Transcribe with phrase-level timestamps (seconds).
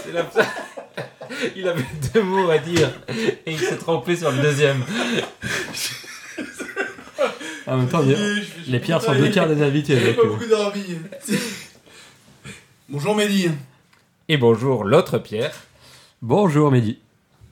[0.04, 0.30] C'est la-
[1.56, 2.90] Il avait deux mots à dire
[3.46, 4.82] et il s'est trompé sur le deuxième.
[7.66, 8.02] En même temps,
[8.66, 9.98] les pierres sont deux tiers des invités.
[9.98, 10.98] J'ai donc, pas beaucoup d'envie.
[12.88, 13.50] Bonjour Mehdi.
[14.28, 15.54] Et bonjour l'autre Pierre.
[16.20, 16.98] Bonjour Mehdi.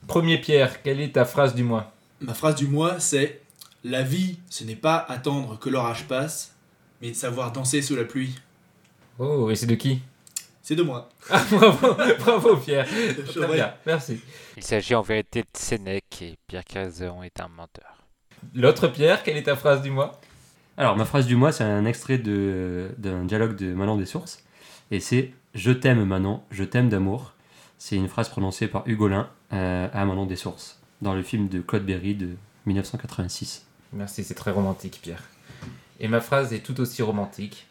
[0.08, 1.92] Premier Pierre, quelle est ta phrase du mois?
[2.20, 3.40] Ma phrase du mois c'est
[3.84, 6.54] La vie, ce n'est pas attendre que l'orage passe,
[7.00, 8.34] mais savoir danser sous la pluie.
[9.20, 10.00] Oh, et c'est de qui?
[10.68, 11.08] C'est de moi.
[11.30, 12.86] Ah, bravo, bravo Pierre.
[13.26, 14.20] Très bien, merci.
[14.54, 18.02] Il s'agit en vérité de Sénèque et Pierre Cazon est un menteur.
[18.54, 20.20] L'autre Pierre, quelle est ta phrase du mois?
[20.76, 24.44] Alors, ma phrase du mois, c'est un extrait d'un dialogue de Manon des Sources.
[24.90, 27.32] Et c'est Je t'aime Manon, je t'aime d'amour.
[27.78, 31.62] C'est une phrase prononcée par Hugolin euh, à Manon des Sources, dans le film de
[31.62, 32.36] Claude Berry de
[32.66, 33.64] 1986.
[33.94, 35.22] Merci, c'est très romantique Pierre.
[35.98, 37.67] Et ma phrase est tout aussi romantique.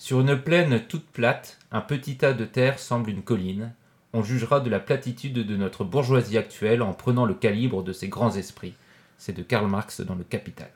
[0.00, 3.74] Sur une plaine toute plate, un petit tas de terre semble une colline.
[4.14, 8.08] On jugera de la platitude de notre bourgeoisie actuelle en prenant le calibre de ses
[8.08, 8.72] grands esprits.
[9.18, 10.70] C'est de Karl Marx dans le Capital.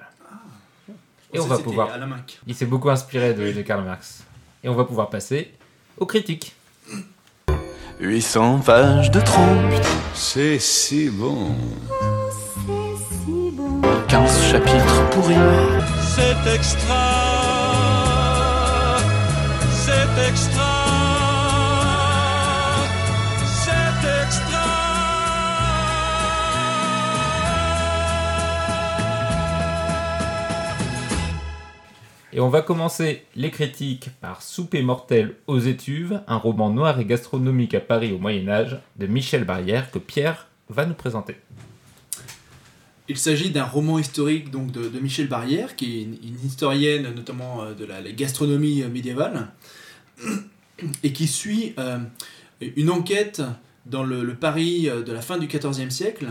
[1.33, 2.39] Et on va pouvoir À la Mac.
[2.47, 4.25] Il s'est beaucoup inspiré de, de Karl Marx.
[4.63, 5.55] Et on va pouvoir passer
[5.97, 6.55] aux critiques.
[8.01, 9.73] 800 pages de trompe,
[10.13, 11.57] C'est si bon.
[14.09, 15.35] 15 chapitres pourris.
[16.15, 17.24] C'est extra,
[20.15, 20.87] c'est extra,
[23.47, 24.65] c'est extra.
[32.33, 37.05] Et on va commencer les critiques par Souper mortel aux étuves, un roman noir et
[37.05, 41.37] gastronomique à Paris au Moyen Âge de Michel Barrière que Pierre va nous présenter.
[43.07, 47.13] Il s'agit d'un roman historique donc de, de Michel Barrière, qui est une, une historienne
[47.15, 49.49] notamment euh, de la, la gastronomie euh, médiévale,
[51.03, 51.99] et qui suit euh,
[52.77, 53.43] une enquête
[53.87, 56.29] dans le, le Paris euh, de la fin du XIVe siècle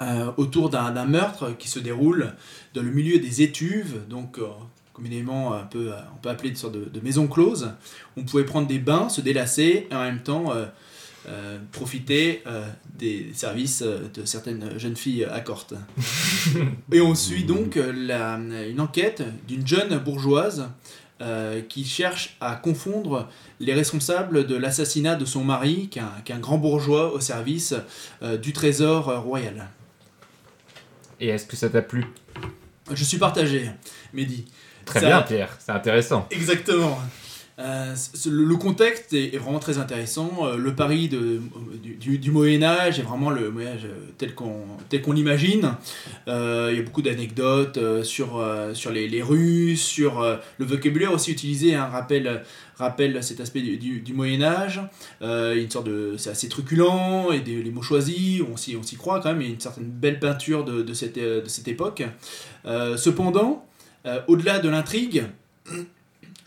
[0.00, 2.32] euh, autour d'un meurtre qui se déroule
[2.74, 4.46] dans le milieu des étuves, donc euh,
[4.92, 7.72] communément un peu, on peut appeler une sorte de, de maison close.
[8.16, 10.52] On pouvait prendre des bains, se délasser et en même temps
[11.28, 12.66] euh, profiter euh,
[12.98, 15.74] des services euh, de certaines jeunes filles à Corte.
[16.92, 20.68] et on suit donc la- une enquête d'une jeune bourgeoise
[21.20, 23.28] euh, qui cherche à confondre
[23.60, 27.12] les responsables de l'assassinat de son mari, qui est un, qui est un grand bourgeois
[27.12, 27.74] au service
[28.22, 29.68] euh, du trésor euh, royal.
[31.20, 32.06] Et est-ce que ça t'a plu?
[32.92, 33.70] Je suis partagé,
[34.12, 34.44] Mehdi.
[34.84, 36.26] Très Ça- bien Pierre, c'est intéressant.
[36.30, 36.98] Exactement.
[37.58, 37.94] Euh,
[38.26, 40.30] le contexte est vraiment très intéressant.
[40.42, 41.40] Euh, Le Paris de,
[41.82, 45.74] du, Moyen Âge est vraiment le Moyen Âge euh, tel qu'on tel qu'on l'imagine.
[46.28, 50.36] Euh, il y a beaucoup d'anecdotes euh, sur, euh, sur les, les rues, sur euh,
[50.58, 52.42] le vocabulaire aussi utilisé, un rappel,
[52.76, 54.80] rappelle cet aspect du, Moyen Âge.
[55.22, 55.66] Euh,
[56.16, 59.42] c'est assez truculent et les mots choisis, on s'y croit quand même.
[59.42, 62.04] Il y a une certaine belle peinture de, cette, euh, de cette époque.
[62.66, 63.66] Euh, cependant,
[64.06, 65.24] euh, au-delà de l'intrigue,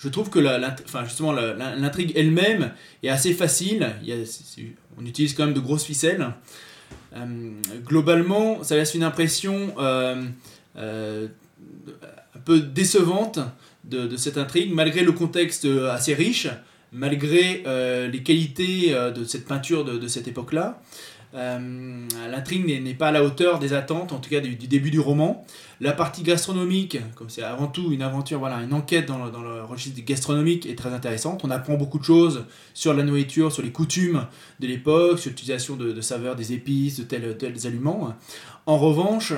[0.02, 2.72] je trouve que la, enfin, justement l'intrigue elle-même
[3.04, 3.88] est assez facile.
[4.98, 6.28] On utilise quand même de grosses ficelles.
[7.16, 7.52] Euh,
[7.86, 10.24] globalement, ça laisse une impression euh,
[10.78, 11.28] euh,
[12.36, 13.40] un peu décevante
[13.84, 16.48] de, cette intrigue, malgré le contexte assez riche,
[16.92, 17.64] malgré
[18.12, 20.82] les qualités de cette peinture de cette époque-là.
[21.34, 24.92] Euh, l'intrigue n'est- pas à la hauteur des attentes, en tout cas du, du début
[24.92, 25.46] du roman.
[25.80, 29.42] La partie gastronomique, comme c'est avant tout une aventure, voilà, une enquête dans le, dans
[29.42, 31.42] le registre gastronomique est très intéressante.
[31.44, 34.28] On apprend beaucoup de choses sur la nourriture, sur les coutumes
[34.60, 38.14] de l'époque, sur l'utilisation de, de saveurs, des épices, de tels, tels aliments.
[38.68, 39.34] En revanche,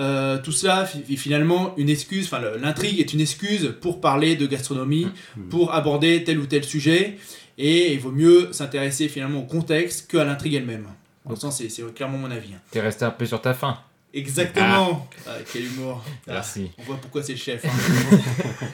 [0.00, 4.46] euh, tout ça, fi- finalement, une excuse, enfin l'intrigue est une excuse pour parler de
[4.46, 5.06] gastronomie,
[5.50, 7.16] pour aborder tel ou tel sujet,
[7.56, 10.88] et il vaut mieux s'intéresser finalement au contexte qu'à l'intrigue elle-même.
[11.24, 12.50] Dans ce sens, c'est clairement mon avis.
[12.70, 13.78] T'es resté un peu sur ta faim.
[14.12, 16.70] Exactement Ah, Quel humour Ah, Merci.
[16.78, 17.64] On voit pourquoi c'est le chef.
[17.64, 18.16] hein.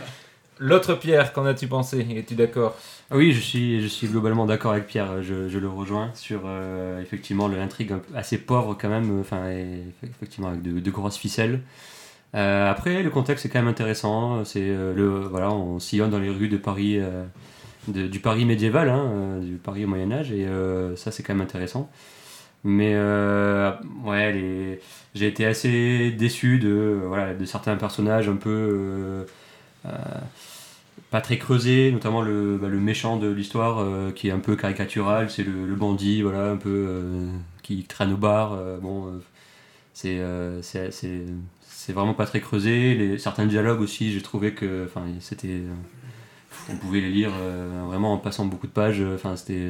[0.59, 2.07] L'autre Pierre, qu'en as-tu pensé?
[2.15, 2.77] Es-tu d'accord?
[3.11, 6.43] Ah Oui, je suis, je suis globalement d'accord avec Pierre, je, je le rejoins sur
[6.45, 9.49] euh, effectivement l'intrigue assez pauvre quand même, euh, enfin
[10.03, 11.63] effectivement avec de, de grosses ficelles.
[12.35, 16.19] Euh, après, le contexte est quand même intéressant, c'est euh, le voilà, on sillonne dans
[16.19, 17.25] les rues de Paris, euh,
[17.89, 21.35] de- du Paris médiéval, hein, du Paris au Moyen Âge, et euh, ça c'est quand
[21.35, 21.91] même intéressant.
[22.65, 23.73] Mais euh,
[24.05, 24.81] ouais, les-
[25.15, 29.25] j'ai été assez déçu de, voilà, de certains personnages un peu euh,
[29.87, 29.91] euh,
[31.11, 35.31] pas très creusés, notamment le, bah, le méchant de l'histoire qui est un peu caricatural,
[35.31, 37.27] c'est le, le bandit, voilà, un peu
[37.63, 38.57] qui traîne au bar.
[38.83, 39.21] bon,
[39.95, 40.21] c'est
[40.63, 41.25] c'est- c'est-
[41.69, 42.95] c'est vraiment pas très creusé.
[42.95, 44.89] Les, certains dialogues aussi, j'ai trouvé que
[45.21, 45.63] c'était.
[46.71, 47.31] on pouvait les lire
[47.89, 49.03] vraiment en passant beaucoup de pages.
[49.15, 49.69] Enfin, c'était.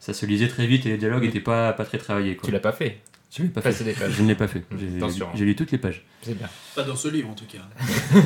[0.00, 2.34] Ça se lisait très vite et les dialogues n'étaient pas, pas très travaillés.
[2.34, 2.46] Quoi.
[2.48, 2.98] Tu l'as pas fait
[3.30, 3.68] Je l'ai pas fait.
[3.70, 4.10] Passer des pages.
[4.12, 4.64] Je ne l'ai pas fait.
[4.76, 5.28] J'ai Attention.
[5.34, 6.04] j'ai lu toutes les pages.
[6.22, 6.48] C'est bien.
[6.74, 7.58] Pas dans ce livre en tout cas.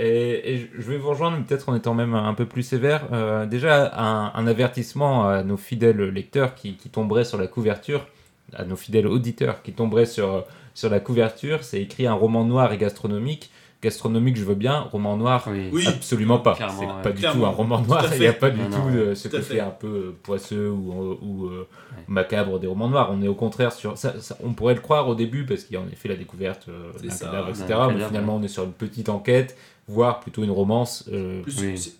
[0.00, 3.08] Et, et je vais vous rejoindre, peut-être en étant même un peu plus sévère.
[3.12, 8.06] Euh, déjà, un, un avertissement à nos fidèles lecteurs qui, qui tomberaient sur la couverture,
[8.54, 12.72] à nos fidèles auditeurs qui tomberaient sur, sur la couverture, c'est écrit un roman noir
[12.72, 13.50] et gastronomique.
[13.80, 15.86] Gastronomique, je veux bien, roman noir, Oui.
[15.86, 16.56] Absolument pas.
[16.56, 16.92] C'est ouais.
[17.02, 17.40] pas du Clairement.
[17.42, 19.42] tout un roman noir, il n'y a pas du Non, tout non, de ce côté
[19.42, 19.60] fait.
[19.60, 21.68] un peu euh, poisseux ou, ou, euh,
[22.08, 23.10] macabre des romans noirs.
[23.12, 23.96] On est au contraire sur.
[23.96, 26.16] Ça, ça- on pourrait le croire au début parce qu'il y a en effet la
[26.16, 27.66] découverte euh, d'un cadavre, etc.
[27.94, 31.08] mais finalement, on est sur une petite enquête, voire plutôt une romance.
[31.12, 31.78] euh, Plus, Oui.
[31.78, 31.94] c'est-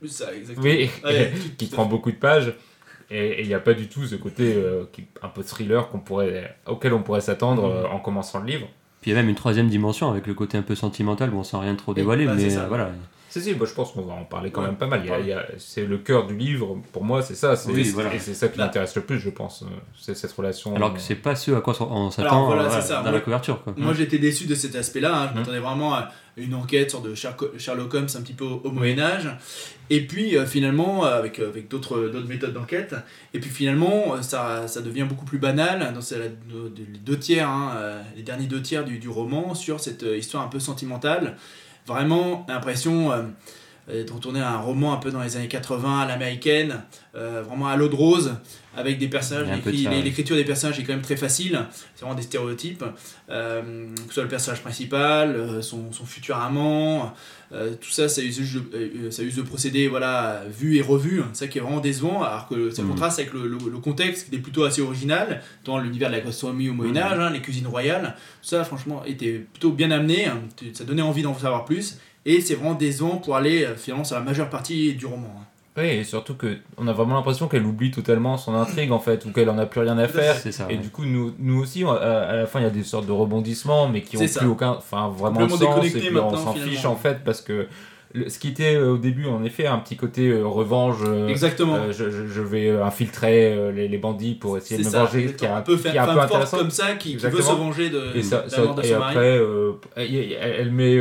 [0.00, 0.64] plus ça, exactement.
[0.64, 1.90] oui, Ouais, qui prend fait.
[1.90, 2.54] beaucoup de pages.
[3.10, 5.98] Et il n'y a pas du tout ce côté euh, qui, un peu thriller qu'on
[5.98, 8.68] pourrait, auquel on pourrait s'attendre euh, en commençant le livre.
[9.00, 11.44] Puis il y a même une troisième dimension avec le côté un peu sentimental, bon
[11.44, 12.62] sans rien trop dévoiler, bah, c'est mais ça.
[12.62, 12.90] euh, voilà.
[13.30, 15.02] Si, si, bah, je pense qu'on va en parler quand Ouais, même pas mal.
[15.06, 17.56] on c'est le cœur du livre, pour moi, c'est ça.
[17.56, 18.14] c'est- Oui, c'est- voilà.
[18.14, 18.64] Et c'est ça qui Bah.
[18.64, 19.62] m'intéresse le plus, je pense.
[19.62, 19.66] euh,
[20.00, 20.74] C'est cette relation.
[20.74, 23.20] Alors que c'est pas ce à quoi on s'attend voilà, euh, c'est dans Moi- la
[23.20, 23.62] couverture.
[23.62, 23.74] Quoi.
[23.76, 25.26] Moi j'étais déçu de cet aspect-là, hein.
[25.26, 25.38] je Mhm.
[25.40, 29.28] m'attendais vraiment à une enquête sur de Sherlock Holmes un petit peu au, au Moyen-Âge,
[29.90, 31.98] et puis euh, finalement euh, avec, euh, avec d'autres
[32.28, 32.94] méthodes d'enquête,
[33.34, 37.96] et puis finalement ça, ça devient beaucoup plus banal dans de- les deux tiers, hein,
[38.16, 41.36] les derniers deux tiers du, du roman sur cette histoire un peu sentimentale.
[41.86, 43.10] Vraiment l'impression
[43.88, 46.82] de retourner à un roman un peu dans les années 80 à l'américaine,
[47.14, 48.34] euh, vraiment à l'eau de rose,
[48.76, 51.58] avec des personnages, de l'écriture des personnages est quand même très facile,
[51.94, 52.84] c'est vraiment des stéréotypes,
[53.30, 57.12] euh, que ce soit le personnage principal, euh, son, son futur amant,
[57.52, 60.84] euh, tout ça, ça use, de- ça use de procédés voilà, vus et
[61.32, 62.90] c'est ça qui est vraiment décevant, alors que ça Mhm.
[62.90, 66.20] contraste avec le, le- le contexte qui est plutôt assez original, dans l'univers de la
[66.20, 70.40] gastronomie au Moyen-Âge, hein, les cuisines royales, tout ça franchement était plutôt bien amené, hein,
[70.74, 71.98] ça donnait envie d'en savoir plus,
[72.36, 75.28] et c'est vraiment décevant pour aller euh, finalement sur la majeure partie du roman.
[75.38, 75.44] hein.
[75.76, 79.24] Oui, et surtout que on a vraiment l'impression qu'elle oublie totalement son intrigue en fait,
[79.26, 80.34] ou qu'elle en a plus rien à faire.
[80.36, 80.64] Ça.
[80.68, 80.76] Et ouais.
[80.78, 83.06] du coup, nous, nous aussi, on- à, à la fin, il y a des sortes
[83.06, 84.48] de rebondissements, mais qui ont C'est plus ça.
[84.48, 85.86] aucun, enfin vraiment sens.
[85.86, 87.68] Et puis on s'en fiche en fait parce que
[88.14, 90.96] le- ce qui était euh, au début, en effet, un petit côté euh, revanche.
[91.06, 91.76] euh, Exactement.
[91.76, 95.48] euh, je, vais infiltrer les, les bandits pour essayer de me ça, venger, qui est
[95.48, 96.56] un, un peu qui est femme un peu forte intéressant.
[96.58, 98.82] comme ça qui, qui veut se venger de, Et, ça, de ça- la mort de
[98.82, 99.40] et son après,
[99.96, 100.98] elle, met,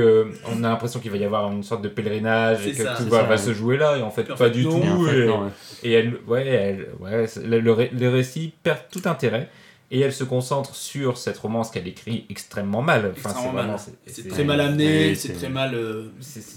[0.52, 3.38] on a l'impression qu'il va y avoir une sorte de pèlerinage et que tout va,
[3.38, 4.72] se jouer là, et en fait, pas du non.
[4.80, 4.84] tout.
[4.86, 5.50] Et en fait, et, non, ouais.
[5.84, 9.50] et elle, ouais, elle, ouais, le, le, ré- le récit perd tout intérêt
[9.90, 13.14] et elle se concentre sur cette romance qu'elle écrit extrêmement mal.
[13.18, 13.78] Enfin, c'est vraiment,
[14.30, 16.10] très mal amené, Oui, c'est très mal euh,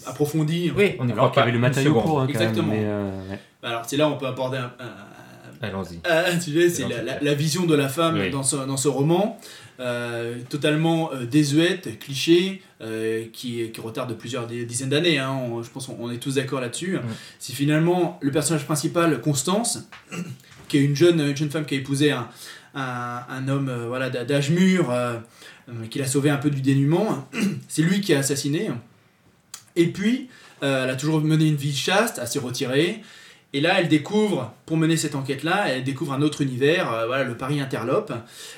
[0.07, 0.73] approfondi.
[0.77, 2.73] Oui, on y Alors qu'il y pas avait le matériau pour, hein, quand même, Exactement.
[2.73, 3.39] mais, euh, ouais.
[3.63, 6.01] Alors c'est là où on peut aborder un, un- Allons-y.
[6.09, 7.07] un sujet, c'est C'est la, gentil.
[7.07, 8.31] la- la vision de la femme Oui.
[8.31, 9.39] dans, ce, dans ce roman,
[9.79, 15.19] euh, totalement euh, désuète, cliché, euh, qui, qui retarde de plusieurs dizaines d'années.
[15.19, 15.39] hein.
[15.63, 16.99] Je pense qu'on on est tous d'accord là-dessus.
[17.39, 19.87] C'est finalement le personnage principal, Constance,
[20.69, 22.27] qui est une jeune, une jeune femme qui a épousé un,
[22.75, 25.17] un, un homme euh, voilà, d'âge mûr, euh,
[25.69, 27.29] euh, qui l'a sauvé un peu du dénuement.
[27.69, 28.71] C'est lui qui a assassiné.
[29.77, 30.29] Et puis,
[30.63, 33.01] elle a toujours mené une vie chaste, assez retirée.
[33.53, 37.37] Et là, elle découvre, pour mener cette enquête-là, elle découvre un autre univers, voilà, le
[37.37, 38.13] Paris interlope.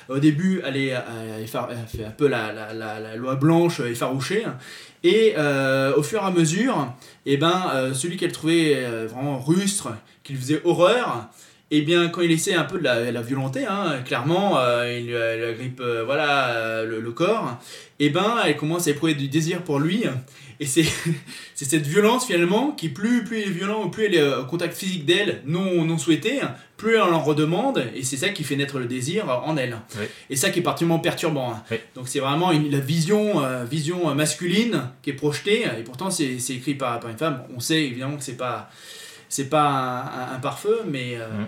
[0.09, 0.87] Au début, elle, est,
[1.39, 4.43] elle fait un peu la, la- la- loi blanche effarouchée.
[5.03, 5.33] Et
[5.95, 6.93] au fur et à mesure,
[7.25, 9.89] eh ben, celui qu'elle trouvait vraiment rustre,
[10.23, 11.29] qui lui faisait horreur,
[11.75, 15.07] et bien quand il essaie un peu de la, la violenter, hein, clairement, euh, il
[15.07, 17.57] lui agrippe euh, voilà, euh, le, le corps,
[17.99, 20.03] et ben elle commence à éprouver du désir pour lui.
[20.59, 20.85] Et c'est
[21.55, 24.75] c'est cette violence finalement qui, plus, plus il est violent, plus elle est au contact
[24.77, 26.39] physique d'elle, non, non souhaité,
[26.77, 29.77] plus elle en redemande, et c'est ça qui fait naître le désir en elle.
[30.29, 31.53] Et ça qui est particulièrement perturbant.
[31.53, 31.63] hein.
[31.95, 36.37] Donc c'est vraiment une, la vision, euh, vision masculine qui est projetée, et pourtant c'est
[36.49, 37.41] écrit par, par une femme.
[37.55, 38.69] On sait évidemment que c'est pas,
[39.29, 39.99] c'est pas un,
[40.33, 41.45] un- un pare-feu, mais Mm.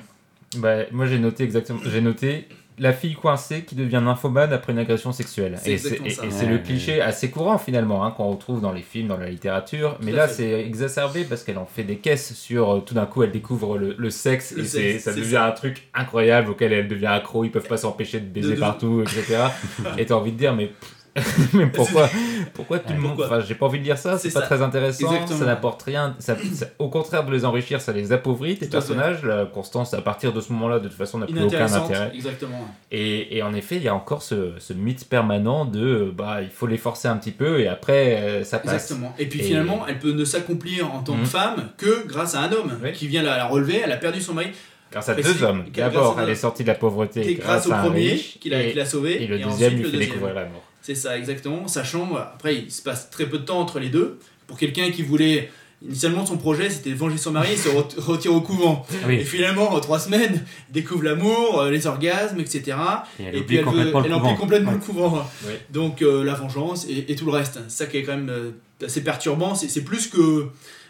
[0.57, 1.79] Bah, moi j'ai noté exactement.
[1.85, 2.47] J'ai noté
[2.77, 5.57] la fille coincée qui devient nymphomane après une agression sexuelle.
[5.65, 6.61] Et c'est Ouais, le ouais.
[6.61, 9.97] cliché assez courant finalement hein, qu'on retrouve dans les films, dans la littérature.
[10.01, 13.23] Mais là c'est exacerbé parce qu'elle en fait des caisses sur euh, tout d'un coup
[13.23, 15.45] elle découvre le, le sexe Le et sexe, ça devient ça.
[15.47, 17.45] un truc incroyable auquel elle devient accro.
[17.45, 19.37] Ils peuvent pas s'empêcher de baiser De- de- partout, etc.
[19.97, 20.71] et t'as envie de dire mais.
[21.53, 22.09] mais pourquoi
[22.53, 24.45] pourquoi tout le monde enfin j'ai pas envie de dire ça c'est pas ça.
[24.47, 25.39] très intéressant Exactement.
[25.39, 28.73] ça n'apporte rien ça, ça- au contraire de les enrichir ça les appauvrit tes Tout
[28.73, 32.11] personnages la Constance à partir de ce moment-là de toute façon n'a plus aucun intérêt
[32.13, 32.67] Exactement.
[32.91, 36.49] et, et en effet, il y a encore ce, ce mythe permanent de bah il
[36.49, 38.73] faut les forcer un petit peu et après euh, ça passe.
[38.73, 39.15] Exactement.
[39.17, 41.25] Et puis Et- finalement, elle peut ne s'accomplir en tant que Mhm.
[41.25, 42.91] femme que grâce à un homme Oui.
[42.91, 43.81] qui vient la, la relever.
[43.83, 44.47] Elle a perdu son mari.
[44.91, 45.63] Grâce à deux hommes.
[45.73, 48.63] grâce D'abord, elle est sortie de la pauvreté est grâce au premier riche, qui l'a
[48.63, 49.21] et, qui l'a sauvé.
[49.23, 50.09] et le ensuite deuxième lui le fait deuxième.
[50.11, 50.61] découvrir l'amour.
[50.85, 51.67] C'est ça, exactement.
[51.67, 54.19] Sachant, après, il se passe très peu de temps entre les deux.
[54.47, 55.49] Pour quelqu'un qui voulait.
[55.85, 58.85] Initialement, son projet c'était de venger son mari et se re- retire au couvent.
[59.05, 62.77] Ah Et finalement, en trois semaines, découvre l'amour, euh, les orgasmes, etc.
[63.19, 64.35] Et elle et oublie puis elle, veut, complètement elle le oublie couvent.
[64.35, 64.77] complètement Ouais.
[64.77, 65.29] le couvent.
[65.45, 65.53] Oui.
[65.71, 67.59] Donc euh, la vengeance et, et tout le reste.
[67.67, 68.51] C'est ça qui est quand même euh,
[68.85, 69.53] assez perturbant.
[69.53, 70.47] C'est c'est plus que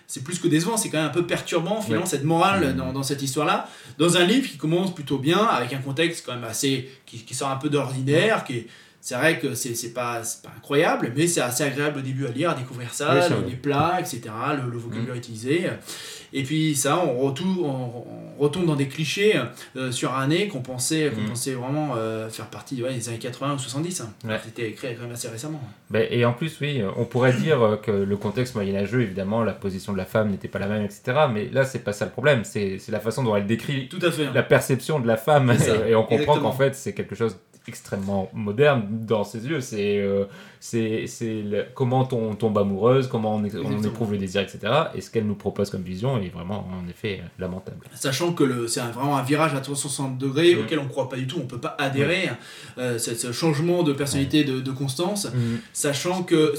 [0.08, 0.78] c'est plus que décevant.
[0.78, 2.10] C'est quand même un peu perturbant finalement Ouais.
[2.12, 3.68] cette morale dans, dans cette histoire-là.
[3.98, 7.34] Dans un livre qui commence plutôt bien avec un contexte quand même assez qui, qui
[7.34, 8.68] sort un peu d'ordinaire, qui est
[9.08, 12.50] c'est vrai que c'est pas, pas incroyable, mais c'est assez agréable au début à lire,
[12.50, 14.22] à découvrir ça, Oui, le- les plats, etc.,
[14.64, 15.68] le, le vocabulaire utilisé.
[16.34, 18.04] Et puis ça, on, retourne, on,
[18.40, 19.40] on retombe dans des clichés
[19.78, 21.28] euh, surannés qu'on pensait, qu'on Mhm.
[21.30, 24.02] pensait vraiment euh, faire partie ouais, des années 80 ou 70.
[24.02, 24.12] hein.
[24.28, 24.40] Ouais.
[24.44, 25.62] C'était écrit quand même assez récemment.
[25.92, 29.54] Ben, et en plus, oui, on pourrait dire euh, que le contexte moyenâgeux, évidemment, la
[29.54, 31.04] position de la femme n'était pas la même, etc.
[31.32, 32.44] Mais là, c'est pas ça le problème.
[32.44, 34.26] C'est la façon dont elle décrit Tout à fait.
[34.26, 34.32] hein.
[34.34, 35.52] la perception de la femme.
[35.88, 39.62] Et, et on comprend qu'en fait, c'est quelque chose extrêmement moderne dans ses yeux.
[39.62, 40.26] C'est euh,
[40.66, 41.06] c'est
[41.76, 44.60] comment on tombe amoureuse, comment on, éprouve le désir, etc.
[44.96, 47.86] Et ce qu'elle nous propose comme vision est vraiment, en effet, euh, lamentable.
[47.94, 51.28] Sachant que c'est vraiment un virage à 360 degrés auquel on ne croit pas du
[51.28, 52.30] tout, on ne peut pas adhérer.
[52.78, 55.28] Euh, ce changement de personnalité de, de Constance,
[55.72, 56.54] sachant que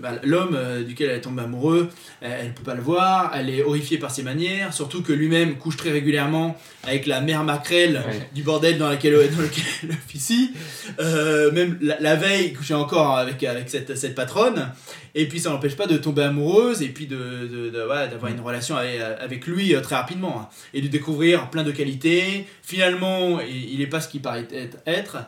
[0.00, 1.88] bah, l'homme euh, duquel elle tombe amoureuse,
[2.20, 5.56] elle ne peut pas le voir, elle est horrifiée par ses manières, surtout que lui-même
[5.58, 8.28] couche très régulièrement avec la mère Ouais.
[8.34, 10.52] du bordel dans, laquelle, dans lequel officie.
[11.00, 14.70] Euh, même la, la veille, il couchait encore avec, avec cette, cette patronne.
[15.14, 18.32] Et puis ça n'empêche pas de tomber amoureuse et puis de, de- de- voilà, d'avoir
[18.32, 20.40] une relation avec, avec lui euh, très rapidement.
[20.40, 20.48] hein.
[20.74, 22.46] Et de découvrir plein de qualités.
[22.62, 24.46] Finalement, il n'est pas ce qu'il paraît
[24.86, 25.18] être.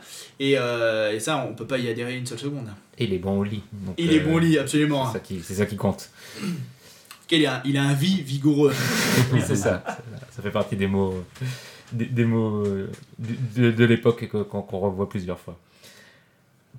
[0.41, 2.69] Et, euh, et ça, on peut pas y adhérer une seule seconde.
[2.99, 3.63] Et il est bon au lit.
[3.73, 5.07] Donc, Il est bon au lit, absolument.
[5.09, 6.09] C'est ça, qui, c'est ça qui compte.
[7.31, 8.73] Il a, il a un vie vigoureux.
[9.33, 9.83] Oui, c'est ça.
[9.85, 9.99] ça.
[10.37, 11.25] ça fait partie des mots,
[11.95, 15.59] des, mots euh, de, de- de l'époque qu'on revoit plusieurs fois.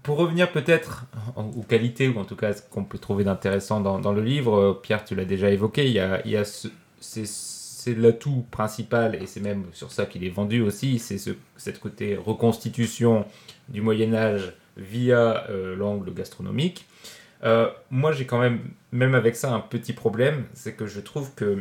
[0.04, 1.06] Pour revenir peut-être
[1.36, 4.56] aux qualités, ou en tout cas ce qu'on peut trouver d'intéressant dans, dans le livre,
[4.56, 6.68] euh, Pierre, tu l'as déjà évoqué, il y a, il y a ce-
[7.00, 11.80] c'est, l'atout principal, et c'est même sur ça qu'il est vendu aussi, c'est ce, cette
[11.80, 13.26] côté reconstitution
[13.70, 16.86] du Moyen Âge via euh, l'angle gastronomique.
[17.92, 18.60] Moi, j'ai quand même,
[18.92, 21.60] même avec ça, un petit problème, c'est que je trouve que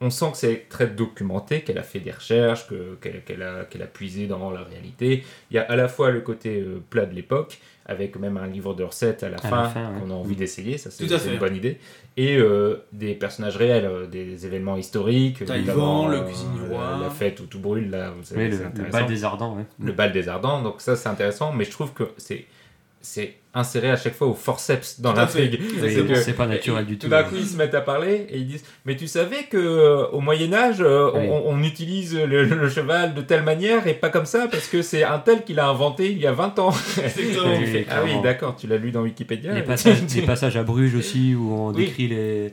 [0.00, 3.64] on sent que c'est très documenté, qu'elle a fait des recherches, que- qu'elle qu'elle a,
[3.64, 5.24] qu'elle a puisé dans la réalité.
[5.50, 8.46] Il y a à la fois le côté euh, plat de l'époque, avec même un
[8.48, 10.00] livre de recettes à la À fin, la fin, ouais.
[10.00, 11.78] qu'on a envie d'essayer, ça c'est une bonne idée,
[12.16, 16.98] et euh, des personnages réels, euh, des événements historiques, Taïwan, le euh, cuisinier la, roi.
[17.02, 19.64] la fête où tout brûle, là, vous savez, Oui, c'est le, bal des ardents, ouais.
[19.80, 20.62] le bal des ardents.
[20.62, 22.46] Donc ça, c'est intéressant, mais je trouve que c'est
[23.06, 25.58] c'est inséré à chaque fois au forceps dans l'intrigue.
[25.80, 27.10] C'est pas naturel du tout tout.
[27.10, 30.06] d'un coup, ils se mettent à parler et ils disent Mais tu savais que euh,
[30.08, 31.26] au Moyen Âge, euh, Oui.
[31.30, 34.82] on, on utilise le, le cheval de telle manière et pas comme ça parce que
[34.82, 36.74] c'est un tel qui l'a inventé il y a 20 ans.
[37.02, 37.54] Exactement.
[37.90, 39.52] Ah oui, d'accord, tu l'as lu dans Wikipédia.
[39.54, 41.86] les passages, les passages à Bruges aussi où on Oui.
[41.86, 42.52] décrit les,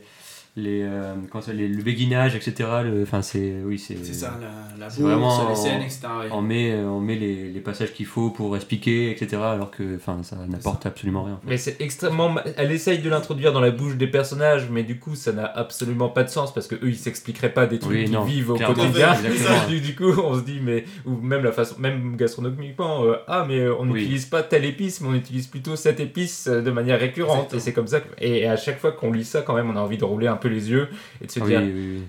[0.56, 2.70] les, euh, comment ça, les- le béguinage, etc.
[3.02, 3.98] Enfin, c'est oui, c'est.
[4.04, 6.02] C'est ça, la, la bourse, vraiment les en- scènes, etc.
[6.22, 6.28] ouais.
[6.32, 9.42] On met, on met les, les passages qu'il faut pour expliquer, etc.
[9.42, 11.40] Alors que, enfin, ça n'apporte absolument rien.
[11.44, 12.36] Mais c'est extrêmement.
[12.58, 16.10] Elle essaye de l'introduire dans la bouche des personnages, mais du coup, ça n'a absolument
[16.10, 18.58] pas de sens parce que eux, ils s'expliqueraient pas des trucs Oui, qu'ils vivent au
[18.58, 19.14] quotidien.
[19.70, 23.46] Du, du coup, on se dit, mais ou même la façon, même gastronomiquement, euh, ah,
[23.48, 24.02] mais on Oui.
[24.02, 27.54] n'utilise pas telle épice, mais on utilise plutôt cette épice euh, de manière récurrente.
[27.54, 27.58] Exactement.
[27.58, 28.02] Et c'est comme ça.
[28.02, 30.28] que- et, à chaque fois qu'on lit ça, quand même, on a envie de rouler
[30.28, 30.88] un peu les yeux
[31.22, 32.02] et de se Oui, dire, oui, oui.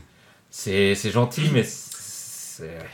[0.50, 1.64] c'est c'est gentil, mais.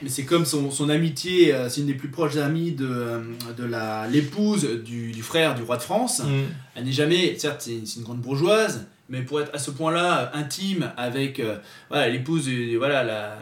[0.00, 3.20] Mais c'est comme son, son amitié, euh, c'est une des plus proches amies de, euh,
[3.58, 6.20] de la l'épouse du, du frère du roi de France.
[6.20, 6.44] Mm.
[6.76, 10.30] Elle n'est jamais, certes, c'est c'est une grande bourgeoise, mais pour être à ce point-là
[10.34, 11.56] intime avec euh,
[11.90, 13.38] voilà, l'épouse, du- voilà, la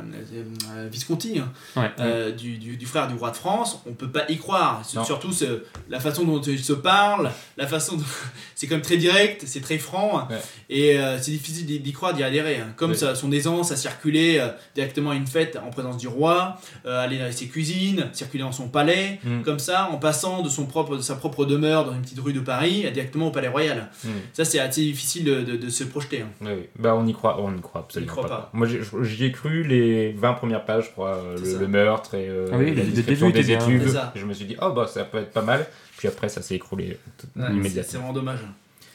[0.74, 1.90] euh, Visconti, hein, Ouais.
[2.00, 4.82] euh, du, du, du frère du roi de France, on peut pas y croire.
[5.04, 8.04] Surtout ce- la façon dont ils se parlent, la façon dont
[8.54, 10.36] c'est quand même très direct, c'est très franc, Ouais.
[10.70, 12.56] et euh, c'est difficile d'y croire, d'y adhérer.
[12.56, 12.72] hein.
[12.76, 14.44] Comme ça, son aisance à circuler
[14.74, 18.68] directement à une fête en présence du roi, aller dans ses cuisines, circuler dans son
[18.68, 19.42] palais, Mm.
[19.42, 22.32] comme ça, en passant de, son propre, de sa propre demeure dans une petite rue
[22.32, 23.90] de Paris à directement au palais royal.
[24.04, 24.08] Mm.
[24.32, 26.22] Ça, c'est assez difficile de, de- de se projeter.
[26.22, 26.28] hein.
[26.40, 26.66] Oui, oui.
[26.78, 28.36] Bah, on y croit, on y croit absolument On y croit pas.
[28.42, 28.50] pas.
[28.52, 32.28] Moi, j'ai- j'y ai cru les 20 premières pages, je crois, euh, le, meurtre et
[32.28, 33.82] euh, Ah oui, la description des études.
[34.14, 35.66] Je me suis dit, oh bah ça peut être pas mal.
[35.96, 36.96] Puis après, ça s'est écroulé Ouais,
[37.36, 37.82] c'est- immédiatement.
[37.90, 38.40] C'est vraiment dommage.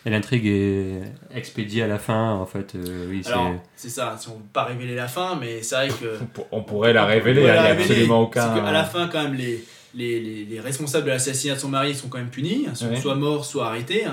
[0.06, 1.02] Et l'intrigue est
[1.34, 2.76] expédiée à la fin, en fait.
[2.76, 3.90] euh, oui, c'est.
[3.90, 6.18] Ça, si on ne veut pas révéler la fin, mais c'est vrai que.
[6.22, 8.54] On pour- On pourrait la révéler, On il n'y a absolument aucun.
[8.54, 9.64] C'est qu'à la fin, quand même, les,
[9.96, 13.00] les, les, les responsables de l'assassinat de son mari sont quand même punis, sont Ouais.
[13.00, 14.06] soit morts, soit arrêtés.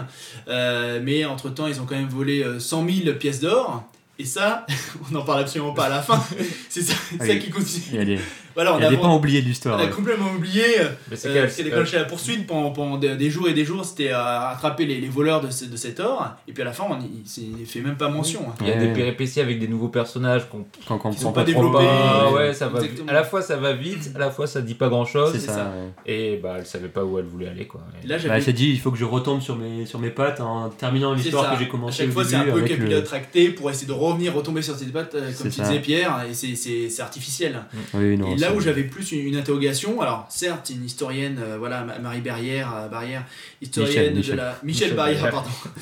[0.49, 3.85] Euh, mais entre-temps, ils ont quand même volé euh, 100 000 pièces d'or.
[4.19, 4.67] Et ça,
[5.09, 6.23] on n'en parle absolument pas à la fin.
[6.69, 6.95] c'est ça,
[7.39, 8.19] qui continue.
[8.55, 9.79] Voilà, on il y a a, des pans oubliés de l'histoire.
[9.79, 9.91] on a ouais.
[9.91, 10.65] complètement oublié.
[11.11, 13.53] Mais c'est Euh, quel- ce qui a déclenché la poursuite pendant, pendant des, jours et
[13.55, 16.27] des jours, c'était à rattraper les, les voleurs de, ce- de cet or.
[16.49, 18.41] Et puis à la fin, on s'est fait même pas mention.
[18.49, 18.55] hein.
[18.61, 18.87] Il y a Ouais.
[18.87, 21.63] des péripéties avec des nouveaux personnages qu'on Quand on Ils comprend sont pas pas trop
[21.63, 21.85] développés.
[21.89, 22.81] Ah Ouais, ça va.
[23.09, 25.31] À la fois ça va vite, à la fois ça dit pas grand chose.
[25.33, 25.55] C'est c'est ça.
[25.55, 25.65] ça.
[26.07, 26.13] ouais.
[26.13, 27.81] Et bah elle savait pas où elle voulait aller quoi.
[28.05, 30.41] Là, Bah, elle s'est dit, il faut que je retombe sur mes, sur mes pattes
[30.41, 32.77] en terminant l'histoire que j'ai À commencé chaque fois, c'est un peu avec le...
[32.77, 36.35] capillotracté pour essayer de revenir, retomber sur ses pattes, euh, comme tu disais Pierre, et
[36.35, 37.61] c'est- c'est c'est artificiel.
[37.95, 41.83] Oui, non, là où j'avais plus une, une interrogation, alors certes, une historienne, euh, voilà,
[41.85, 43.25] Ma- Marie Barrière, euh, Barrière
[43.63, 44.33] historienne Michel, Michel.
[44.33, 44.49] de la.
[44.63, 45.43] Michel, Michel Barrière, Barrière.
[45.43, 45.51] pardon.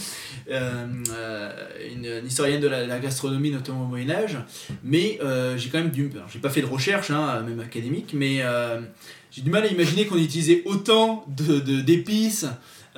[0.50, 1.50] Euh, euh,
[1.94, 4.38] une, une historienne de la, la gastronomie, notamment au Moyen-Âge,
[4.82, 5.18] mais
[5.58, 8.40] j'ai quand même alors, J'ai pas fait de recherche, hein, même académique, mais
[9.30, 12.46] j'ai du mal à imaginer qu'on utilisait autant de- de- d'épices.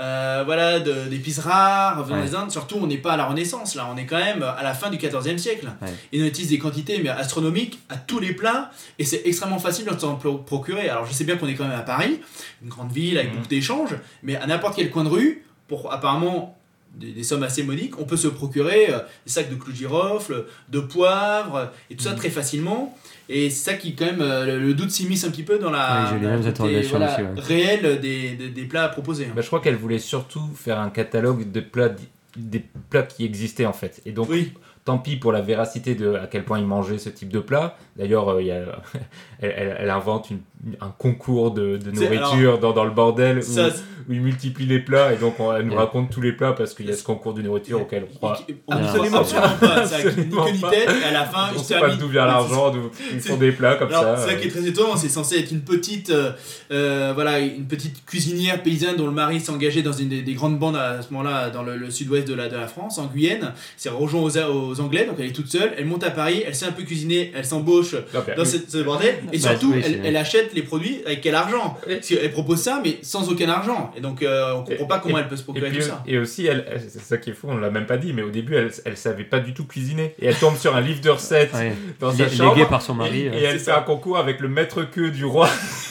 [0.01, 2.27] Euh, voilà, de- d'épices rares venant Ouais.
[2.27, 2.51] des Indes.
[2.51, 4.89] Surtout, on n'est pas à la Renaissance, là, on est quand même à la fin
[4.91, 5.69] du XIVe siècle.
[5.83, 5.89] Ouais.
[6.21, 9.99] On utilise des quantités mais astronomiques à tous les plats, et c'est extrêmement facile de
[9.99, 10.89] s'en pro- procurer.
[10.89, 12.21] Alors, je sais bien qu'on est quand même à Paris,
[12.63, 13.37] une grande ville avec Mhm.
[13.37, 16.57] beaucoup d'échanges, mais à n'importe quel coin de rue, pour apparemment
[16.95, 19.77] des, des sommes assez modiques, on peut se procurer euh, des sacs de clous de
[19.77, 22.17] girofle, de poivre, et tout ça Mhm.
[22.17, 22.97] très facilement.
[23.33, 25.71] Et c'est ça qui, quand même, euh, le, le doute s'immisce un petit peu dans
[25.71, 27.29] la, Oui, dans voilà, aussi, ouais.
[27.37, 29.27] réelle des, des, des plats à proposer.
[29.27, 29.33] hein.
[29.37, 31.91] Bah, je crois qu'elle voulait surtout faire un catalogue de plats
[32.37, 34.01] des plats qui existaient en fait.
[34.05, 34.53] Et donc Oui,
[34.85, 37.77] tant pis pour la véracité de à quel point ils mangeaient ce type de plat.
[37.97, 38.81] D'ailleurs, euh, il y a-
[39.41, 40.41] elle, elle- elle invente une-
[40.81, 43.69] un concours de, de nourriture dans, dans le bordel où, ça,
[44.09, 46.75] où il multiplie les plats et donc on- elle nous raconte tous les plats parce
[46.75, 48.39] qu'il y a ce concours de nourriture auquel on croit.
[48.69, 49.87] on Ah, absolument, pas.
[49.87, 53.21] Ça, et à la fin, On il ne sait pas d'où vient l'argent, d'où ils
[53.21, 54.17] font des plats comme Alors, ça.
[54.17, 56.33] c'est ça qui est très étonnant, c'est censé être une petite, euh,
[56.73, 60.35] euh, voilà, une petite cuisinière paysanne dont le mari s'est engagé dans une des, des
[60.35, 63.07] grandes bandes à ce moment-là dans le, le sud-ouest de la, de la France, en
[63.07, 63.53] Guyenne.
[63.77, 65.73] C'est rejoint aux, aux Anglais, donc elle est toute seule.
[65.77, 67.95] Elle monte à Paris, elle sait un peu cuisiner, elle s'embauche
[68.37, 71.77] dans ce, ce bordel, et Bah, surtout, oui, elle, achète les produits avec quel argent.
[71.87, 73.91] Parce qu'elle propose ça, mais sans aucun argent.
[73.97, 75.79] Et donc, euh, on comprend Et- pas comment et- elle peut se Et, procurer puis,
[75.79, 76.03] tout ça.
[76.07, 78.23] et aussi, elle, elle- c'est ça qui est fou, on l'a même pas dit, mais
[78.23, 80.15] au début, elle, elle savait pas du tout cuisiner.
[80.21, 81.73] Et elle tombe sur un livre de recettes Ouais.
[81.99, 82.69] dans sa Légué chambre.
[82.69, 83.23] par son mari.
[83.23, 83.79] Et, et elle fait ça.
[83.79, 85.49] un concours avec le maître queue du roi.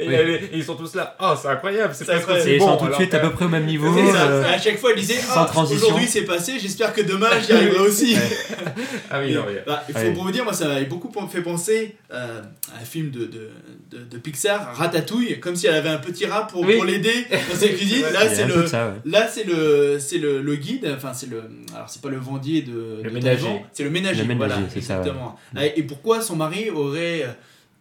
[0.00, 0.14] et, Oui.
[0.14, 1.16] elle est- et ils sont tous là.
[1.20, 2.48] Oh, c'est incroyable, c'est C'est presque incroyable.
[2.50, 3.88] aussi ils sont tout de suite à peu près au même niveau.
[3.96, 5.50] À chaque fois, elle disait ah.
[5.56, 8.03] Aujourd'hui, c'est passé, j'espère que demain, j'y arriverai aussi.
[9.10, 10.12] Ah oui, Et, non, mais- bah, il faut Ouais.
[10.12, 12.42] pour vous dire, moi ça m'avait beaucoup fait penser euh,
[12.76, 13.50] à un film de, de,
[13.90, 16.76] de, de Pixar, Ratatouille, comme si elle avait un petit rat pour, Oui.
[16.76, 18.02] pour l'aider dans sa cuisine.
[18.04, 18.94] Ouais, Là, c'est le, ça, ouais.
[19.04, 21.42] là, c'est le, c'est le, le guide, enfin, c'est le,
[21.74, 23.46] alors c'est pas le vendier de, Le de ménager.
[23.72, 25.00] C'est le ménager, Le ménager, voilà, c'est ça, ouais.
[25.00, 25.38] exactement.
[25.56, 27.28] Ah, Et pourquoi son mari aurait, euh,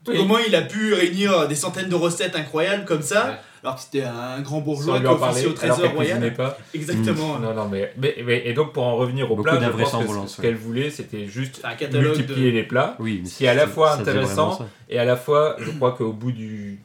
[0.07, 0.17] Oui.
[0.17, 3.33] comment il a pu réunir des centaines de recettes incroyables comme ça, Ouais.
[3.63, 6.33] alors que c'était un grand bourgeois qui officiait au trésor royal.
[6.33, 6.57] pas.
[6.73, 7.39] Exactement.
[7.39, 9.71] Non, non, mais, mais, mais- et donc pour en revenir au Beaucoup plat, je pense
[9.71, 10.47] que d'invraisemblances, ce ouais.
[10.47, 12.55] qu'elle voulait, c'était juste un multiplier de...
[12.57, 15.55] les plats, Oui, mais ce qui est à la fois intéressant et à la fois,
[15.59, 16.79] je crois qu'au bout du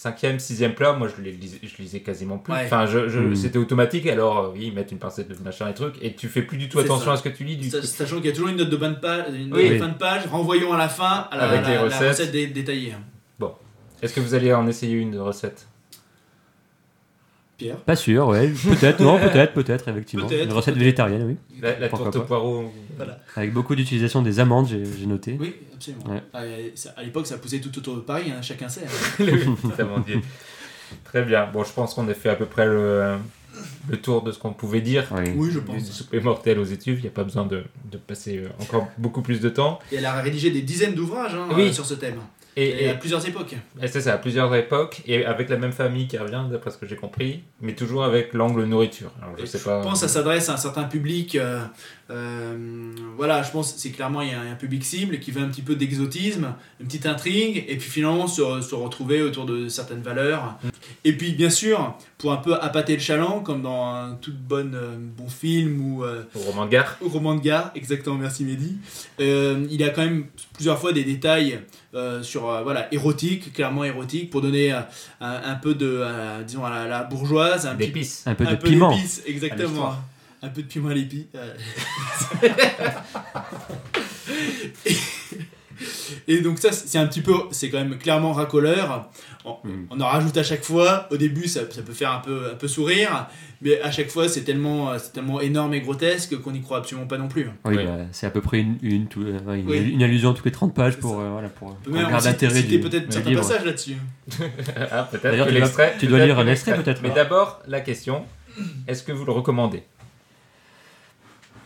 [0.00, 2.54] cinquième, sixième plat, moi je les lisais, je lisais quasiment plus.
[2.54, 2.62] Ouais.
[2.64, 3.36] Enfin, je, je- Mm.
[3.36, 4.06] c'était automatique.
[4.06, 6.56] Alors euh, oui, ils mettent une pincette de machin et trucs, et tu fais plus
[6.56, 7.12] du tout attention ça.
[7.12, 7.56] à ce que tu lis.
[7.58, 9.64] Du Sa- Sachant qu'il y a toujours une note de fin de page, une Oui.
[9.64, 11.82] note de fin de page renvoyant à la fin à la, Avec la- les la
[11.82, 12.08] recettes.
[12.08, 12.94] recette dé- détaillée.
[14.02, 15.66] Est-ce que vous allez en essayer une recette?
[17.60, 18.48] Pierre Pas sûr, ouais.
[18.48, 20.28] Peut-être, non, peut-être, peut-être, effectivement.
[20.28, 21.36] Une recette végétarienne, oui.
[21.60, 22.72] La, la tourte au poireau.
[23.36, 25.36] Avec beaucoup d'utilisation des amandes, j'ai noté.
[25.38, 26.04] Oui, absolument.
[26.10, 26.22] Ouais.
[26.32, 26.40] Ah,
[26.96, 28.82] à l'époque, ça poussait tout autour de Paris, hein, chacun sait.
[29.78, 30.20] amandier.
[31.04, 31.48] Très bien.
[31.52, 33.16] Bon, je pense qu'on a fait à peu près le,
[33.88, 35.06] le tour de ce qu'on pouvait dire.
[35.12, 35.30] Oui.
[35.36, 35.90] Oui, je Du pense.
[35.90, 39.22] souper mortel aux études, il n'y a pas besoin de, de passer euh, encore beaucoup
[39.22, 39.78] plus de temps.
[39.92, 41.68] Et elle a rédigé des dizaines d'ouvrages hein, Oui.
[41.68, 42.16] euh, sur ce thème.
[42.60, 43.56] Et, Et, à plusieurs époques.
[43.82, 46.78] et c'est ça, à plusieurs époques, et avec la même famille qui revient, d'après ce
[46.78, 49.10] que j'ai compris, mais toujours avec l'angle nourriture.
[49.22, 49.80] Alors, je sais pas.
[49.82, 51.36] Je pense que ça s'adresse à un certain public.
[51.36, 51.60] euh,
[52.10, 55.42] euh, voilà, je pense que c'est clairement il y a un, public cible qui veut
[55.42, 59.68] un petit peu d'exotisme, une petite intrigue, et puis finalement se, se retrouver autour de
[59.68, 60.58] certaines valeurs.
[61.04, 64.96] Et puis bien sûr, pour un peu appâter le chaland, comme dans un tout euh,
[64.98, 66.96] bon film ou euh, Au roman de gare.
[67.00, 68.76] au roman de gare, exactement, merci Mehdi.
[69.20, 71.60] Euh, il y a quand même plusieurs fois des détails
[71.94, 74.80] euh, sur euh, voilà érotique, clairement érotique, pour donner euh,
[75.20, 78.22] un, un peu de, euh, disons à la, la bourgeoise, un petit.
[78.26, 78.96] Un peu un de peu piment.
[79.26, 79.94] exactement.
[80.42, 81.26] Un peu de piment à l'épi.
[85.80, 85.84] euh.
[86.28, 89.10] et, donc ça, c'est un petit peu, c'est quand même clairement racoleur.
[89.44, 89.86] On, Mm.
[89.90, 91.08] on en rajoute à chaque fois.
[91.10, 93.26] Au début, ça, ça peut faire un peu, un peu sourire,
[93.62, 97.06] mais à chaque fois, c'est tellement, c'est tellement énorme et grotesque qu'on n'y croit absolument
[97.06, 97.46] pas non plus.
[97.64, 97.84] Oui, Oui.
[97.86, 99.78] bah, c'est à peu près une, une, tout- euh, une, Oui.
[99.92, 103.34] une allusion toutes les 30 pages pour, euh, voilà, pour, pour citer du, peut-être certains
[103.34, 103.96] passages là-dessus.
[104.90, 105.96] ah, peut-être D'ailleurs, que tu dois- l'extrait.
[105.98, 106.84] tu dois peut-être lire que un extrait, l'extrait.
[106.84, 108.24] peut-être, Mais non d'abord, la question
[108.86, 109.82] est-ce que vous le recommandez?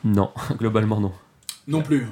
[0.04, 1.12] Non, globalement non.
[1.66, 2.06] Non plus.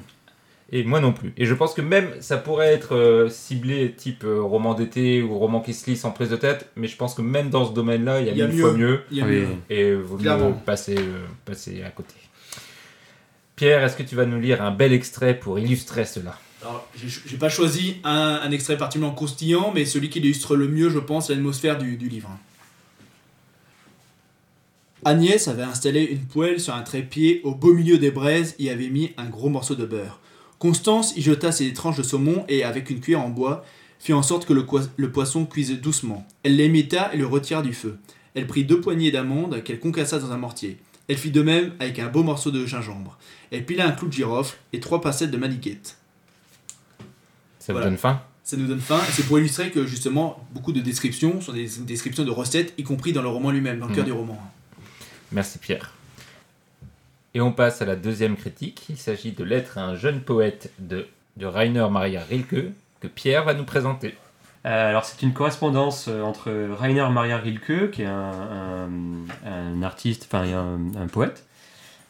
[0.75, 1.35] Et moi non plus.
[1.37, 5.37] Et je pense que même ça pourrait être euh, ciblé type euh, roman d'été ou
[5.39, 7.75] roman qui se lit sans prise de tête, mais je pense que même dans ce
[7.75, 8.63] domaine-là, il y a, Il y a mille mieux.
[8.63, 9.33] fois mieux Il y a Oui.
[9.41, 9.47] mieux.
[9.69, 10.53] et vaut mieux Clairement.
[10.53, 12.15] passer, euh, passer à côté.
[13.55, 16.39] Pierre, est-ce que tu vas nous lire un bel extrait pour illustrer cela?
[16.63, 20.69] Alors, j'ai j'ai pas choisi un, un extrait particulièrement croustillant, mais celui qui illustre le
[20.69, 22.31] mieux, je pense, l'atmosphère du, du livre.
[25.05, 28.89] Agnès avait installé une poêle sur un trépied au beau milieu des braises et avait
[28.89, 30.21] mis un gros morceau de beurre.
[30.63, 33.65] Constance y jeta ses tranches de saumon et, avec une cuillère en bois,
[33.99, 36.25] fit en sorte que le, poisson cuise doucement.
[36.45, 37.99] Elle l'émita et le retira du feu.
[38.37, 40.79] Elle prit deux poignées d'amandes qu'elle concassa dans un mortier.
[41.09, 43.19] Elle fit de même avec un beau morceau de gingembre.
[43.51, 45.97] Elle pila un clou de girofle et trois passettes de maniquette.
[47.59, 47.87] Ça Voilà.
[47.89, 48.23] vous donne faim?
[48.45, 51.69] Ça nous donne faim, et c'est pour illustrer que justement beaucoup de descriptions sont des
[51.81, 54.13] descriptions de recettes, y compris dans le roman lui-même, dans le cœur Mhm.
[54.13, 54.41] du roman.
[55.33, 55.93] Merci Pierre.
[57.35, 58.85] Et on passe à la deuxième critique.
[58.91, 63.45] Il s'agit de Lettre à un jeune poète de, de Rainer Maria Rilke que Pierre
[63.45, 64.15] va nous présenter.
[64.65, 70.29] Euh, alors c'est une correspondance euh, entre Rainer Maria Rilke, qui est un, un- artiste,
[70.31, 70.45] enfin
[70.97, 71.45] un, poète,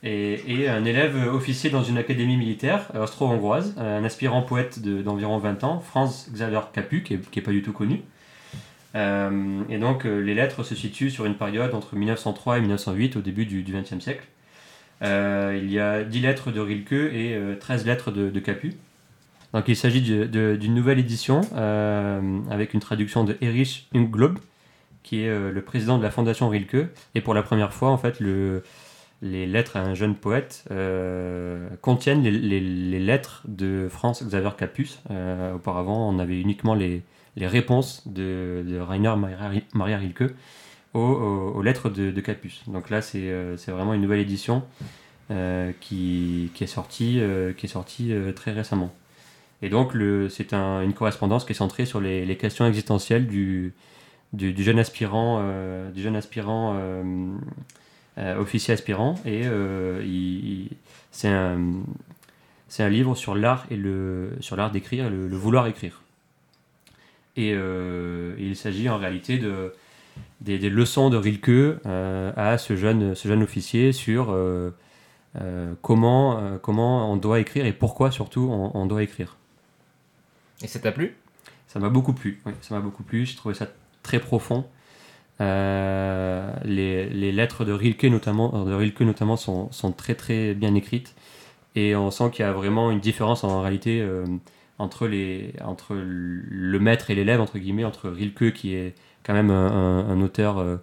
[0.02, 5.00] et, et un élève officier dans une académie militaire euh, austro-hongroise, un aspirant poète de-
[5.00, 8.02] d'environ 20 ans, Franz Xaver Capu, qui est, qui est pas du tout connu.
[8.94, 13.46] Et donc les lettres se situent sur une période entre 1903 et 1908, au début
[13.46, 14.26] du XXe siècle.
[15.02, 18.74] Euh, il y a 10 lettres de Rilke et euh, 13 lettres de, Capu.
[19.52, 24.38] Donc il s'agit d'une nouvelle édition euh, avec une traduction de Erich Unglob,
[25.02, 26.88] qui est euh, le président de la fondation Rilke.
[27.14, 28.62] Et pour la première fois, en fait, le,
[29.22, 35.00] les lettres à un jeune poète euh, contiennent les, lettres de Franz Xaver Capus.
[35.10, 37.02] Euh, auparavant, on avait uniquement les,
[37.36, 39.14] réponses de, Rainer
[39.74, 40.34] Maria Rilke
[40.94, 42.62] aux, lettres de, Capus.
[42.66, 44.62] Donc là, c'est euh, vraiment une nouvelle édition
[45.30, 48.92] euh, qui, qui est sortie, euh, qui est sortie très récemment.
[49.62, 49.92] Et donc,
[50.28, 53.72] c'est un- une correspondance qui est centrée sur les, questions existentielles du,
[54.32, 55.40] du, jeune aspirant,
[55.94, 56.76] du jeune aspirant
[58.18, 59.14] officier aspirant.
[59.24, 59.44] Et
[61.12, 61.60] c'est un,
[62.80, 63.66] un livre sur l'art
[64.72, 66.02] d'écrire, le, le vouloir écrire.
[67.36, 69.72] Et il s'agit en réalité de
[70.42, 74.70] des, des leçons de Rilke euh, à ce jeune, ce jeune officier sur euh,
[75.40, 79.36] euh, comment, comment on doit écrire et pourquoi surtout on, on doit écrire.
[80.62, 81.16] Et ça t'a plu?
[81.68, 82.40] Ça m'a beaucoup plu.
[82.44, 83.24] Oui, ça m'a beaucoup plu.
[83.24, 83.66] J'ai trouvé ça
[84.02, 84.66] très profond.
[85.40, 91.16] Les, les lettres de Rilke notamment, de Rilke notamment sont, sont très très bien écrites
[91.74, 94.06] et on sent qu'il y a vraiment une différence en réalité
[94.78, 99.50] entre, les, entre le maître et l'élève entre guillemets, entre Rilke qui est quand même
[99.50, 100.76] un, auteur euh,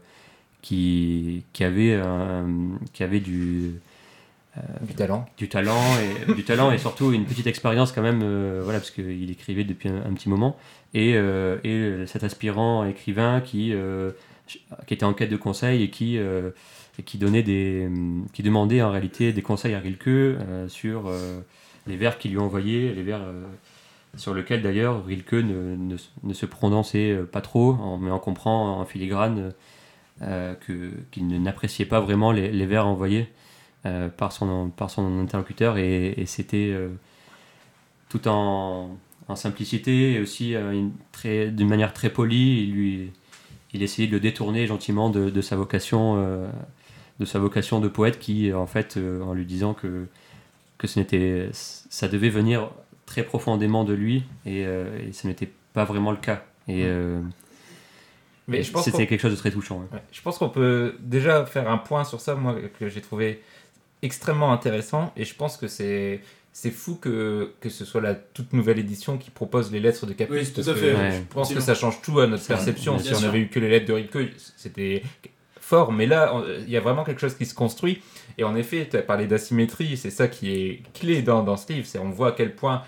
[0.61, 2.47] qui, qui avait, un-
[2.93, 3.73] qui avait du,
[4.81, 5.25] Du talent.
[5.37, 5.81] du talent
[6.27, 9.63] et du talent et surtout une petite expérience quand même euh, voilà parce qu'il écrivait
[9.63, 10.57] depuis un, un petit moment.
[10.93, 14.11] Et, euh, et cet aspirant écrivain qui euh,
[14.47, 16.49] qui était en quête de conseils et qui euh,
[16.97, 17.87] et qui donnait des
[18.33, 21.39] qui demandait en réalité des conseils à Rilke euh, sur euh,
[21.87, 23.43] les vers qu'il lui envoyait les vers euh,
[24.15, 28.79] sur lesquels d'ailleurs Rilke ne, ne, ne se prononçait euh, pas trop mais on comprend
[28.79, 29.53] en filigrane
[30.21, 33.29] euh, que qu'il ne- n'appréciait pas vraiment les, les vers envoyés
[33.85, 36.89] euh, par, son, par son interlocuteur et, c'était euh,
[38.09, 40.87] tout en, en simplicité et aussi euh,
[41.23, 42.63] d'une manière très polie.
[42.63, 43.11] Il, lui,
[43.73, 46.47] il essayait de le détourner gentiment de, de sa vocation euh,
[47.19, 50.07] de sa vocation de poète qui en fait euh, en lui disant que,
[50.77, 52.71] que ce n'était ça devait venir
[53.09, 56.43] très profondément de lui et, euh, et ce n'était pas vraiment le cas.
[56.67, 57.19] Et euh,
[58.47, 59.77] Mais je pense c'était quelque chose de très touchant.
[59.79, 59.87] ouais.
[59.97, 63.41] Ouais, Je pense qu'on peut déjà faire un point sur ça, moi, que j'ai trouvé
[64.03, 65.11] extrêmement intéressant.
[65.17, 66.21] Et je pense que c'est.
[66.51, 70.13] C'est fou que, que ce soit la toute nouvelle édition qui propose les lettres de
[70.13, 70.35] Capus.
[70.35, 70.95] Oui, tout parce à que fait.
[70.95, 71.11] Ouais.
[71.11, 72.97] Je pense que ça change tout à notre perception.
[72.99, 75.03] Si on avait eu que les lettres de Rilke, c'était
[75.61, 75.91] fort.
[75.93, 76.33] Mais là,
[76.65, 78.01] il y a vraiment quelque chose qui se construit.
[78.39, 79.95] Et en effet, tu as parlé d'asymétrie.
[79.95, 81.85] C'est ça qui est clé dans, dans ce livre.
[81.87, 82.81] C'est on voit à quel point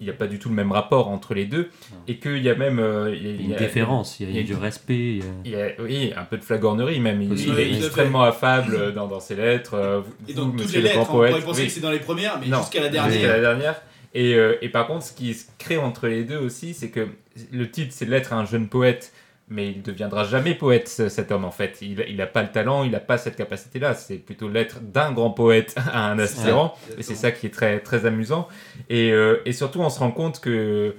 [0.00, 1.70] il n'y a pas du tout le même rapport entre les deux.
[2.08, 2.78] Et qu'il y a même.
[2.78, 4.30] euh, il y a- Il y a il y une a- déférence, il y a,
[4.32, 4.94] il y a- du respect.
[4.94, 7.20] il y a- il y a, oui, un peu de flagornerie même.
[7.22, 9.74] Il, est extrêmement affable dans, dans ses lettres.
[9.74, 11.66] Euh, vous- Et vous, toutes monsieur les le grand lettres, on pourrait poète, penser oui.
[11.68, 13.28] que c'est dans les premières, mais Non, jusqu'à la Jusqu'à dernière.
[13.28, 13.82] la dernière.
[14.14, 17.06] Et, euh, et par contre, ce qui se crée entre les deux aussi, c'est que
[17.52, 19.12] le titre, c'est Lettre à un jeune poète,
[19.50, 21.78] mais il ne deviendra jamais poète, ce- cet homme, en fait.
[21.82, 23.94] Il n'a pas le talent, il n'a pas cette capacité-là.
[23.94, 26.74] C'est plutôt Lettre d'un grand poète à un aspirant.
[26.98, 28.48] Et c'est ça qui est très, très amusant.
[28.88, 30.94] Et, euh, et surtout, on se rend compte que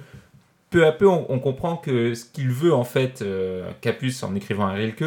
[0.70, 4.34] peu à peu, on, on comprend que ce qu'il veut, en fait, euh, Capus, en
[4.34, 5.04] écrivant un Rilke,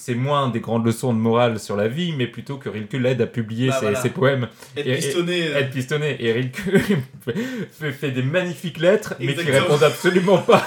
[0.00, 3.20] c'est moins des grandes leçons de morale sur la vie, mais plutôt que Rilke l'aide
[3.20, 4.00] à publier Bah, ses, voilà.
[4.00, 5.48] ses poèmes Être Et- et- pistonné.
[5.48, 6.16] euh, être pistonné.
[6.20, 6.62] Et Rilke
[8.00, 10.62] fait, des magnifiques lettres, mais qui répondent absolument pas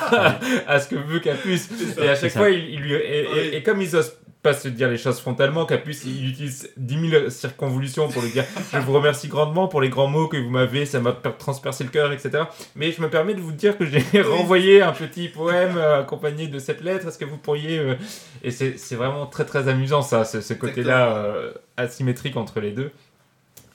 [0.67, 1.69] à ce que veut Capus.
[2.01, 3.49] Et à chaque fois, il, il lui, et, et- Oui.
[3.53, 7.29] et comme ils osent pas se dire les choses frontalement, Capus, il utilise 10 000
[7.29, 10.85] circonvolutions pour lui dire Je vous remercie grandement pour les grands mots que vous m'avez,
[10.87, 12.45] ça m'a per- transpercé le cœur, etc.
[12.75, 16.47] Mais je me permets de vous dire que j'ai renvoyé un petit poème euh, accompagné
[16.47, 17.07] de cette lettre.
[17.07, 17.77] Est-ce que vous pourriez.
[17.77, 17.95] euh,
[18.43, 22.91] Et c'est vraiment très très amusant, ça, ce, ce côté-là euh, asymétrique entre les deux.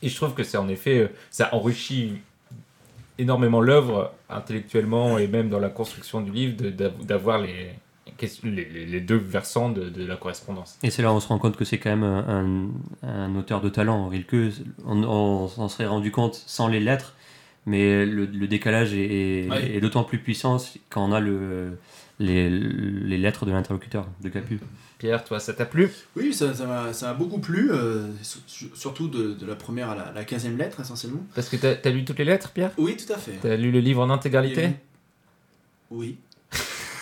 [0.02, 2.14] Et je trouve que c'est en effet, ça enrichit
[3.18, 6.56] énormément l'œuvre intellectuellement et même dans la construction du livre
[7.02, 7.70] d'avoir les,
[8.44, 10.78] les, les- les deux versants de, de la correspondance.
[10.82, 12.04] Et c'est là où on se rend compte que c'est quand même
[13.02, 14.08] un, auteur de talent.
[14.08, 14.52] Rilke,
[14.86, 17.14] on, on s'en serait rendu compte sans les lettres,
[17.66, 19.76] mais le, le décalage est, est- Ouais.
[19.76, 20.56] est d'autant plus puissant
[20.90, 21.78] quand on a le,
[22.18, 24.58] les, les lettres de l'interlocuteur, de Capu.
[24.98, 25.90] Pierre, toi, ça t'a plu?
[26.16, 26.64] Oui, ça ça
[27.06, 30.80] m'a beaucoup plu, euh, su- surtout de, de la première à la, la 15e lettre
[30.80, 31.20] essentiellement.
[31.34, 32.70] Parce que t'as as lu toutes les lettres, Pierre?
[32.78, 33.32] Oui, tout à fait.
[33.42, 34.70] T'as lu le livre en intégralité?
[35.90, 36.16] Oui.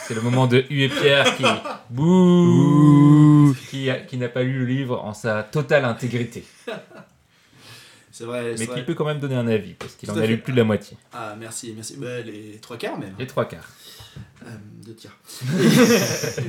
[0.07, 1.45] C'est le moment de U et Pierre qui.
[1.91, 6.45] Bouh Qui, a- qui n'a pas lu le livre en sa totale intégrité.
[8.11, 8.51] C'est vrai.
[8.53, 8.85] Mais c'est qui vrai.
[8.85, 10.97] peut quand même donner un avis, parce qu'il en a lu plus de la moitié.
[11.13, 11.97] Ah, merci, merci.
[11.97, 13.15] Bah, les trois quarts même.
[13.19, 13.69] Les trois quarts.
[14.47, 14.51] Euh,
[14.85, 15.17] deux tiers.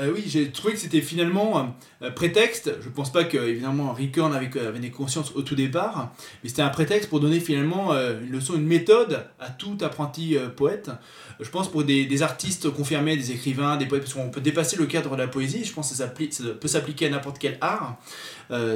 [0.00, 2.72] Euh, oui, j'ai trouvé que c'était finalement un prétexte.
[2.82, 6.12] Je pense pas que, évidemment, en avait, avait des consciences au tout départ,
[6.42, 10.36] mais c'était un prétexte pour donner finalement euh, une leçon, une méthode à tout apprenti
[10.56, 10.90] poète.
[11.38, 14.86] Je pense pour des, artistes confirmés, des écrivains, des poètes, parce qu'on peut dépasser le
[14.86, 15.64] cadre de la poésie.
[15.64, 17.96] Je pense que ça, peut s'appliquer à n'importe quel art.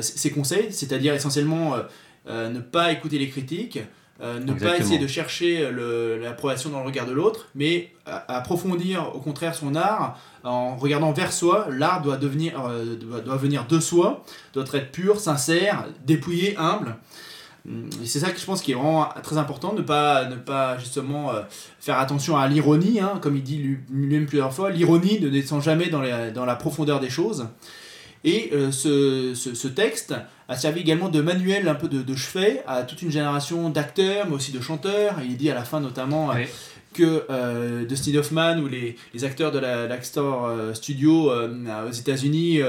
[0.00, 1.76] Ces conseils, c'est-à-dire essentiellement
[2.28, 3.80] ne pas écouter les critiques,
[4.20, 5.70] euh, ne pas essayer de chercher
[6.22, 7.92] l'approbation dans le regard de l'autre, mais
[8.28, 11.66] approfondir au contraire son art en regardant vers soi.
[11.70, 16.96] L'art doit devenir, euh, doit, doit venir de soi, doit être pur, sincère, dépouillé, humble.
[17.68, 20.78] Hum, c'est ça que je pense qui est vraiment très important, ne pas, ne pas
[20.78, 21.42] justement euh,
[21.80, 24.70] faire attention à l'ironie, hein, comme il dit lui- lui-même plusieurs fois.
[24.70, 27.46] L'ironie ne descend jamais dans, les- dans la profondeur des choses.
[28.24, 30.14] Et euh, ce, ce- ce texte
[30.48, 34.26] a servi également de manuel un peu de, de chevet à toute une génération d'acteurs,
[34.28, 35.16] mais aussi de chanteurs.
[35.22, 36.46] Il dit à la fin notamment euh, Oui.
[36.94, 41.92] que euh, Dustin Hoffman ou les, les acteurs de la l'Axtor euh, Studio euh, aux
[41.92, 42.60] États-Unis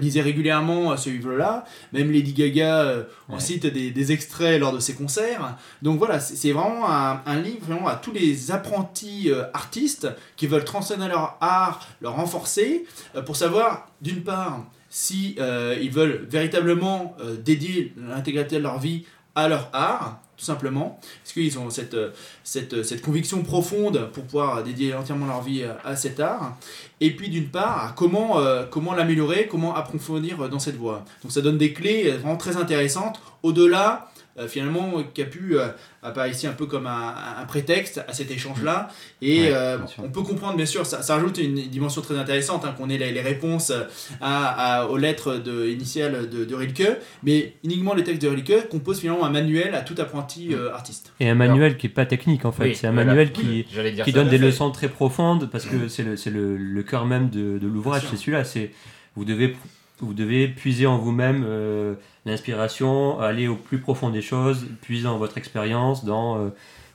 [0.00, 1.64] lisaient régulièrement ce livre-là.
[1.92, 2.96] Même Lady Gaga
[3.28, 5.56] en cite des, des extraits lors de ses concerts.
[5.80, 10.64] Donc voilà, c'est vraiment un, un livre vraiment à tous les apprentis artistes qui veulent
[10.64, 12.84] transcender leur art, le renforcer,
[13.26, 14.64] pour savoir d'une part
[15.00, 19.04] si euh, ils veulent véritablement euh, dédier l'intégralité de leur vie
[19.36, 22.10] à leur art, tout simplement, parce qu'ils ont cette, euh,
[22.42, 26.58] cette, cette conviction profonde pour pouvoir dédier entièrement leur vie à, cet art,
[27.00, 28.40] et puis d'une part, comment,
[28.72, 31.04] comment l'améliorer, comment approfondir dans cette voie?
[31.22, 35.68] Donc ça donne des clés vraiment très intéressantes, au-delà, euh, finalement, Capu euh,
[36.02, 38.88] apparaît ici un peu comme un, un prétexte à cet échange-là,
[39.20, 42.64] et Ouais, euh, on peut comprendre, bien sûr, ça, ça rajoute une dimension très intéressante,
[42.64, 43.72] hein, qu'on ait les, les réponses
[44.20, 48.68] à, à- aux lettres de, initiales de, de Rilke, mais uniquement les textes de Rilke
[48.68, 51.12] composent finalement un manuel à tout apprenti euh, artiste.
[51.20, 53.06] Et un manuel qui est pas technique en fait, Oui, c'est un voilà.
[53.06, 53.64] manuel qui,
[54.04, 54.44] qui donne des fait.
[54.46, 58.02] leçons très profondes parce que c'est le, c'est le, le cœur même de, de l'ouvrage,
[58.10, 58.44] c'est celui-là.
[58.44, 58.70] C'est
[59.16, 59.56] vous devez
[60.00, 61.94] vous devez puiser en vous-même euh,
[62.26, 66.48] l'inspiration, aller au plus profond des choses, puiser dans votre expérience, dans euh,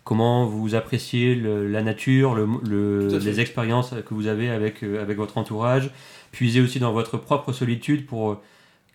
[0.04, 5.02] comment vous appréciez le- la nature, le, le- les expériences que vous avez avec, euh,
[5.02, 5.90] avec votre entourage,
[6.32, 8.42] puiser aussi dans votre propre solitude pour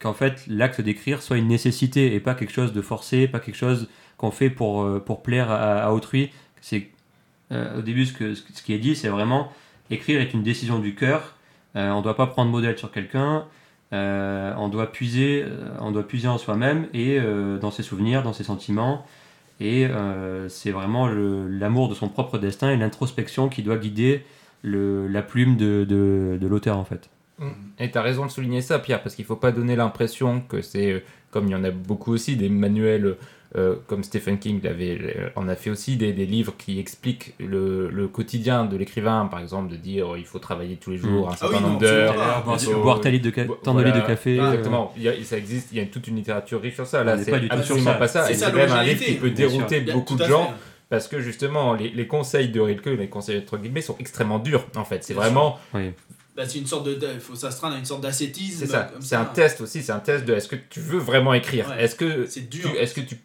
[0.00, 3.56] qu'en fait l'acte d'écrire soit une nécessité et pas quelque chose de forcé, pas quelque
[3.56, 6.30] chose qu'on fait pour, pour plaire à, à autrui.
[6.60, 6.88] C'est
[7.50, 9.50] au début, ce, que, ce qui est dit, c'est vraiment
[9.90, 11.34] écrire est une décision du cœur.
[11.76, 13.44] Euh, on ne doit pas prendre modèle sur quelqu'un.
[13.92, 18.22] Euh, on doit puiser, euh, on doit puiser en soi-même et euh, dans ses souvenirs,
[18.22, 19.06] dans ses sentiments.
[19.60, 19.88] Et
[20.48, 24.22] c'est vraiment l'amour de son propre destin et l'introspection qui doit guider
[24.62, 27.10] la plume de, de, l'auteur en fait.
[27.80, 30.62] Et tu as raison de souligner ça, Pierre, parce qu'il faut pas donner l'impression que
[30.62, 33.16] c'est, comme il y en a beaucoup aussi, des manuels,
[33.56, 37.34] euh, comme Stephen King l'avait, euh, en a fait aussi, des, des livres qui expliquent
[37.40, 40.98] le, le quotidien de l'écrivain, par exemple, de dire euh, il faut travailler tous les
[40.98, 41.30] jours Mm.
[41.30, 42.14] un Ah certain oui, non, nombre d'heures.
[42.44, 42.56] pas.
[42.82, 44.38] Boire, ta litre de ca- de litres voilà, de café.
[44.38, 46.86] euh, Exactement, il y a, ça existe, il y a toute une littérature riche sur
[46.86, 47.02] ça.
[47.04, 47.96] Là, c'est pas du tout sur absolument ça.
[47.98, 48.24] pas ça.
[48.24, 50.52] C'est Et ça, c'est même un livre qui peut dérouter beaucoup de gens.
[50.90, 54.66] Parce que justement, les, les conseils de Rilke, les conseils entre guillemets, sont extrêmement durs
[54.74, 55.04] en fait.
[55.04, 55.90] C'est vraiment, oui.
[56.34, 56.98] Bah, c'est une sorte de.
[57.14, 58.60] Il faut s'astreindre à une sorte d'ascétisme.
[58.60, 58.90] c'est ça.
[59.00, 59.82] C'est un test aussi.
[59.82, 61.68] C'est un test de est-ce que tu veux vraiment écrire?
[61.68, 61.82] Ouais.
[61.84, 62.70] Est-ce que C'est tu- dur.
[62.78, 63.16] est-ce que tu,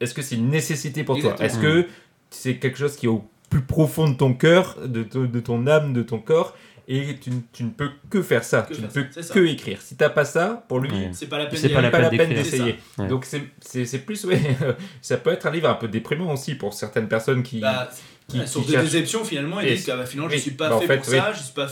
[0.00, 1.86] est-ce que c'est une nécessité pour toi Est-ce que
[2.30, 5.66] c'est quelque chose qui est au plus profond de ton cœur, de, ton- de ton
[5.66, 6.56] âme, de ton corps
[6.88, 8.62] et tu, ne- tu ne peux que faire ça.
[8.62, 9.80] Que tu ne peux ça, que écrire.
[9.82, 11.10] Si t'as pas ça, pour lui, Ouais.
[11.12, 12.76] C'est pas la peine d'essayer.
[12.98, 13.08] Ouais.
[13.08, 14.40] Donc c'est- plus, ouais,
[15.02, 17.90] ça peut être un livre un peu déprimant aussi pour certaines personnes qui, Bah,
[18.28, 20.36] qui, ouais, qui source de cherchent- déception finalement, ils Et- disent que bah, finalement oui,
[20.36, 21.16] je suis pas bah, en fait, pour oui.
[21.18, 21.68] ça, je suis pas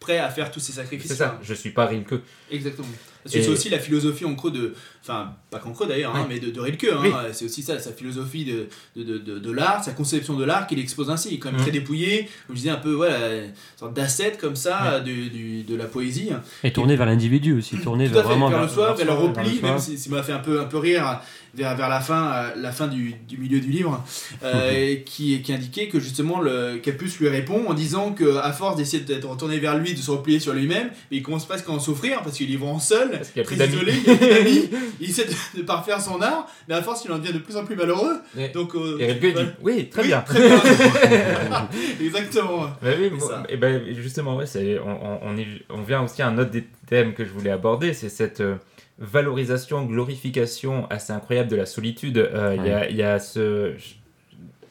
[0.00, 1.08] prêt à faire tous ces sacrifices.
[1.10, 2.14] C'est ça, je suis pas Rilke.
[2.50, 2.88] Exactement.
[3.22, 4.74] Parce que Et- c'est aussi la philosophie en creux de.
[5.06, 6.34] Enfin, pas qu'en creux d'ailleurs, hein, Oui.
[6.34, 6.86] mais de, de Rilke.
[6.90, 6.98] hein.
[7.02, 7.10] Oui.
[7.34, 10.66] C'est aussi ça, sa philosophie de, de, de, de, de l'art, sa conception de l'art
[10.66, 11.28] qu'il expose ainsi.
[11.30, 14.38] Il est quand même très dépouillé, comme je disais, un peu, voilà, une sorte d'ascète
[14.40, 16.30] comme ça de, du- de la poésie.
[16.62, 19.60] Et tourner vers l'individu aussi, à vers vraiment vers le soir, vers le vers repli,
[19.62, 21.20] même si ça m'a fait un peu, un peu rire
[21.54, 24.02] vers, vers la fin, euh, la fin du, du milieu du livre,
[24.42, 28.76] euh, qui, qui indiquait que justement le Capus lui répond en disant que à force
[28.76, 31.78] d'essayer d'être retourné vers lui, de se replier sur lui-même, il commence presque à en
[31.78, 33.74] souffrir parce qu'il est vraiment seul, Parce qu'il y a très plus d'amis.
[33.74, 34.68] isolé, il a plus d'amis,
[35.00, 37.56] il essaie de, de parfaire son art, mais à force il en devient de plus
[37.56, 38.16] en plus malheureux.
[38.38, 39.42] Et, Donc, euh, et Rilke voilà.
[39.44, 40.20] dit oui, très Oui, bien.
[40.22, 40.60] très bien.
[42.00, 42.66] Exactement.
[42.82, 43.10] Bah oui,
[43.48, 44.44] et ben, justement, ouais,
[44.84, 48.56] on, vient aussi à un autre des thèmes que je voulais aborder, c'est cette euh,
[48.98, 52.18] valorisation, glorification assez incroyable de la solitude.
[52.18, 53.74] Euh, Il y, a, il y a ce,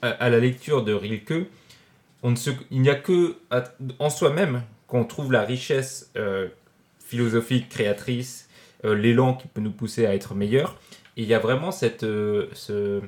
[0.02, 1.48] à, à la lecture de Rilke,
[2.24, 3.64] on ne se, il n'y a que à-
[4.00, 6.48] en soi-même qu'on trouve la richesse euh,
[7.06, 8.43] philosophique, créatrice,
[8.84, 10.76] l'élan qui peut nous pousser à être meilleur.
[11.18, 13.02] Et il y a vraiment cette, euh, ce,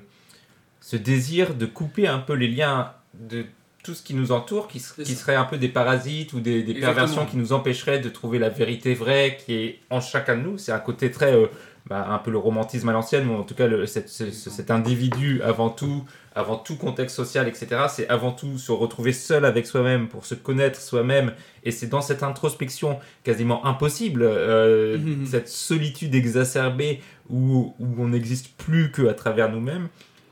[0.82, 3.46] ce désir de couper un peu les liens de
[3.84, 7.26] tout ce qui nous entoure, qui, qui serait un peu des parasites ou des, perversions
[7.28, 10.58] qui nous empêcheraient de trouver la vérité vraie qui est en chacun de nous.
[10.58, 11.46] C'est un côté très, euh,
[11.88, 14.50] bah, un peu le romantisme à l'ancienne, ou en tout cas le- cette- ce- ce-
[14.50, 16.04] cet individu avant tout,
[16.36, 17.68] avant tout contexte social, etc.
[17.90, 21.34] C'est avant tout se retrouver seul avec soi-même pour se connaître soi-même.
[21.64, 25.26] Et c'est dans cette introspection quasiment impossible, euh, Mhm.
[25.26, 29.88] cette solitude exacerbée où, où on n'existe plus qu'à travers nous-mêmes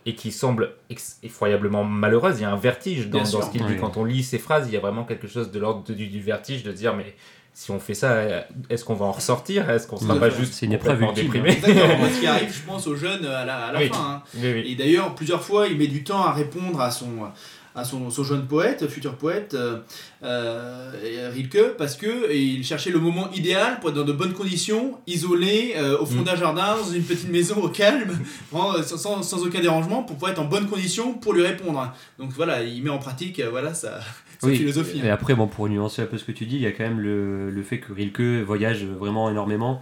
[0.05, 0.73] et qui semble
[1.23, 2.39] effroyablement malheureuse.
[2.39, 3.43] Il y a un vertige dans, Bien dans sûr.
[3.43, 3.73] ce qu'il dit.
[3.73, 3.79] Oui.
[3.79, 6.19] Quand on lit ces phrases, il y a vraiment quelque chose de l'ordre du, du
[6.21, 7.15] vertige de dire mais
[7.53, 9.69] si on fait ça, est-ce qu'on va en ressortir?
[9.69, 11.49] Est-ce qu'on sera pas juste C'est une épreuve complètement déprimé?
[11.51, 11.97] Exactement.
[11.99, 13.89] Moi, ce qui arrive, je pense, aux jeunes à la, à la Oui.
[13.89, 13.95] fin.
[13.99, 14.23] hein.
[14.35, 14.63] Oui, oui.
[14.71, 17.07] Et d'ailleurs, plusieurs fois, il met du temps à répondre à son,
[17.75, 19.79] à son, son jeune poète, futur poète, euh,
[20.23, 24.99] euh, Rilke, parce que il cherchait le moment idéal pour être dans de bonnes conditions,
[25.07, 26.23] isolé, euh, au fond Mm.
[26.25, 28.11] d'un jardin, dans une petite maison au calme,
[28.85, 31.91] sans, aucun dérangement, pour pouvoir être en bonnes conditions pour lui répondre.
[32.19, 33.99] Donc voilà, il met en pratique voilà, sa,
[34.39, 35.01] sa Oui, philosophie.
[35.03, 36.83] Et après, bon, pour nuancer un peu ce que tu dis, il y a quand
[36.83, 39.81] même le, le fait que Rilke voyage vraiment énormément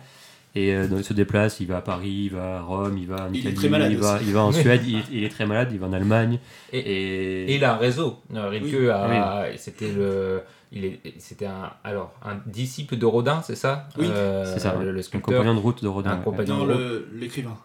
[0.56, 1.60] et euh, donc, il se déplace.
[1.60, 3.70] Il va à Paris, il va à Rome, il va en Il est Italie, très
[3.70, 4.60] malade il, va, il va en Oui.
[4.62, 6.40] Suède, il, il est très malade, il va en Allemagne.
[6.74, 8.20] Et- Et, Et il a un réseau.
[8.36, 8.90] Euh, Rilke Oui.
[8.90, 10.42] a, c'était le,
[10.74, 13.88] il est, c'était un, alors un disciple de Rodin, c'est ça?
[13.98, 14.08] Oui.
[14.10, 15.38] Euh, c'est ça, le, le un sculpteur.
[15.38, 16.12] compagnon de route de Rodin.
[16.12, 16.24] Un ouais.
[16.24, 16.58] compagnon.
[16.60, 17.58] Dans de le- l'écrivain.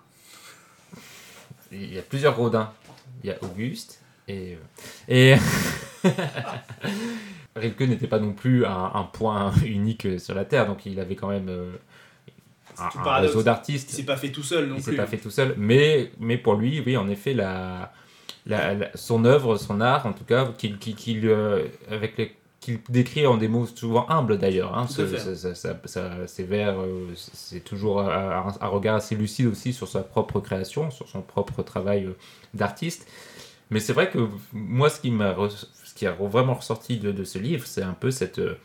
[1.73, 2.71] Il y a plusieurs Rodins.
[3.25, 4.59] Il y a Auguste et
[5.09, 5.35] et
[7.57, 11.17] Rilke n'était pas non plus un, un point unique sur la terre, donc il avait
[11.17, 11.73] quand même euh,
[12.93, 13.91] tout un réseau Il d'artistes.
[13.91, 14.97] s'est pas fait tout seul non il s'est plus.
[14.97, 17.93] pas fait tout seul, mais, mais pour lui, oui, en effet, la,
[18.47, 22.81] la- la- son œuvre, son art, en tout cas, qu'il qu'il, euh, avec les qu'il
[22.89, 24.77] décrit en des mots souvent humbles d'ailleurs.
[24.77, 25.19] Hein, Tout à ce- fait.
[25.19, 29.87] ça- ça- ça- ça- ses vers, euh, c'est toujours un, regard assez lucide aussi sur
[29.87, 32.17] sa propre création, sur son propre travail euh,
[32.55, 33.07] d'artiste.
[33.71, 34.19] Mais c'est vrai que
[34.53, 37.93] moi, ce qui, m'a ce qui a vraiment ressorti de, de ce livre, c'est un
[37.95, 38.57] peu cette, euh,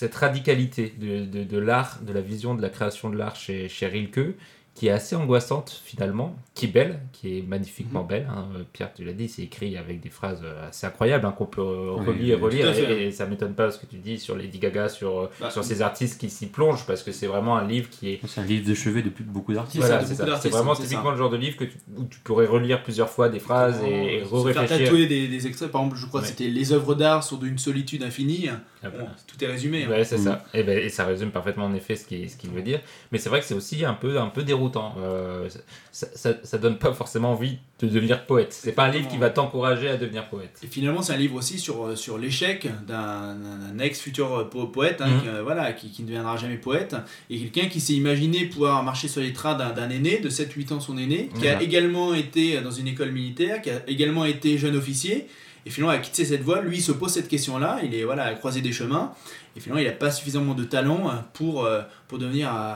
[0.00, 3.68] cette radicalité de, de, de l'art, de la vision de la création de l'art chez,
[3.68, 4.34] chez Rilke,
[4.74, 8.26] qui est assez angoissante finalement, qui est belle, qui est magnifiquement belle.
[8.30, 8.46] hein.
[8.56, 11.44] Euh, Pierre, tu l'as dit, c'est écrit avec des phrases euh, assez incroyables hein, qu'on
[11.44, 12.90] peut euh, Oui, relire, oui, relire.
[12.90, 15.64] Et, et ça m'étonne pas ce que tu dis sur Lady Gaga, sur, Bah, sur
[15.64, 18.20] ces artistes qui s'y plongent, parce que c'est vraiment un livre qui est.
[18.26, 19.84] C'est un livre de chevet de beaucoup d'artistes.
[19.84, 20.38] Voilà, de c'est ça.
[20.40, 23.28] C'est vraiment typiquement le genre de livre que tu- où tu pourrais relire plusieurs fois
[23.28, 26.26] des phrases et, et Se faire tatouer des, des extraits, par exemple, je crois Ouais.
[26.26, 28.48] que c'était les œuvres d'art sur d'une solitude infinie.
[28.82, 29.16] Ah, Bon, voilà.
[29.26, 29.84] tout est résumé.
[29.84, 29.90] hein.
[29.90, 30.24] Ouais, c'est Mm.
[30.24, 30.44] ça.
[30.54, 32.80] Et, ben, et ça résume parfaitement en effet ce qu'il ce qu'il veut dire.
[33.12, 34.94] Mais c'est vrai que c'est aussi un peu, un peu déroutant.
[34.98, 35.48] Euh,
[35.92, 38.52] ça, ça, ça donne pas forcément envie de devenir poète.
[38.52, 40.58] C'est pas un livre qui va t'encourager à devenir poète.
[40.62, 45.00] Et finalement, c'est un livre aussi sur, euh, sur l'échec d'un ex-futur euh, po- poète,
[45.00, 45.20] hein, Mhm.
[45.22, 46.96] qui, euh, voilà, qui, qui ne deviendra jamais poète,
[47.28, 50.80] et quelqu'un qui s'est imaginé pouvoir marcher sur les trains d'un aîné, de 7-8 ans
[50.80, 54.76] son aîné, qui a également été dans une école militaire, qui a également été jeune
[54.76, 55.26] officier,
[55.66, 56.60] et finalement a quitté cette voie.
[56.60, 59.12] Lui, il se pose cette question-là, il est voilà, à croiser des chemins,
[59.56, 62.72] et finalement, il n'a pas suffisamment de talent euh, pour, euh, pour devenir à,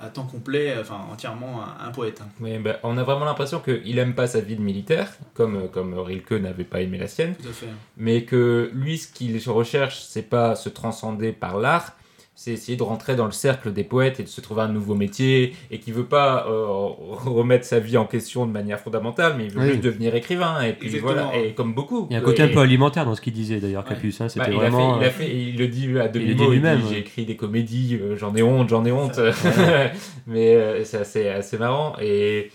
[0.00, 2.20] à- à temps complet, euh, enfin entièrement un, un poète.
[2.22, 2.28] hein.
[2.40, 5.98] Mais ben, on a vraiment l'impression qu'il aime pas sa vie de militaire, comme, comme
[5.98, 7.34] Rilke n'avait pas aimé la sienne.
[7.42, 7.66] Tout à fait.
[7.96, 11.92] mais que lui, ce qu'il recherche, c'est pas se transcender par l'art,
[12.40, 14.94] c'est essayer de rentrer dans le cercle des poètes et de se trouver un nouveau
[14.94, 19.46] métier, et qui veut pas euh, remettre sa vie en question de manière fondamentale, mais
[19.46, 19.68] il veut Oui.
[19.70, 21.30] juste devenir écrivain, et puis Exactement.
[21.30, 22.06] voilà, et comme beaucoup.
[22.10, 23.88] Il y a un côté Et- un peu alimentaire dans ce qu'il disait d'ailleurs, Ouais.
[23.96, 24.20] Capus.
[24.20, 25.00] hein, bah, C'était il, vraiment.
[25.00, 27.24] a fait, il, a euh, fait, il le dit à demi-mot, il, lui-même, j'ai écrit
[27.24, 29.18] des comédies, euh, j'en ai honte, j'en ai honte.
[30.28, 31.94] mais euh, c'est assez, assez marrant.
[32.00, 32.52] Et,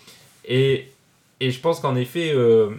[0.47, 0.87] et,
[1.41, 2.69] et je pense qu'en effet, euh,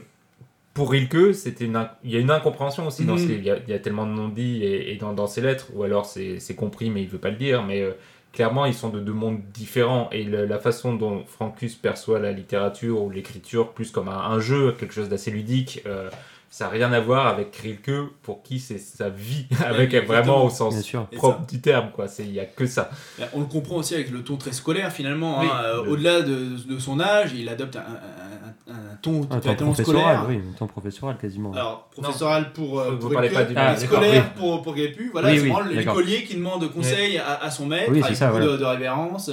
[0.75, 3.31] pour Rilke, c'était une, il y a une incompréhension aussi dans ce Mhm.
[3.39, 5.69] Il y a, il y a tellement de non-dits et, et dans, dans ses lettres,
[5.75, 7.63] ou alors c'est c'est compris mais il veut pas le dire.
[7.63, 7.93] Mais euh,
[8.33, 10.09] clairement, ils sont de deux mondes différents.
[10.11, 14.41] Et le- la façon dont Francus perçoit la littérature ou l'écriture plus comme un, un
[14.41, 16.11] jeu, quelque chose d'assez ludique, euh,
[16.57, 17.91] ça n'a rien à voir avec Rilke,
[18.23, 20.73] pour qui c'est sa vie, avec vraiment au sens
[21.17, 21.91] propre du terme.
[21.93, 22.07] quoi.
[22.07, 22.91] C'est- Il n'y a que ça.
[23.19, 25.41] Bah, On le comprend aussi avec le ton très scolaire finalement.
[25.41, 25.47] Oui.
[25.53, 25.57] hein.
[25.65, 29.39] Euh, Le- Au-delà de, de son âge, il adopte un, un- un- un ton Un
[29.41, 30.25] professoral, scolaire.
[30.29, 31.53] oui, un temps professoral quasiment.
[31.53, 34.41] Alors, professoral pour, euh, Vous pour parlez pas du- Ah, scolaire oui.
[34.41, 35.11] pour, pour Guépu.
[35.13, 38.29] Voilà, Oui, c'est oui, vraiment l'écolier qui demande conseil à, à son maître, avec ça,
[38.29, 38.53] beaucoup voilà.
[38.53, 39.31] de, de révérence,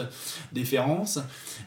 [0.51, 1.19] déférence,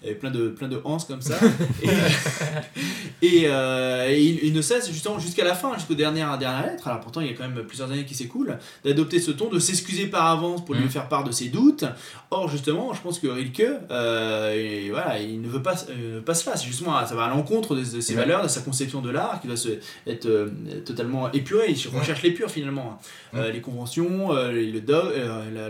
[0.03, 1.36] et plein de, plein de hanses comme ça.
[1.82, 1.88] et
[3.22, 6.88] et, euh, et il, il ne cesse justement jusqu'à la fin, jusqu'aux dernières, dernières lettres,
[6.88, 9.59] alors pourtant il y a quand même plusieurs années qui s'écoulent, d'adopter ce ton, de
[9.59, 10.90] s'excuser par avance pour lui Mhm.
[10.90, 11.84] faire part de ses doutes.
[12.30, 16.34] Or, justement, je pense que Rilke, euh, et voilà, il ne veut pas, euh, pas
[16.34, 16.57] cela.
[16.57, 19.40] C'est justement, ça va à l'encontre de, de ses valeurs, de sa conception de l'art,
[19.40, 19.68] qui doit se,
[20.07, 20.49] être euh,
[20.84, 21.70] totalement épuré.
[21.70, 22.99] Il recherche l'épure finalement.
[23.34, 24.62] Euh, les conventions, le,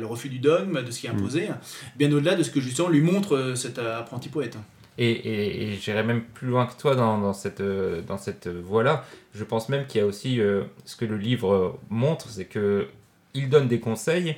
[0.00, 1.48] le refus du dogme, de ce qui est imposé,
[1.96, 4.56] bien au-delà de ce que justement lui montre euh, cet euh, apprenti poète.
[4.96, 8.46] Et, et, et j'irais même plus loin que toi dans, dans cette, euh, dans cette
[8.46, 9.04] voie-là.
[9.34, 12.44] Je pense même qu'il y a aussi euh, ce que le livre euh, montre, c'est
[12.44, 12.86] que
[13.34, 14.36] il donne des conseils,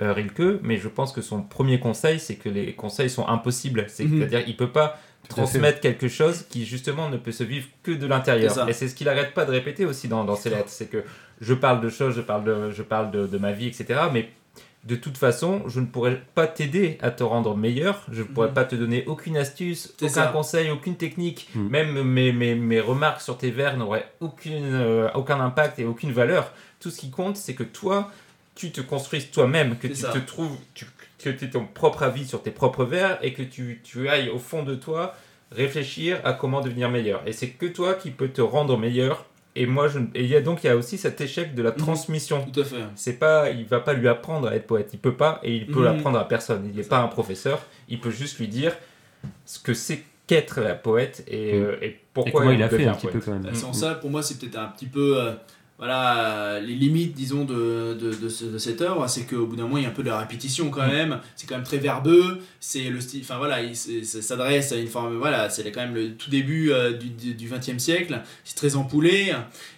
[0.00, 3.82] euh, Rilke, mais je pense que son premier conseil, c'est que les conseils sont impossibles.
[3.82, 4.18] Mhm.
[4.18, 4.98] C'est-à-dire qu'il peut pas
[5.28, 8.68] Tout transmettre quelque chose qui justement ne peut se vivre que de l'intérieur.
[8.68, 10.70] Et c'est ce qu'il arrête pas de répéter aussi dans, dans ses lettres.
[10.70, 11.04] C'est que
[11.40, 14.00] je parle de choses, je parle de, je parle de, de ma vie, etc.
[14.12, 14.30] Mais
[14.84, 18.04] de toute façon, je ne pourrais pas t'aider à te rendre meilleur.
[18.10, 18.54] Je ne pourrais Mhm.
[18.54, 20.26] pas te donner aucune astuce, aucun ça.
[20.26, 21.48] conseil, aucune technique.
[21.54, 21.68] Mhm.
[21.68, 26.10] Même mes, mes, mes remarques sur tes vers n'auraient aucune, euh, aucun impact et aucune
[26.12, 26.52] valeur.
[26.80, 28.10] Tout ce qui compte, c'est que toi,
[28.56, 30.08] tu te construises toi-même, que tu ça.
[30.12, 30.86] te trouves, tu,
[31.22, 34.28] que tu aies ton propre avis sur tes propres vers et que tu, tu ailles
[34.30, 35.14] au fond de toi
[35.52, 37.22] réfléchir à comment devenir meilleur.
[37.26, 39.26] Et c'est que toi qui peux te rendre meilleur.
[39.54, 41.62] Et moi, je, et il y a donc il y a aussi cet échec de
[41.62, 41.76] la Mhm.
[41.76, 42.46] transmission.
[42.52, 42.76] Tout à fait.
[42.94, 44.90] C'est pas, il va pas lui apprendre à être poète.
[44.94, 45.84] Il peut pas et il peut Mhm.
[45.84, 46.62] l'apprendre à personne.
[46.72, 47.62] Il n'est pas un professeur.
[47.88, 48.74] Il peut juste lui dire
[49.44, 51.64] ce que c'est qu'être la poète et, Mhm.
[51.64, 53.24] euh, et pourquoi il a fait un petit peu poète.
[53.42, 53.54] quand même.
[53.54, 55.32] Sans ça, pour moi, c'est peut-être un petit peu euh,
[55.82, 59.08] voilà, les limites, disons, de, de, de, ce- de cette œuvre.
[59.08, 61.18] C'est qu'au bout d'un moment, il y a un peu de la répétition quand même.
[61.34, 62.38] C'est quand même très verbeux.
[62.60, 66.12] C'est le style, enfin voilà, il s'adresse à une forme, voilà, c'est quand même le
[66.14, 68.20] tout début euh, du, du, du 20e siècle.
[68.44, 69.32] C'est très empoulé.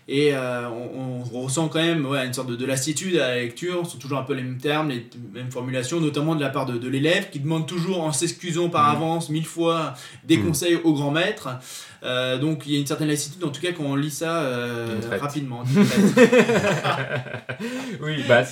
[0.07, 3.37] Et euh, on, on ressent quand même ouais, une sorte de, de lassitude à la
[3.37, 3.87] lecture.
[3.87, 6.67] Ce sont toujours un peu les mêmes termes, les mêmes formulations, notamment de la part
[6.67, 8.97] de, de l'élève qui demande toujours en s'excusant par Mhm.
[9.03, 9.95] avance mille fois
[10.25, 10.47] des Mhm.
[10.49, 11.49] conseils au grand maître.
[12.03, 14.41] Euh, donc il y a une certaine lassitude, en tout cas quand on lit ça
[14.43, 15.63] euh, rapidement.
[18.03, 18.43] oui, bah,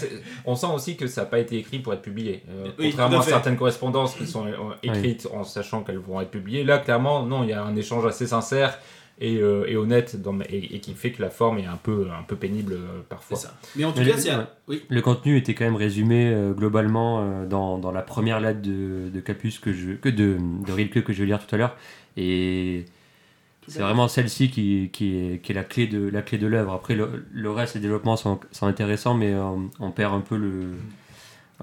[0.44, 2.42] on sent aussi que ça n'a pas été écrit pour être publié.
[2.48, 4.46] Euh, Oui, contrairement à, certaines correspondances qui sont
[4.82, 8.07] écrites en sachant qu'elles vont être publiées, là, clairement, non, il y a un échange
[8.07, 8.78] assez sincère
[9.20, 12.08] et, euh, et honnête dans, et, et qui fait que la forme est un peu,
[12.10, 13.36] un peu pénible euh, parfois.
[13.36, 13.54] ça.
[13.76, 14.46] Mais en tout Mais cas, le- c'est un- ouais.
[14.68, 14.82] oui.
[14.88, 19.08] Le contenu était quand même résumé euh, globalement euh, dans, dans la première lettre de,
[19.12, 21.76] de Capus que je, que de, de Rilke que je vais lire tout à l'heure.
[22.16, 22.84] Et
[23.68, 26.72] c'est vraiment celle-ci qui, qui, est, qui est la clé de la clé de l'œuvre.
[26.72, 29.44] Après, le, le reste, les développements sont, sont intéressants, mais euh,
[29.78, 30.70] on perd un peu le.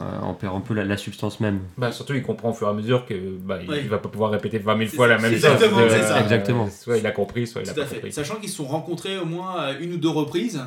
[0.02, 1.60] Euh, on perd un peu la, la substance même.
[1.78, 4.32] Bah, surtout, il comprend au fur et à mesure que bah, il va pas pouvoir
[4.32, 5.44] répéter 20 000 C'est fois la même chose.
[5.46, 6.22] exactement, Euh, c'est ça.
[6.22, 6.70] Exactement.
[6.70, 7.96] Soit il a compris, soit il a Tout à pas fait.
[7.96, 8.12] compris.
[8.14, 10.62] Sachant qu'ils se sont rencontrés au moins à une ou deux reprises.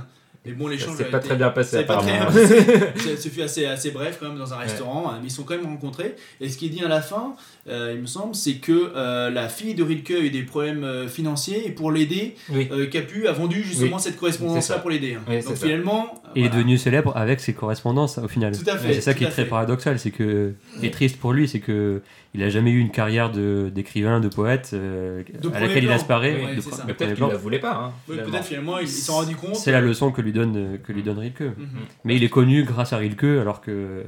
[0.45, 2.25] Mais bon, Ça l'échange s'est a pas été- très bien passé, C'est pas très bien
[2.27, 2.65] passé.
[2.97, 5.45] Ça se fait assez, assez bref quand même dans un restaurant, hein, mais ils sont
[5.45, 6.17] quand même rencontrés.
[6.41, 7.35] Et ce qui est dit à la fin,
[7.69, 10.83] euh, il me semble, c'est que euh, la fille de Rilke a eu des problèmes
[10.83, 12.69] euh, financiers et pour l'aider, Oui.
[12.73, 15.15] euh, Capu a vendu justement cette C'est correspondance-là pour l'aider.
[15.15, 15.23] hein.
[15.29, 18.57] Oui, c'est Donc finalement, Et il est devenu célèbre avec ses correspondances au final.
[18.59, 19.49] Tout à fait, Et c'est ça qui est très fait.
[19.49, 22.03] paradoxal, c'est que et triste pour lui, c'est que
[22.35, 25.87] il a jamais eu une carrière de d'écrivain, de poète euh, De à laquelle il
[25.87, 25.97] plan.
[25.97, 26.35] asparaît.
[26.57, 26.57] Oui,
[26.87, 27.29] peut-être qu'il plan.
[27.29, 27.75] la voulait pas.
[27.75, 29.57] Hein, Oui, peut-être finalement, ils ils s'en rendus compte.
[29.57, 31.41] C'est la leçon que lui donne que lui donne Rilke.
[31.43, 31.69] Mhm.
[32.05, 34.03] Mais il est connu grâce à Rilke, alors que euh,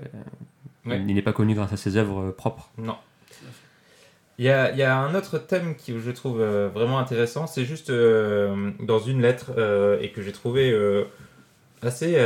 [0.86, 1.02] Ouais.
[1.08, 2.70] il n'est pas connu grâce à ses œuvres euh, propres.
[2.76, 2.96] Non.
[4.38, 7.46] Il y a, il y a un autre thème que je trouve euh, vraiment intéressant,
[7.46, 11.04] c'est juste euh, dans une lettre euh, et que j'ai trouvé euh,
[11.82, 12.16] assez,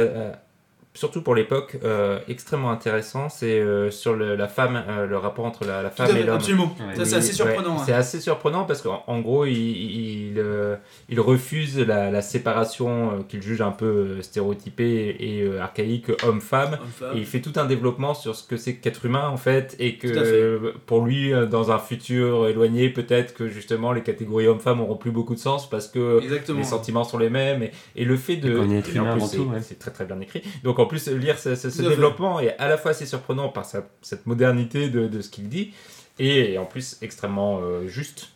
[0.99, 5.45] surtout pour l'époque, euh, extrêmement intéressant, c'est euh, sur le- la femme, euh, le rapport
[5.45, 6.37] entre la, femme et l'homme.
[6.37, 6.75] absolument.
[6.81, 7.05] Ouais.
[7.05, 7.75] C'est assez surprenant.
[7.77, 7.85] ouais, hein.
[7.87, 10.77] C'est assez surprenant parce qu'en en gros, il, il, euh,
[11.09, 16.79] il refuse la, la séparation euh, qu'il juge un peu stéréotypée et euh, archaïque homme-femme.
[16.83, 17.17] Homme-femme.
[17.17, 19.97] Et il fait tout un développement sur ce que c'est qu'être humain en fait, et
[19.99, 25.11] que pour lui, dans un futur éloigné, peut-être que justement les catégories hommes-femmes auront plus
[25.13, 26.59] beaucoup de sens parce que Exactement.
[26.59, 27.63] les sentiments sont les mêmes.
[27.63, 28.59] Et, et le fait de.
[28.59, 29.61] Ouais.
[29.63, 30.43] C'est très très bien écrit.
[30.65, 31.91] Donc en plus, lire ce, ce- ce Tout à fait.
[31.91, 35.49] développement est à la fois assez surprenant par sa- cette modernité de, de ce qu'il
[35.49, 35.73] dit,
[36.19, 38.31] et, en plus extrêmement euh, juste.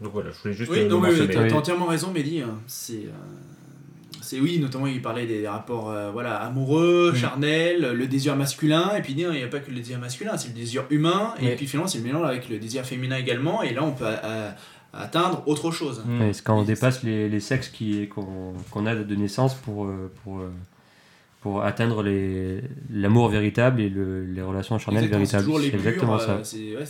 [0.00, 1.32] Donc voilà, je voulais juste Oui, euh, non, mais mentionner.
[1.34, 1.48] t'as Oui.
[1.50, 2.40] t'as entièrement raison, Mehdi.
[2.40, 2.58] hein.
[2.66, 3.10] C'est, euh,
[4.20, 9.02] c'est oui, notamment il parlait des rapports euh, voilà, amoureux, charnels, le désir masculin, et
[9.02, 11.66] puis il n'y a pas que le désir masculin, c'est le désir humain, et puis
[11.66, 14.50] finalement c'est le mélange avec le désir féminin également, et là on peut euh,
[14.92, 16.02] atteindre autre chose.
[16.04, 16.22] Mm.
[16.22, 19.88] Et c'est quand on dépasse les, les sexes qui- qu'on a de naissance pour,
[20.22, 20.40] pour,
[21.42, 22.04] pour atteindre
[22.92, 25.44] l'amour véritable et le- les relations charnelles véritables.
[25.60, 26.30] C'est exactement ça.
[26.36, 26.82] euh, c'est ouais,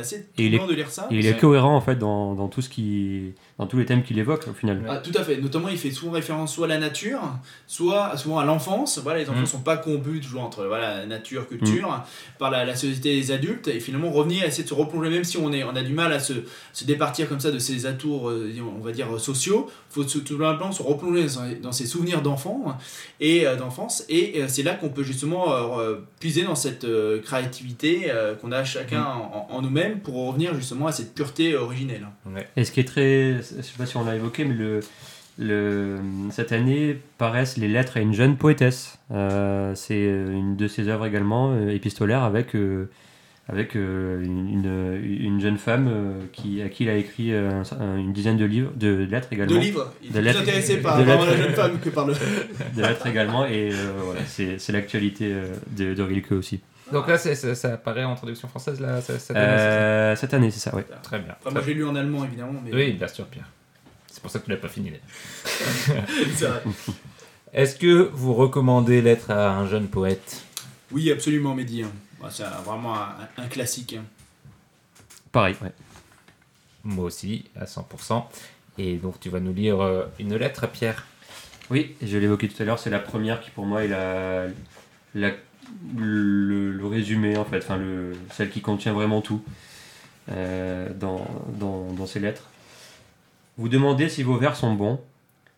[0.00, 1.06] assez Et il est- troublant de lire ça.
[1.10, 4.02] Et il est cohérent en fait dans, dans tout ce qui, dans tous les thèmes
[4.02, 4.82] qu'il évoque au final.
[4.88, 5.36] Ah, tout à fait.
[5.36, 7.20] Notamment, il fait souvent référence soit à la nature,
[7.66, 8.98] soit souvent à l'enfance.
[9.02, 9.46] Voilà, les enfants Mm.
[9.46, 12.02] sont pas combus toujours entre voilà, nature, culture,
[12.38, 13.68] par la, la société des adultes.
[13.68, 16.10] Et finalement, revenir, essayer de se replonger, même si on, est, on a du mal
[16.12, 16.32] à se,
[16.72, 19.68] se départir comme ça de ces atours, euh, on va dire, sociaux.
[19.90, 22.78] Il faut tout simplement se replonger dans, dans ses souvenirs d'enfant
[23.20, 24.04] et euh, d'enfance.
[24.08, 28.52] Et euh, c'est là qu'on peut justement euh, puiser dans cette euh, créativité euh, qu'on
[28.52, 32.06] a chacun en, en nous-mêmes pour revenir justement à cette pureté originelle.
[32.56, 34.80] Et ce qui est très, je sais pas si on l'a évoqué, mais le,
[35.38, 35.98] le,
[36.30, 38.98] cette année paraissent les lettres à une jeune poétesse.
[39.12, 42.90] Euh, c'est une de ses œuvres également, euh, épistolaire, avec, euh,
[43.48, 47.62] avec euh, une, une- une jeune femme euh, qui, à qui il a écrit euh,
[47.80, 49.54] un- une dizaine de livres, de lettres également.
[49.54, 49.92] De livres.
[50.02, 50.40] Il De est plus lettres.
[50.42, 52.14] intéressé par De la jeune femme que par le.
[52.76, 55.46] De lettres également, et euh, voilà, c'est l'actualité euh,
[55.76, 56.60] de, de Rilke aussi.
[56.92, 60.34] Donc là, c'est- ça, ça apparaît en traduction française là, ça- cette année, Euh, cette
[60.34, 61.34] année, c'est ça, c'est ça Très bien.
[61.40, 62.72] Enfin, moi j'ai lu en allemand évidemment, mais.
[62.74, 63.48] Oui, bien sûr, Pierre.
[64.06, 64.90] C'est pour ça que tu l'as pas fini.
[64.90, 66.04] d'ailleurs.
[66.34, 66.62] C'est vrai.
[67.52, 70.42] Est-ce que vous recommandez Lettre à un jeune poète?
[70.92, 71.82] Oui, absolument, Mehdi.
[71.82, 71.90] hein.
[72.20, 73.94] Bah, c'est un- vraiment un, un classique.
[73.98, 74.04] hein.
[75.32, 75.72] Pareil, ouais.
[76.84, 78.28] Moi aussi, à 100%.
[78.78, 81.06] Et donc, tu vas nous lire euh, une lettre à Pierre?
[81.70, 84.46] Oui, je l'ai évoqué tout à l'heure, c'est la première qui pour moi est la,
[85.14, 85.32] la-
[85.96, 89.42] le, résumé en fait, enfin le, celle qui contient vraiment tout
[90.30, 91.26] euh, dans,
[91.58, 92.50] dans, dans ces lettres.
[93.58, 95.00] Vous demandez si vos vers sont bons,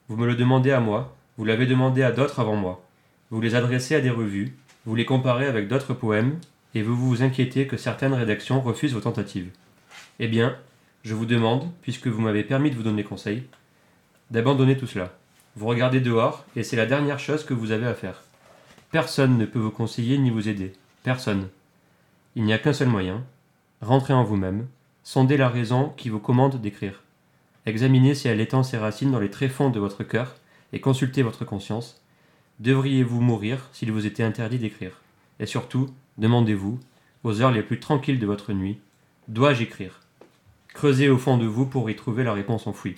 [0.09, 2.85] vous me le demandez à moi, vous l'avez demandé à d'autres avant moi,
[3.31, 6.39] vous les adressez à des revues, vous les comparez avec d'autres poèmes,
[6.75, 9.51] et vous vous inquiétez que certaines rédactions refusent vos tentatives.
[10.19, 10.57] Eh bien,
[11.05, 13.45] je vous demande, puisque vous m'avez permis de vous donner conseil,
[14.31, 15.13] d'abandonner tout cela.
[15.57, 18.23] Vous regardez dehors et c'est la dernière chose que vous avez à faire.
[18.93, 20.75] Personne ne peut vous conseiller ni vous aider.
[21.03, 21.49] Personne.
[22.37, 23.25] Il n'y a qu'un seul moyen.
[23.81, 24.67] Rentrez en vous-même.
[25.03, 27.03] Sondez la raison qui vous commande d'écrire.
[27.65, 30.37] Examinez si elle étend ses racines dans les tréfonds de votre cœur
[30.75, 32.03] et consultez votre conscience.
[32.61, 35.01] Devriez-vous mourir s'il vous était interdit d'écrire?
[35.41, 35.89] Et surtout,
[36.19, 36.79] demandez-vous,
[37.25, 38.79] aux heures les plus tranquilles de votre nuit,
[39.27, 40.01] dois-je écrire?
[40.75, 42.97] Creusez au fond de vous pour y trouver la réponse enfouie.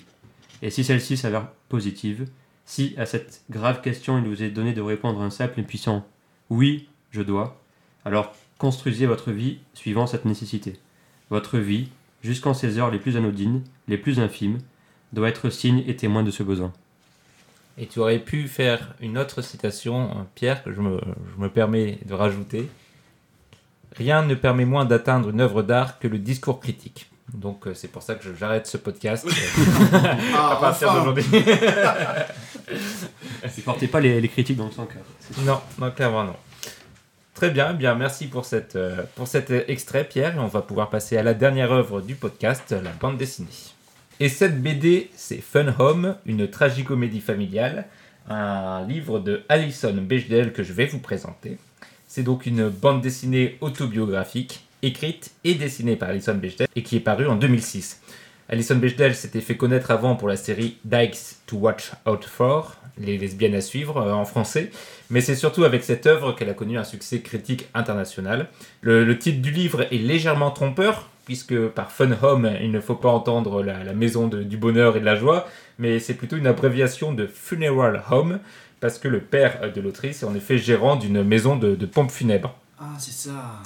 [0.61, 2.27] Et si celle-ci s'avère positive,
[2.65, 6.05] si à cette grave question il vous est donné de répondre un simple et puissant
[6.49, 7.59] oui, je dois,
[8.03, 10.79] alors construisez votre vie suivant cette nécessité.
[11.31, 11.89] Votre vie,
[12.21, 14.59] jusqu'en ces heures les plus anodines, les plus infimes,
[15.11, 16.71] doit être signe et témoin de ce besoin.
[17.77, 21.01] Et tu aurais pu faire une autre citation, euh, Pierre, que je me,
[21.35, 22.69] je me permets de rajouter.
[23.93, 27.09] Rien ne permet moins d'atteindre une œuvre d'art que le discours critique.
[27.33, 29.95] Donc euh, c'est pour ça que j'arrête ce podcast euh,
[30.35, 31.25] à Ah, partir enfin d'aujourd'hui.
[33.57, 35.03] Ne portez pas les, les critiques dans le sang cœur.
[35.45, 36.35] non, non, clairement non.
[37.33, 40.61] Très bien, eh bien merci pour, cette, euh, pour cet extrait Pierre et on va
[40.61, 43.47] pouvoir passer à la dernière œuvre du podcast, la bande dessinée.
[44.19, 47.85] Et cette BD, c'est Fun Home, une tragicomédie familiale,
[48.29, 51.57] un livre de Alison Bechdel que je vais vous présenter.
[52.07, 57.01] C'est donc une bande dessinée autobiographique, écrite et dessinée par Alison Bechdel et qui est
[57.01, 58.01] parue en 2006.
[58.47, 63.17] Alison Bechdel s'était fait connaître avant pour la série Dykes to Watch Out For, les
[63.17, 64.69] lesbiennes à suivre euh, en français,
[65.09, 68.47] mais c'est surtout avec cette œuvre qu'elle a connu un succès critique international.
[68.81, 73.09] Le, titre du livre est légèrement trompeur, puisque par Fun Home, il ne faut pas
[73.09, 75.47] entendre la, maison du bonheur et de la joie,
[75.79, 78.39] mais c'est plutôt une abréviation de Funeral Home,
[78.79, 82.11] parce que le père de l'autrice est en effet gérant d'une maison de, de pompes
[82.11, 82.55] funèbres.
[82.79, 83.61] Ah, c'est ça.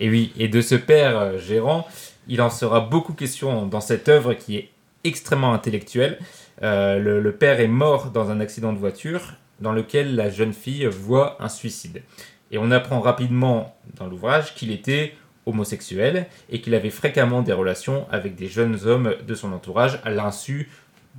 [0.00, 1.86] Et oui, et de ce père euh, gérant,
[2.26, 4.70] il en sera beaucoup question dans cette œuvre qui est
[5.04, 6.18] extrêmement intellectuelle.
[6.62, 10.54] Euh, le, le père est mort dans un accident de voiture dans lequel la jeune
[10.54, 12.02] fille voit un suicide.
[12.50, 15.14] Et on apprend rapidement dans l'ouvrage qu'il était
[15.46, 20.10] homosexuel et qu'il avait fréquemment des relations avec des jeunes hommes de son entourage à
[20.10, 20.70] l'insu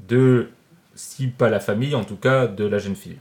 [0.07, 0.49] de,
[0.95, 3.17] si pas la famille, en tout cas de la jeune fille.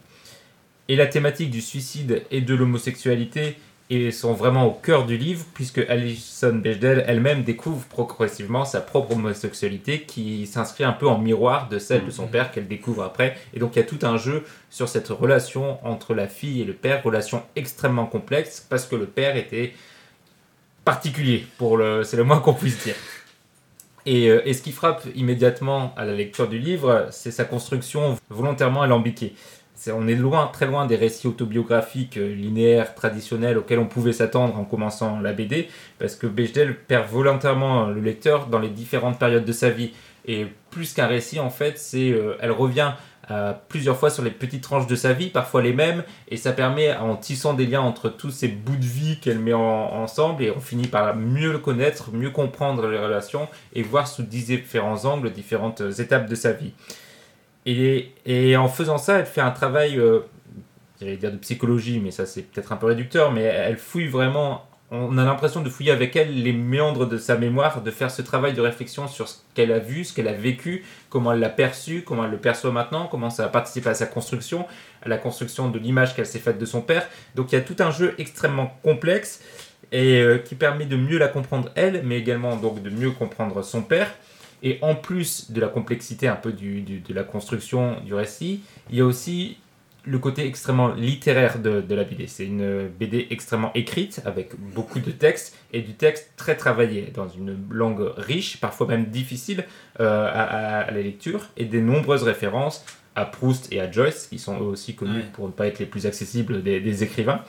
[0.88, 3.56] Et la thématique du suicide et de l'homosexualité
[3.91, 9.12] et sont vraiment au cœur du livre, puisque Alison Bechdel elle-même découvre progressivement sa propre
[9.12, 13.36] homosexualité qui s'inscrit un peu en miroir de celle de son père qu'elle découvre après.
[13.53, 16.64] Et donc il y a tout un jeu sur cette relation entre la fille et
[16.64, 19.74] le père, relation extrêmement complexe, parce que le père était
[20.84, 22.95] particulier, pour le, c'est le moins qu'on puisse dire.
[24.07, 28.16] Et, euh, et ce qui frappe immédiatement à la lecture du livre, c'est sa construction
[28.30, 29.34] volontairement alambiquée.
[29.89, 34.59] On est loin, très loin des récits autobiographiques euh, linéaires traditionnels auxquels on pouvait s'attendre
[34.59, 35.68] en commençant la BD,
[35.99, 39.93] parce que Bechdel perd volontairement le lecteur dans les différentes périodes de sa vie.
[40.26, 42.93] Et plus qu'un récit, en fait, c'est, euh, elle revient
[43.31, 46.53] euh, plusieurs fois sur les petites tranches de sa vie, parfois les mêmes, et ça
[46.53, 50.43] permet, en tissant des liens entre tous ces bouts de vie qu'elle met en- ensemble,
[50.43, 55.05] et on finit par mieux le connaître, mieux comprendre les relations, et voir sous différents
[55.05, 56.72] angles différentes étapes de sa vie.
[57.66, 60.20] Et, en faisant ça, elle fait un travail, euh,
[61.00, 64.66] j'allais dire de psychologie, mais ça c'est peut-être un peu réducteur, mais elle fouille vraiment,
[64.90, 68.22] on a l'impression de fouiller avec elle les méandres de sa mémoire, de faire ce
[68.22, 71.50] travail de réflexion sur ce qu'elle a vu, ce qu'elle a vécu, comment elle l'a
[71.50, 74.66] perçu, comment elle le perçoit maintenant, comment ça a participé à sa construction,
[75.02, 77.06] à la construction de l'image qu'elle s'est faite de son père.
[77.34, 79.42] Donc il y a tout un jeu extrêmement complexe
[79.92, 83.62] et euh, qui permet de mieux la comprendre elle, mais également donc de mieux comprendre
[83.62, 84.11] son père.
[84.62, 88.61] Et en plus de la complexité un peu du, du- de la construction du récit,
[88.90, 89.56] il y a aussi
[90.04, 92.26] le côté extrêmement littéraire de, de la BD.
[92.26, 97.28] C'est une BD extrêmement écrite, avec beaucoup de texte, et du texte très travaillé, dans
[97.28, 99.64] une langue riche, parfois même difficile
[100.00, 102.84] euh, à, à- à la lecture, et des nombreuses références
[103.14, 105.24] à Proust et à Joyce, qui sont eux aussi connus Ouais.
[105.34, 107.42] pour ne pas être les plus accessibles des, des écrivains.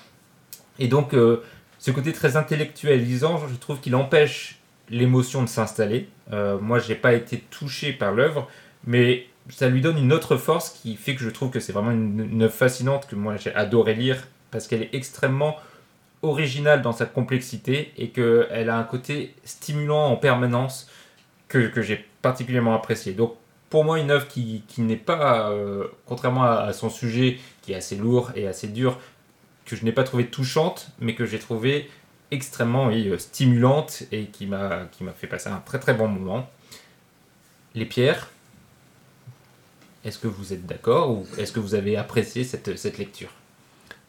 [0.79, 1.41] Et donc, euh,
[1.79, 4.57] ce côté très intellectualisant, je trouve qu'il empêche
[4.91, 6.07] l'émotion de s'installer.
[6.31, 8.47] Euh, moi, j'ai pas été touché par l'œuvre,
[8.85, 11.91] mais ça lui donne une autre force qui fait que je trouve que c'est vraiment
[11.91, 15.57] une, œuvre fascinante que moi j'ai adoré lire parce qu'elle est extrêmement
[16.21, 20.89] originale dans sa complexité et qu'elle a un côté stimulant en permanence
[21.47, 23.13] que, j'ai particulièrement apprécié.
[23.13, 23.35] Donc
[23.69, 27.73] pour moi une œuvre qui, qui n'est pas, euh, contrairement à, à son sujet qui
[27.73, 28.99] est assez lourd et assez dur,
[29.65, 31.89] que je n'ai pas trouvé touchante, mais que j'ai trouvé
[32.31, 36.49] extrêmement euh, stimulante et qui m'a fait passer un très très bon moment.
[37.75, 38.29] Les pierres,
[40.03, 43.29] est-ce que vous êtes d'accord ou est-ce que vous avez apprécié cette, cette lecture?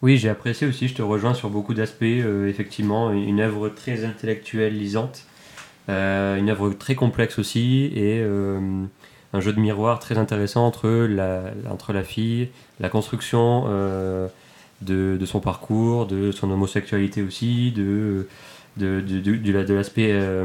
[0.01, 2.03] Oui, j'ai apprécié aussi, je te rejoins sur beaucoup d'aspects.
[2.03, 5.25] euh, effectivement, une œuvre très intellectuelle, lisante,
[5.89, 8.23] euh, une œuvre très complexe aussi, et
[9.35, 12.49] un jeu de miroir très intéressant entre la, entre la fille,
[12.81, 13.67] la construction
[14.85, 18.27] de, son parcours, de son homosexualité aussi, de,
[18.77, 20.45] de, de, de- de la- de l'aspect euh,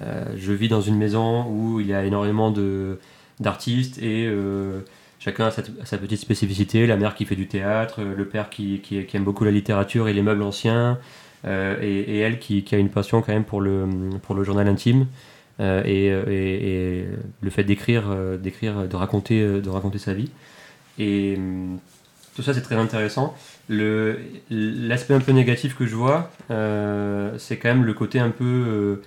[0.00, 2.52] euh, je vis dans une maison où il y a énormément
[3.40, 4.80] d'artistes et euh,
[5.18, 6.86] chacun a sa, petite spécificité.
[6.86, 10.12] La mère qui fait du théâtre, le père qui, qui, aime beaucoup la littérature et
[10.12, 10.98] les meubles anciens,
[11.46, 13.86] et, elle qui, a une passion quand même pour le,
[14.22, 15.06] pour le journal intime.
[15.60, 17.04] et, et- et
[17.40, 18.04] le fait d'écrire,
[18.40, 20.30] d'écrire, de raconter, de raconter sa vie.
[20.98, 21.38] Et
[22.38, 23.34] tout ça, c'est très intéressant.
[23.68, 28.44] L'aspect un peu négatif que je vois, euh, c'est quand même le côté un peu
[28.44, 29.02] euh,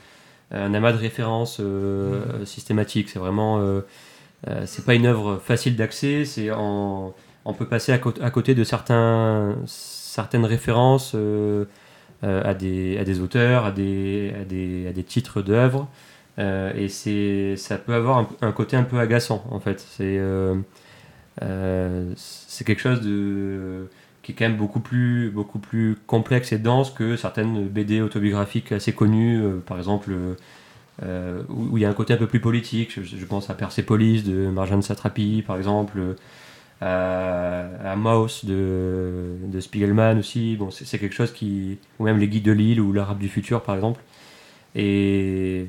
[0.52, 3.08] un amas de références euh, systématiques.
[3.10, 3.86] C'est vraiment, euh,
[4.50, 6.26] euh, c'est pas une œuvre facile d'accès.
[6.26, 7.14] C'est en,
[7.46, 11.16] on peut passer à, cô- à côté de certains, certaines références
[12.22, 15.88] à, des, à des auteurs, à des, à des, à des titres d'œuvres.
[16.38, 19.80] Et c'est, ça peut avoir un, un côté un peu agaçant en fait.
[19.80, 20.20] C'est,
[22.16, 23.88] c'est quelque chose de,
[24.24, 28.72] qui est quand même beaucoup plus, beaucoup plus complexe et dense que certaines BD autobiographiques
[28.72, 30.36] assez connues, euh, par exemple, euh,
[31.04, 33.04] euh, où il y a un côté un peu plus politique.
[33.04, 36.14] Je, pense à Persepolis de Marjane Satrapi, par exemple, euh,
[36.82, 40.56] à, à Maus de, de Spiegelman aussi.
[40.58, 41.80] Bon, c'est quelque chose qui.
[42.00, 44.02] Ou même Les Guides de l'île ou L'Arabe du futur, par exemple.
[44.76, 45.68] Et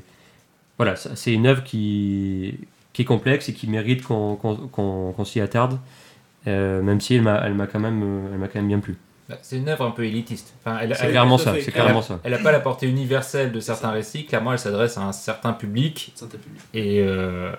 [0.77, 2.59] voilà, c'est une œuvre qui,
[2.93, 5.79] qui est complexe et qui mérite qu'on qu'on- qu'on- qu'on s'y attarde,
[6.47, 8.79] euh, même si elle m'a elle m'a quand, même, euh, elle m'a quand même bien
[8.79, 8.97] plu.
[9.29, 10.53] Bah, C'est une œuvre un peu élitiste.
[10.59, 11.61] Enfin, elle, C'est clairement ça, fait.
[11.61, 12.19] c'est Elle a- clairement ça.
[12.23, 14.25] elle n'a pas la portée universelle de certains récits.
[14.25, 16.13] Clairement, elle s'adresse à un certain public.
[16.73, 17.51] Et, euh,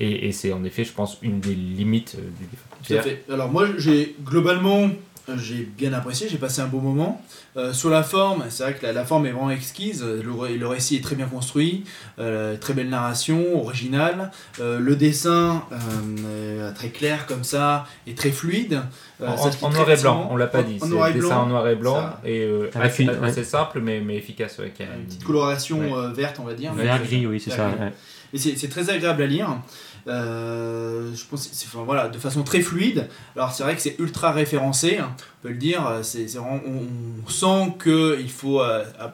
[0.00, 2.64] et, et c'est en effet, je pense, une des limites du livre.
[2.86, 3.24] Tout à fait.
[3.32, 4.88] Alors moi, j'ai globalement,
[5.36, 7.20] j'ai bien apprécié, j'ai passé un beau moment.
[7.56, 10.66] Euh, sur la forme, c'est vrai que la, la forme est vraiment exquise, le, le
[10.66, 11.84] récit est très bien construit,
[12.18, 14.30] euh, très belle narration, originale.
[14.60, 15.76] Euh, le dessin, euh,
[16.26, 18.80] euh, très clair comme ça, et très fluide.
[19.20, 19.26] Euh,
[19.62, 20.76] En, noir et blanc, on l'a pas dit.
[20.80, 21.42] En C'est noir et dessin blanc.
[21.42, 22.20] en noir et blanc ça.
[22.24, 23.44] et euh, Avec assez, une- assez ouais.
[23.44, 24.58] simple mais, mais efficace.
[24.58, 25.92] ouais, qui a Une une- petite coloration Ouais.
[25.92, 26.72] euh, verte, on va dire.
[26.74, 27.70] Vert gris, oui, c'est ça.
[28.32, 29.48] Et c'est c'est très agréable à lire.
[30.08, 33.08] Euh, je pense enfin, voilà, de façon très fluide.
[33.36, 35.82] Alors c'est vrai que c'est ultra référencé, hein, on peut le dire.
[36.02, 36.60] C'est c'est on,
[37.26, 39.12] on sent qu'il faut euh, à-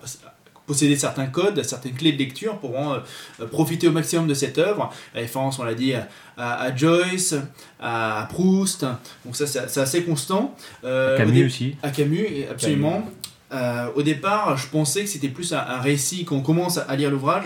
[0.66, 4.90] posséder certains codes, certaines clés de lecture pour euh, profiter au maximum de cette œuvre.
[5.14, 7.34] La référence, on l'a dit, à, à- à Joyce,
[7.80, 8.86] à Proust.
[9.26, 10.56] Donc ça, c'est assez constant.
[10.84, 11.76] Euh, au Camus aussi.
[11.82, 13.06] à Camus, absolument.
[13.52, 16.82] Euh, au départ, je pensais que c'était plus un, un récit, quand on commence à,
[16.82, 17.44] à lire l'ouvrage,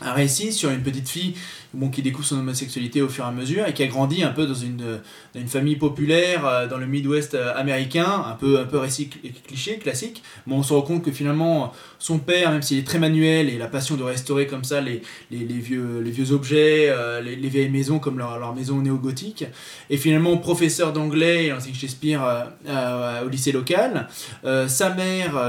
[0.00, 1.34] un récit sur une petite fille
[1.74, 4.30] bon, qui découvre son homosexualité au fur et à mesure et qui a grandi un
[4.30, 5.00] peu dans une,
[5.34, 9.10] dans une famille populaire euh, dans le Midwest euh, américain, un peu, un peu récit
[9.10, 10.22] cl- cliché, classique.
[10.46, 13.58] Mais on se rend compte que finalement, son père, même s'il est très manuel et
[13.58, 17.36] la passion de restaurer comme ça les, les, les vieux, les vieux objets, euh, les,
[17.36, 19.44] les vieilles maisons comme leur, leur maison néo-gothique,
[19.88, 24.08] et finalement professeur d'anglais et enseigne Shakespeare euh, euh, au lycée local.
[24.44, 25.40] Euh, sa mère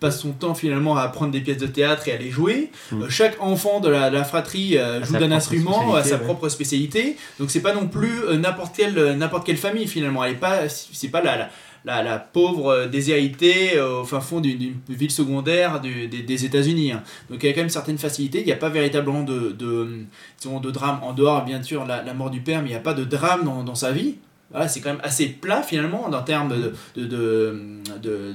[0.00, 2.70] passe son temps finalement à apprendre des pièces de théâtre et à les jouer.
[2.90, 3.02] Mm.
[3.02, 6.24] Euh, chaque enfant de la, de la fratrie joue d'un instrument, spécialité, sa ouais.
[6.24, 7.16] propre spécialité.
[7.38, 10.24] Donc c'est pas non plus euh, n'importe quelle, euh, n'importe quelle famille finalement.
[10.24, 11.48] Elle est pas, c'est pas la, la,
[11.84, 16.92] la, la pauvre euh, déshéritée au fin fond d'une, ville secondaire du- des, des États-Unis.
[16.92, 17.02] hein.
[17.30, 18.40] Donc il y a quand même certaines facilités.
[18.40, 20.04] Il n'y a pas véritablement de, de,
[20.44, 22.80] de drame en dehors, bien sûr, la, la mort du père, mais il n'y a
[22.80, 24.16] pas de drame dans, dans sa vie.
[24.50, 27.56] Voilà, c'est quand même assez plat finalement en termes de, de, de,
[28.02, 28.34] de-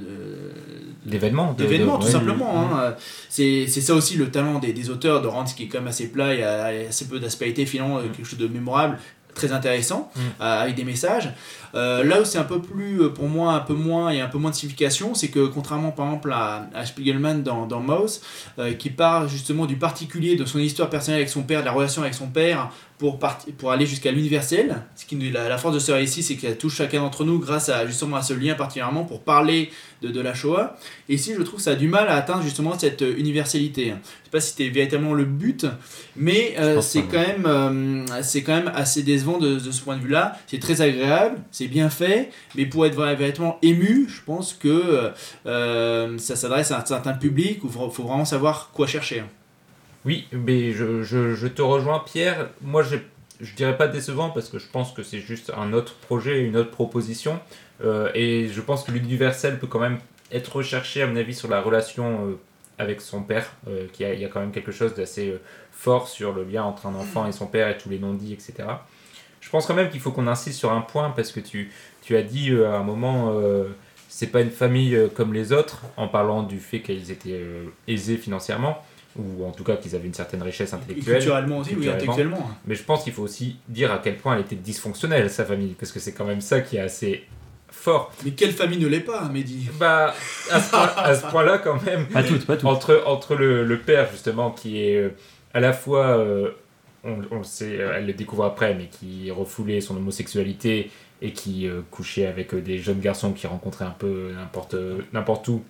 [1.63, 1.63] de-
[1.99, 2.51] tout simplement.
[2.73, 2.95] hein.
[3.29, 5.87] C'est c'est ça aussi le talent des, des auteurs de Rance qui est quand même
[5.87, 8.47] assez plat, il y a, il y a assez peu d'aspérité finalement, quelque chose de
[8.47, 8.97] mémorable,
[9.33, 10.19] très intéressant, Mm.
[10.41, 11.29] euh, avec des messages.
[11.75, 14.27] Euh, là où c'est un peu plus, euh, pour moi, un peu moins et un
[14.27, 18.21] peu moins de signification, c'est que contrairement par exemple à, à Spiegelman dans, dans Mouse,
[18.59, 21.71] euh, qui part justement du particulier, de son histoire personnelle avec son père, de la
[21.71, 23.19] relation avec son père, pour,
[23.59, 24.81] pour aller jusqu'à l'universel.
[24.95, 27.37] Ce qui nous- la, la force de ce récit, c'est qu'elle touche chacun d'entre nous
[27.37, 29.69] grâce à justement à ce lien particulièrement pour parler
[30.01, 30.75] de, de la Shoah.
[31.07, 33.85] Et ici, je trouve que ça a du mal à atteindre justement cette universalité.
[33.87, 35.67] Je sais pas si c'était véritablement le but,
[36.15, 39.95] mais euh, c'est quand même euh, c'est quand même assez décevant de, de ce point
[39.95, 40.37] de vue-là.
[40.47, 45.11] C'est très agréable, c'est bien fait, mais pour être véritablement ému, je pense que
[45.47, 49.21] euh, ça s'adresse à un certain public où il faut vraiment savoir quoi chercher.
[49.21, 49.27] hein.
[50.05, 52.49] Oui, mais je, te rejoins, Pierre.
[52.61, 52.97] Moi, je
[53.39, 56.57] je dirais pas décevant parce que je pense que c'est juste un autre projet, une
[56.57, 57.39] autre proposition.
[57.83, 59.99] Euh, et je pense que l'universel peut quand même
[60.31, 62.39] être recherché, à mon avis, sur la relation euh,
[62.79, 63.53] avec son père.
[63.67, 65.41] Euh, a, il y a quand même quelque chose d'assez euh,
[65.71, 68.67] fort sur le lien entre un enfant et son père et tous les non-dits, etc.
[69.47, 71.71] Je pense quand même qu'il faut qu'on insiste sur un point parce que tu,
[72.01, 73.31] tu as dit euh, à un moment.
[73.31, 73.63] euh,
[74.09, 77.65] c'est pas une famille euh, comme les autres, en parlant du fait qu'ils étaient euh,
[77.87, 78.83] aisés financièrement,
[79.15, 81.15] ou en tout cas qu'ils avaient une certaine richesse Et intellectuelle.
[81.19, 82.49] culturellement aussi, oui, intellectuellement.
[82.65, 85.75] Mais je pense qu'il faut aussi dire à quel point elle était dysfonctionnelle, sa famille,
[85.79, 87.23] parce que c'est quand même ça qui est assez
[87.69, 88.11] fort.
[88.25, 89.69] Mais quelle famille ne l'est pas, Mehdi?
[89.79, 90.13] Bah,
[90.51, 92.67] à ce point- point-là, quand même, Pas toutes, pas toutes.
[92.67, 95.09] entre, entre le, le père, justement, qui est euh,
[95.53, 96.49] à la fois, euh,
[97.03, 100.89] on, on le sait, euh, elle le découvre après, mais qui refoulait son homosexualité
[101.21, 104.75] et qui euh, couchait avec euh, des jeunes garçons qui rencontraient un peu n'importe
[105.13, 105.63] n'importe où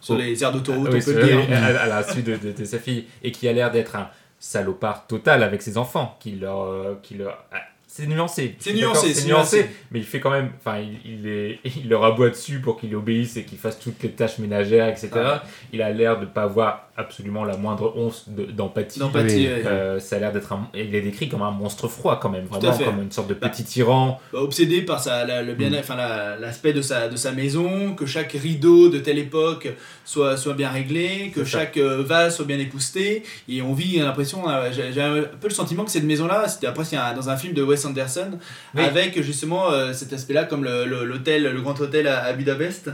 [0.00, 1.38] Sur les aires d'autoroute, Ah oui, on peut dire.
[1.52, 4.08] à, à la suite de, de- de sa fille, et qui a l'air d'être un
[4.40, 8.56] salopard total avec ses enfants, qui leur, euh, qui leur, ah, c'est nuancé.
[8.58, 9.70] C'est nuancé, c'est c'est nuancé, nuancé.
[9.92, 12.94] mais il fait quand même, enfin, il, il, est, il leur aboie dessus pour qu'il
[12.96, 15.10] obéisse et qu'il fasse toutes les tâches ménagères, etc.
[15.16, 15.44] Ah.
[15.72, 19.00] Il a l'air de pas avoir absolument la moindre once de- d'empathie.
[19.00, 19.46] Oui.
[19.46, 19.62] ouais.
[19.66, 22.44] Euh, ça a l'air d'être un, il est décrit comme un monstre froid quand même,
[22.46, 24.20] vraiment comme une sorte de Bah, petit tyran.
[24.32, 25.76] Bah, obsédé par sa, la- le bien Mm.
[25.80, 29.68] enfin la- l'aspect de sa, de sa maison, que chaque rideau de telle époque
[30.04, 33.22] soit, soit bien réglé, que chaque euh, vase soit bien épousseté.
[33.48, 36.84] Et on vit, l'impression, euh, j'ai un peu le sentiment que cette maison-là, c'était après
[36.94, 38.38] un- dans un film de Wes Anderson,
[38.74, 38.82] Oui.
[38.84, 42.90] avec justement euh, cet aspect-là, comme le- le- l'hôtel, le, grand hôtel à, à Budapest,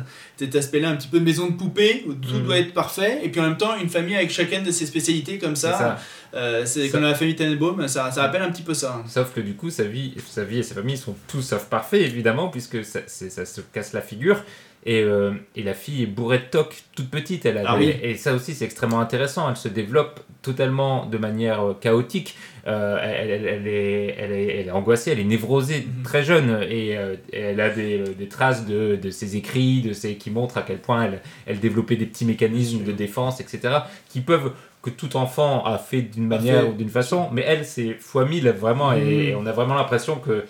[0.46, 2.44] cet aspect-là un petit peu de maison de poupée, où tout Mhm.
[2.44, 5.38] doit être parfait, et puis en même temps une famille avec chacune de ses spécialités
[5.38, 5.98] comme ça.
[6.34, 9.02] Euh, c'est Ça- comme la famille Tenenbaum, ça, ça rappelle un petit peu ça.
[9.08, 12.00] Sauf que du coup, sa vie, sa vie et sa famille sont tous sauf parfaits,
[12.02, 14.42] évidemment, puisque ça, ça se casse la figure.
[14.86, 17.44] Et, euh, et la fille est bourrée de tocs, toute petite.
[17.44, 17.94] Elle a Ah oui.
[18.02, 19.48] Et ça aussi, c'est extrêmement intéressant.
[19.50, 22.34] Elle se développe totalement de manière euh, chaotique.
[22.66, 26.02] Euh, elle, elle- elle est, elle, est, elle est angoissée, elle est névrosée Mhm.
[26.02, 26.62] très jeune.
[26.70, 30.30] Et, euh, et elle a des, des traces de, de ses écrits, de ses, qui
[30.30, 33.80] montrent à quel point elle, elle développait des petits mécanismes de défense, etc.
[34.08, 34.52] qui peuvent
[34.82, 36.68] que tout enfant a fait d'une manière fait.
[36.68, 39.38] ou d'une façon, mais elle, c'est fois mille vraiment, et, Mhm.
[39.42, 40.46] on a vraiment l'impression que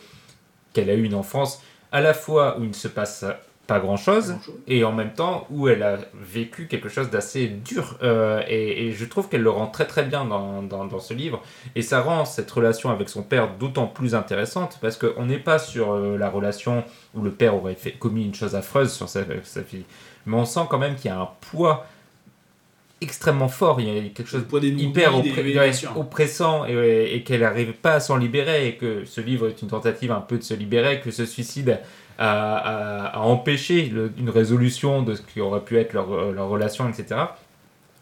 [0.72, 1.60] qu'elle a eu une enfance
[1.90, 3.24] à la fois où il ne se passe
[3.70, 4.34] pas grand chose,
[4.66, 5.98] et en même temps où elle a
[6.36, 7.96] vécu quelque chose d'assez dur.
[8.02, 11.14] Euh, et, et je trouve qu'elle le rend très très bien dans, dans, dans ce
[11.14, 11.40] livre.
[11.76, 15.58] Et ça rend cette relation avec son père d'autant plus intéressante parce qu'on n'est pas
[15.58, 16.82] sur euh, la relation
[17.14, 19.84] où le père aurait fait, commis une chose affreuse sur sa, sa fille.
[20.26, 21.86] Mais on sent quand même qu'il y a un poids
[23.00, 23.80] extrêmement fort.
[23.80, 24.44] Il y a quelque chose
[24.90, 29.20] hyper oppré- ouais, oppressant et, et qu'elle n'arrive pas à s'en libérer et que ce
[29.22, 31.78] livre est une tentative un peu de se libérer, que ce suicide
[32.20, 37.20] empêché le- une résolution de ce qui aurait pu être leur, euh, leur relation, etc.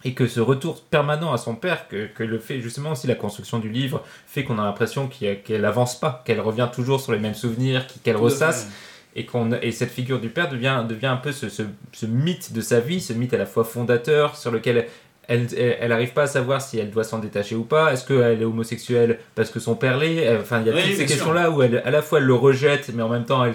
[0.05, 3.15] Et que ce retour permanent à son père, que, que le fait justement aussi la
[3.17, 7.19] construction du livre, fait qu'on a l'impression qu'elle avance pas, qu'elle revient toujours sur les
[7.19, 8.69] mêmes souvenirs, qu'elle à ressasse
[9.17, 11.63] et, qu'on, et cette figure du père devient, devient un peu ce, ce,
[11.93, 15.47] ce mythe de sa vie, ce mythe à la fois fondateur, sur lequel elle
[15.81, 17.93] elle n'arrive pas à savoir si elle doit s'en détacher ou pas.
[17.93, 20.35] Est-ce qu'elle est homosexuelle parce que son père l'est?
[20.39, 22.35] Enfin, il y a Oui, toutes ces questions-là où elle, à la fois elle le
[22.35, 23.55] rejette, mais en même temps elle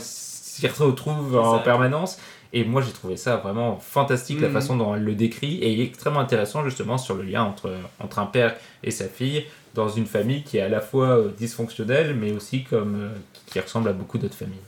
[0.61, 2.17] s'y retrouve en permanence.
[2.55, 4.53] Et moi j'ai trouvé ça vraiment fantastique, la Mhm.
[4.53, 8.27] façon dont elle le décrit, et extrêmement intéressant justement sur le lien entre, entre un
[8.27, 12.31] père et sa fille dans une famille qui est à la fois euh, dysfonctionnelle, mais
[12.31, 13.09] aussi comme, euh,
[13.47, 14.59] qui ressemble à beaucoup d'autres familles.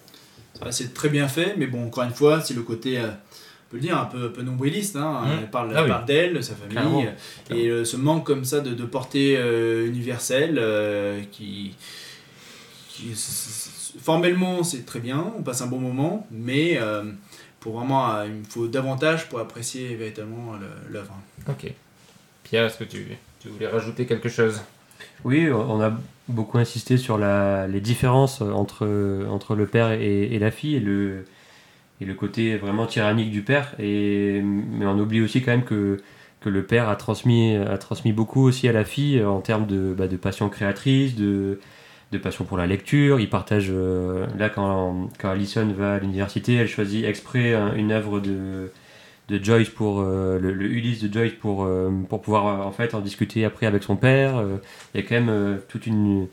[0.71, 3.77] C'est très bien fait, mais bon, encore une fois, c'est le côté, euh, on peut
[3.77, 4.95] le dire, un peu, un peu nombriliste.
[4.95, 5.21] Hein.
[5.25, 5.29] Mm.
[5.43, 5.89] Elle parle, Ah oui.
[5.89, 7.03] parle d'elle, de sa famille, Clairement.
[7.51, 9.37] et ce manque comme ça de, de portée
[9.85, 10.59] universelle
[11.31, 11.75] qui,
[13.99, 17.03] formellement c'est très bien, on passe un bon moment, mais euh,
[17.59, 21.15] pour vraiment, euh, il me faut davantage pour apprécier véritablement le- l'œuvre.
[21.49, 21.71] Ok.
[22.43, 23.07] Pierre, est-ce que tu,
[23.39, 24.61] tu voulais rajouter quelque chose?
[25.23, 25.91] Oui, on a
[26.27, 30.79] beaucoup insisté sur la, les différences entre, entre le père et, et la fille et
[30.79, 31.25] le,
[32.01, 33.73] et le côté vraiment tyrannique du père.
[33.79, 36.01] Et, mais on oublie aussi quand même que,
[36.41, 39.93] que le père a transmis, a transmis beaucoup aussi à la fille en termes de,
[39.97, 41.59] bah, de passion créatrice, de,
[42.11, 43.19] de passion pour la lecture.
[43.19, 47.91] Il partage, euh, là quand, quand Alison va à l'université, elle choisit exprès un- une
[47.91, 48.71] œuvre de,
[49.29, 52.93] de Joyce pour euh, le, Ulysse de Joyce pour, euh, pour pouvoir euh, en fait
[52.95, 54.37] en discuter après avec son père.
[54.37, 54.57] Euh,
[54.93, 56.27] il y a quand même euh, toute une.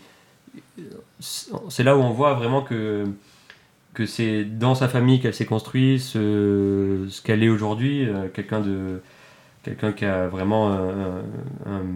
[1.21, 3.05] C'est là où on voit vraiment que,
[3.95, 8.63] que c'est dans sa famille qu'elle s'est construite, ce, ce qu'elle est aujourd'hui, euh, quelqu'un
[9.93, 11.93] qui a vraiment un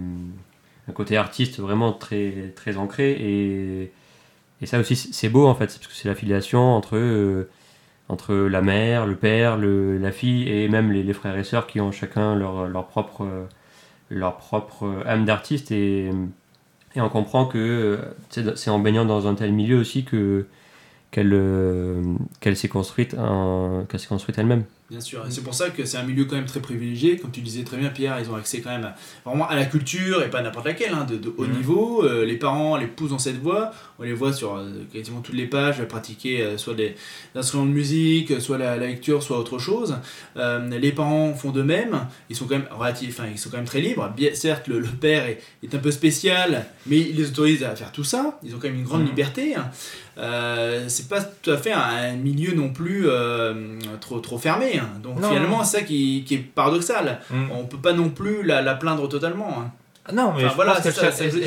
[0.92, 3.12] côté artiste vraiment très, très ancré.
[3.12, 3.92] Et,
[4.62, 7.48] et ça aussi, c'est beau en fait, parce que c'est la filiation entre, euh,
[8.08, 11.80] entre la mère, le père, le, la fille et même les, frères et sœurs qui
[11.80, 13.46] ont chacun leur, leur propre, euh,
[14.10, 15.72] leur propre âme d'artiste.
[15.72, 16.10] Et,
[16.96, 20.46] et on comprend que euh, c'est en baignant dans un tel milieu aussi que
[21.10, 22.02] qu'elle euh,
[22.40, 24.64] qu'elle s'est construite, un- qu'elle s'est construite elle-même.
[24.88, 27.16] Bien sûr, et c'est pour ça que c'est un milieu quand même très privilégié.
[27.16, 28.94] Comme tu disais très bien, Pierre, ils ont accès quand même à,
[29.28, 31.56] vraiment à la culture et pas n'importe laquelle, hein, de, de haut Mhm.
[31.56, 32.04] niveau.
[32.04, 33.72] Euh, les parents les poussent dans cette voie.
[33.98, 36.94] On les voit sur euh, quasiment toutes les pages pratiquer euh, soit des
[37.34, 39.96] instruments de musique, soit la, la lecture, soit autre chose.
[40.36, 42.06] Les parents font de même.
[42.30, 44.08] Ils sont quand même relatifs, enfin, ils sont quand même très libres.
[44.16, 47.74] Bien, certes, le, le père est, est un peu spécial, mais il les autorise à
[47.74, 48.38] faire tout ça.
[48.44, 49.08] Ils ont quand même une grande Mhm.
[49.08, 49.56] liberté.
[50.18, 54.78] Euh, c'est pas tout à fait un, milieu non plus euh, trop, trop fermé.
[54.78, 54.88] hein.
[55.02, 55.28] Donc Non.
[55.28, 57.20] finalement, c'est ça qui, qui est paradoxal.
[57.30, 57.50] Mm.
[57.52, 59.54] On peut pas non plus la, la plaindre totalement.
[59.60, 59.70] hein.
[60.08, 60.92] Ah Non, mais Enfin, je voilà, pense qu'elle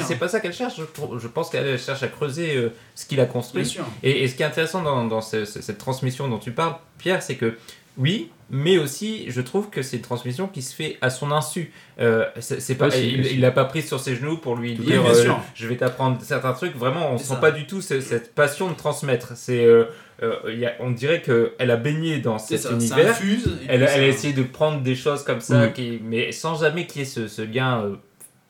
[0.05, 0.75] c'est pas ça qu'elle cherche.
[0.77, 3.77] Je, pense qu'elle cherche à creuser euh, ce qu'il a construit.
[4.03, 6.75] Et, et ce qui est intéressant dans, dans ce- ce- cette transmission dont tu parles,
[6.97, 7.57] Pierre, c'est que
[7.99, 11.71] oui, mais aussi je trouve que c'est une transmission qui se fait à son insu.
[11.99, 15.05] Euh, c'est pas, Aussi, il, il l'a pas pris sur ses genoux pour lui dire
[15.05, 16.75] euh, je vais t'apprendre certains trucs.
[16.75, 17.35] Vraiment, on sent ça.
[17.35, 19.33] pas du tout ce- cette passion de transmettre.
[19.35, 19.85] C'est, euh,
[20.23, 23.09] euh, a- on dirait que elle a baigné dans cet ça, ça univers.
[23.11, 23.47] infuse.
[23.63, 25.73] et Elle, a ça- essayé de prendre des choses comme ça, Mm.
[25.73, 27.95] qui, mais sans jamais qu'il y ait ce, ce lien euh,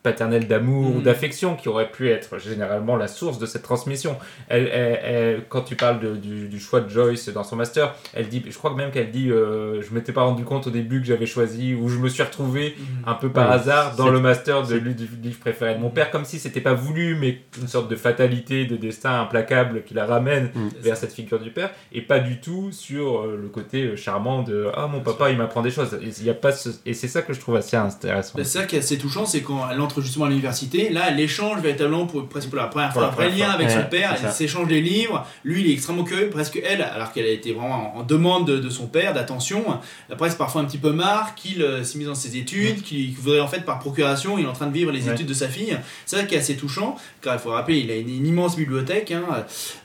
[0.03, 1.03] paternelle d'amour ou Mhm.
[1.03, 4.15] d'affection qui aurait pu être généralement la source de cette transmission.
[4.47, 7.95] Elle, elle- elle- quand tu parles de- du, du choix de Joyce dans son master,
[8.13, 11.01] elle dit, je crois même qu'elle dit, euh, je m'étais pas rendu compte au début
[11.01, 12.75] que j'avais choisi ou je me suis retrouvé
[13.05, 15.89] un peu par Ouais, hasard dans le master de lui- du livre préféré de mon
[15.89, 19.93] père, comme si c'était pas voulu, mais une sorte de fatalité, de destin implacable qui
[19.93, 20.69] la ramène Mm.
[20.81, 24.67] vers cette figure du père, et pas du tout sur euh, le côté charmant de
[24.75, 25.93] ah mon papa il m'apprend des choses.
[26.01, 28.33] Et, il y a pas ce- et c'est ça que je trouve assez intéressant.
[28.37, 31.61] C'est ça qui est assez touchant, c'est quand elle justement à l'université, là elle échange
[31.61, 33.89] véritablement pour, presque pour la première fois la un vrai première lien avec Ouais, son
[33.89, 37.29] père, elle s'échange des livres, lui il est extrêmement curieux, presque elle, alors qu'elle a
[37.29, 39.63] été vraiment en, en demande de, de son père, d'attention,
[40.07, 42.81] elle a presque parfois un petit peu marre qu'il euh, s'est mis dans ses études,
[42.83, 45.13] qu'il voudrait en fait par procuration, il est en train de vivre les Ouais.
[45.13, 47.89] études de sa fille, c'est ça qui est assez touchant, car il faut rappeler, il
[47.91, 49.23] a une, une immense bibliothèque, hein,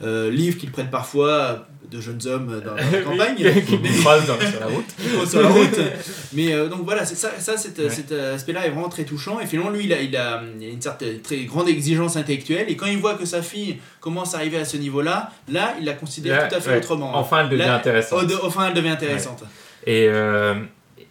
[0.02, 3.44] euh, livres qu'il prête parfois de jeunes hommes dans la campagne, qui
[3.78, 5.28] me croise dans- sur la route.
[5.28, 5.80] Sur la route.
[6.32, 7.90] Mais euh, donc voilà, ça, ça cet, Ouais.
[7.90, 9.40] cet aspect-là est vraiment très touchant.
[9.40, 12.66] Et finalement, lui, il a, il a, il a une certaine très grande exigence intellectuelle.
[12.68, 15.84] Et quand il voit que sa fille commence à arriver à ce niveau-là, là, il
[15.84, 16.76] la considère Là, tout à fait ouais.
[16.78, 17.16] autrement.
[17.16, 18.24] Enfin elle devient Là, intéressante.
[18.42, 19.42] Enfin, elle devient intéressante.
[19.86, 20.54] Et, euh,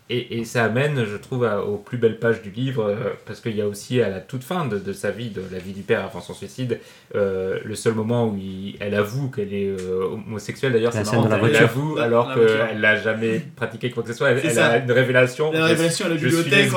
[0.09, 2.95] et, et ça amène, je trouve, à- aux plus belles pages du livre, euh,
[3.25, 5.59] parce qu'il y a aussi à la toute fin de, de sa vie, de la
[5.59, 6.79] vie du père avant son suicide,
[7.15, 10.73] euh, le seul moment où il- elle avoue qu'elle est euh, homosexuelle.
[10.73, 11.61] D'ailleurs, c'est marrant, dans la elle voiture.
[11.61, 14.31] l'avoue alors qu'elle n'a jamais pratiqué quoi que ce soit.
[14.31, 14.67] Elle, C'est elle ça.
[14.67, 15.51] a une révélation.
[15.51, 16.69] La révélation à la je suis bibliothèque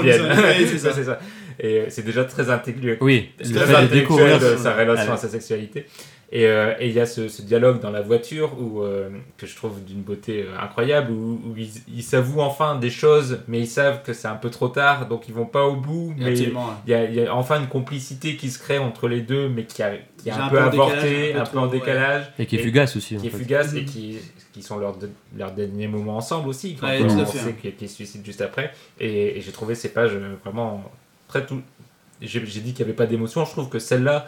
[0.70, 0.92] c'est ça.
[0.92, 1.18] c'est ça.
[1.58, 2.96] Et c'est déjà très intelligent.
[3.00, 5.86] Oui, C'est le très très fait de intellectuel découvrir de sa relation à sa sexualité.
[6.32, 9.46] Et euh, et il y a ce, ce dialogue dans la voiture où, euh, que
[9.46, 13.60] je trouve d'une beauté euh, incroyable, où, où ils ils s'avouent enfin des choses, mais
[13.60, 16.12] ils savent que c'est un peu trop tard, donc ils vont pas au bout.
[16.18, 16.52] Mais il
[16.88, 19.66] y, a, il y a enfin une complicité qui se crée entre les deux, mais
[19.66, 21.58] qui, a, qui est un, un peu peu en décalage, avorté, un peu un peu
[21.58, 21.70] en ouais.
[21.78, 23.16] décalage, Et qui est Et- fugace aussi.
[23.16, 23.38] en qui est fait.
[23.38, 23.86] fugace et Mhm.
[23.86, 24.18] qui,
[24.52, 27.88] qui sont leurs, de- leurs derniers moments ensemble aussi, quand Ouais, on à sait qu'ils
[27.88, 28.72] se suicident juste après.
[28.98, 30.82] Et, et j'ai trouvé ces pages vraiment
[31.28, 31.60] très tout.
[32.20, 34.26] J'ai dit qu'il n'y avait pas d'émotion, je trouve que celles-là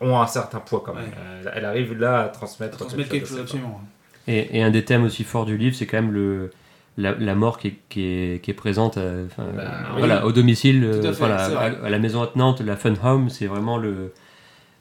[0.00, 1.04] ont un certain poids quand même.
[1.04, 1.10] Ouais.
[1.46, 3.80] Euh, elle arrive là à transmettre, Transmettre quelque chose, absolument.
[4.26, 6.50] Et, et un des thèmes aussi forts du livre, c'est quand même le,
[6.98, 9.54] la, la mort qui est, qui est, qui est présente euh, Bah, euh,
[9.94, 9.98] oui.
[9.98, 11.78] voilà, au domicile, à fait, voilà, c'est à, vrai.
[11.84, 14.12] à la maison attenante, la fun home, c'est vraiment le,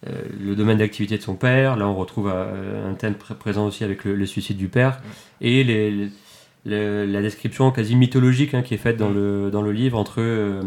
[0.08, 1.76] euh, le domaine d'activité de son père.
[1.78, 5.00] Là, on retrouve euh, un thème pré- présent aussi avec le, le suicide du père.
[5.42, 6.10] Et les, les-
[6.66, 10.16] le- la description quasi mythologique hein, qui est faite dans, le, dans le livre entre...
[10.20, 10.62] euh,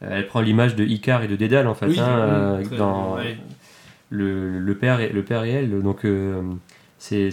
[0.00, 3.16] elle prend l'image de Icare et de Dédale en fait, Oui, hein, oui, dans.
[4.12, 5.82] Le, le père et le père et elle.
[5.82, 6.42] Donc euh,
[7.10, 7.30] il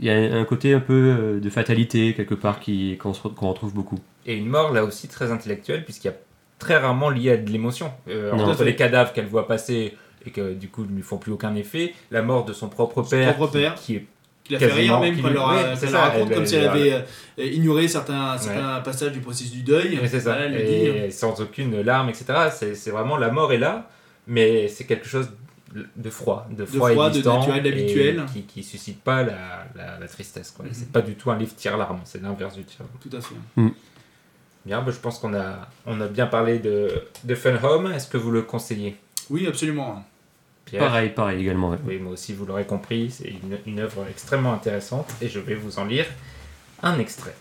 [0.00, 3.74] y a un côté un peu euh, de fatalité quelque part qui qu'on qu'on retrouve
[3.74, 3.98] beaucoup.
[4.26, 6.16] Et une mort là aussi très intellectuelle, puisqu'il y a
[6.58, 7.90] très rarement lié à de l'émotion.
[8.08, 9.96] Euh, entre les cadavres qu'elle voit passer
[10.26, 13.02] et que du coup ne lui font plus aucun effet, la mort de son propre
[13.02, 13.74] Son père, propre qui- père.
[13.74, 14.06] qui est
[14.44, 15.46] Qui l'a fait rire même quand elle lui- leur,
[16.02, 16.92] raconte elle- comme si elle- elle avait
[17.38, 19.98] euh, ignoré certains, certains passages du processus du deuil.
[20.06, 20.36] C'est ça.
[20.38, 22.24] Elle lui dit, et sans aucune larme, etc.
[22.52, 23.88] C'est c'est vraiment la mort est là,
[24.26, 25.30] mais c'est quelque chose
[25.96, 29.98] de froid, de froid, froid, et de distant, naturel, qui, qui suscite pas la, la,
[30.00, 30.50] la tristesse.
[30.50, 30.64] quoi.
[30.64, 30.72] Mhm.
[30.74, 33.34] C'est pas du tout un livre tire-larme, c'est l'inverse du tire Tout à fait.
[34.66, 37.92] Bien, bah, je pense qu'on a, on a bien parlé de, de Fun Home.
[37.92, 38.96] Est-ce que vous le conseillez?
[39.30, 40.04] Oui, absolument.
[40.66, 40.82] Pierre?
[40.82, 41.70] Pareil, pareil également.
[41.70, 41.78] ouais.
[41.86, 45.54] Oui, moi aussi, vous l'aurez compris, c'est une, une œuvre extrêmement intéressante et je vais
[45.54, 46.06] vous en lire
[46.82, 47.34] un extrait.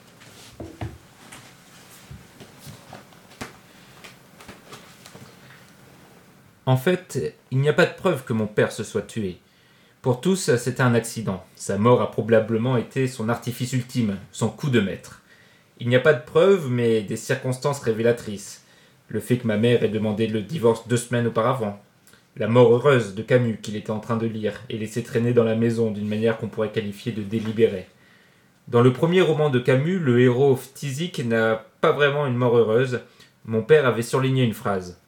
[6.69, 9.39] En fait, il n'y a pas de preuve que mon père se soit tué.
[10.03, 11.43] Pour tous, c'était un accident.
[11.55, 15.23] Sa mort a probablement été son artifice ultime, son coup de maître.
[15.79, 18.65] Il n'y a pas de preuves, mais des circonstances révélatrices.
[19.07, 21.81] Le fait que ma mère ait demandé le divorce deux semaines auparavant,
[22.37, 25.43] la mort heureuse de Camus qu'il était en train de lire et laisser traîner dans
[25.43, 27.87] la maison d'une manière qu'on pourrait qualifier de délibérée.
[28.67, 32.99] Dans le premier roman de Camus, le héros Phthisique n'a pas vraiment une mort heureuse.
[33.45, 34.99] Mon père avait surligné une phrase.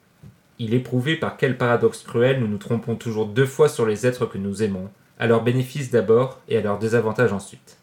[0.58, 4.06] Il est prouvé par quel paradoxe cruel nous nous trompons toujours deux fois sur les
[4.06, 7.78] êtres que nous aimons, à leur bénéfice d'abord et à leur désavantage ensuite.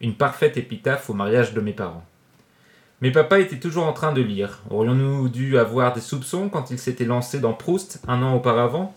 [0.00, 2.04] Une parfaite épitaphe au mariage de mes parents.
[3.00, 4.60] Mais papa était toujours en train de lire.
[4.70, 8.94] Aurions-nous dû avoir des soupçons quand il s'était lancé dans Proust un an auparavant?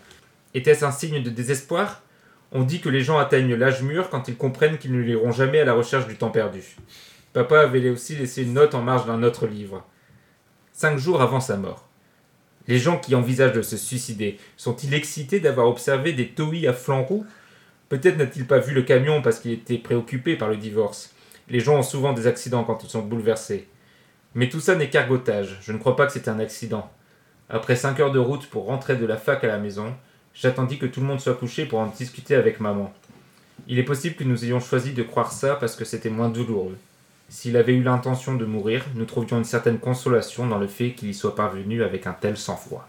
[0.53, 2.03] Était-ce un signe de désespoir?
[2.51, 5.59] On dit que les gens atteignent l'âge mûr quand ils comprennent qu'ils ne liront jamais
[5.59, 6.78] à la recherche du temps perdu.
[7.34, 9.84] Papa avait aussi laissé une note en marge d'un autre livre.
[10.71, 11.88] Cinq jours avant sa mort.
[12.68, 17.03] Les gens qui envisagent de se suicider sont-ils excités d'avoir observé des tohuis à flanc
[17.03, 17.26] roux?
[17.89, 21.13] Peut-être n'a-t-il pas vu le camion parce qu'il était préoccupé par le divorce.
[21.49, 23.68] Les gens ont souvent des accidents quand ils sont bouleversés.
[24.34, 26.89] Mais tout ça n'est qu'argotage, je ne crois pas que c'était un accident.
[27.49, 29.93] Après cinq heures de route pour rentrer de la fac à la maison,
[30.34, 32.91] j'attendis que tout le monde soit couché pour en discuter avec maman.
[33.68, 36.78] Il est possible que nous ayons choisi de croire ça parce que c'était moins douloureux.
[37.28, 41.09] S'il avait eu l'intention de mourir, nous trouvions une certaine consolation dans le fait qu'il
[41.09, 42.88] y soit parvenu avec un tel sang-froid.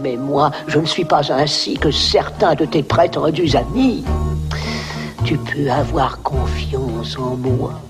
[0.00, 4.04] Mais moi, je ne suis pas ainsi que certains de tes prétendus amis.
[5.24, 7.80] Tu peux avoir confiance en moi.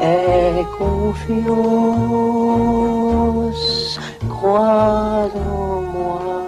[0.00, 1.20] Aie confiance,
[4.28, 6.41] crois en moi,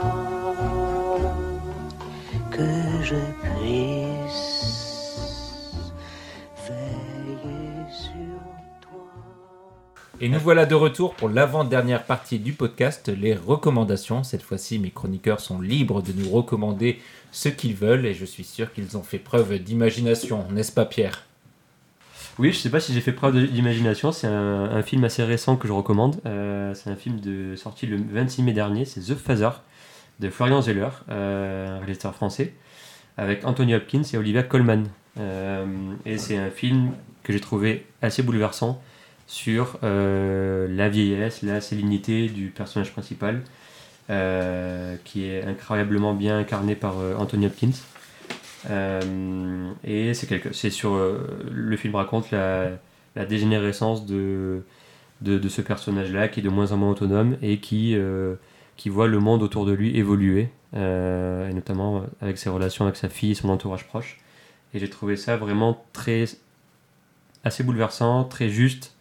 [10.20, 14.22] Et nous voilà de retour pour l'avant-dernière partie du podcast, les recommandations.
[14.22, 17.00] Cette fois-ci, mes chroniqueurs sont libres de nous recommander
[17.32, 21.26] ce qu'ils veulent et je suis sûr qu'ils ont fait preuve d'imagination, n'est-ce pas Pierre?
[22.38, 24.12] Oui, je sais pas si j'ai fait preuve d'imagination.
[24.12, 26.20] C'est un, un film assez récent que je recommande.
[26.26, 28.84] Euh, c'est un film de, sorti le 26 mai dernier.
[28.84, 29.50] C'est The Phaser
[30.20, 32.54] de Florian Zeller, euh, un réalisateur français,
[33.16, 34.84] avec Anthony Hopkins et Olivia Colman.
[35.18, 35.66] Euh,
[36.06, 36.92] et c'est un film
[37.24, 38.80] que j'ai trouvé assez bouleversant
[39.26, 43.42] sur euh, la vieillesse, la sérénité du personnage principal,
[44.10, 47.72] euh, qui est incroyablement bien incarné par euh, Anthony Hopkins.
[49.84, 50.98] Et c'est quelque, c'est sur
[51.50, 52.78] le film raconte la,
[53.28, 54.62] dégénérescence de,
[55.20, 57.94] de, ce personnage-là qui est de moins en moins autonome et qui,
[58.78, 63.10] qui voit le monde autour de lui évoluer, et notamment avec ses relations avec sa
[63.10, 64.16] fille et son entourage proche.
[64.72, 66.24] Et j'ai trouvé ça vraiment très
[67.44, 68.93] assez bouleversant, très juste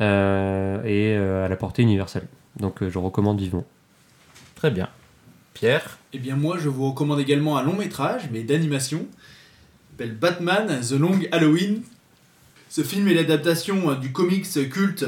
[0.00, 2.26] et euh, à la portée universelle.
[2.58, 3.64] Donc euh, je recommande vivement.
[4.54, 4.88] Très bien.
[5.54, 9.06] Pierre Eh bien moi je vous recommande également un long métrage, mais d'animation,
[9.90, 11.82] s'appelle Batman The Long Halloween.
[12.68, 15.06] Ce film est l'adaptation euh, du comics culte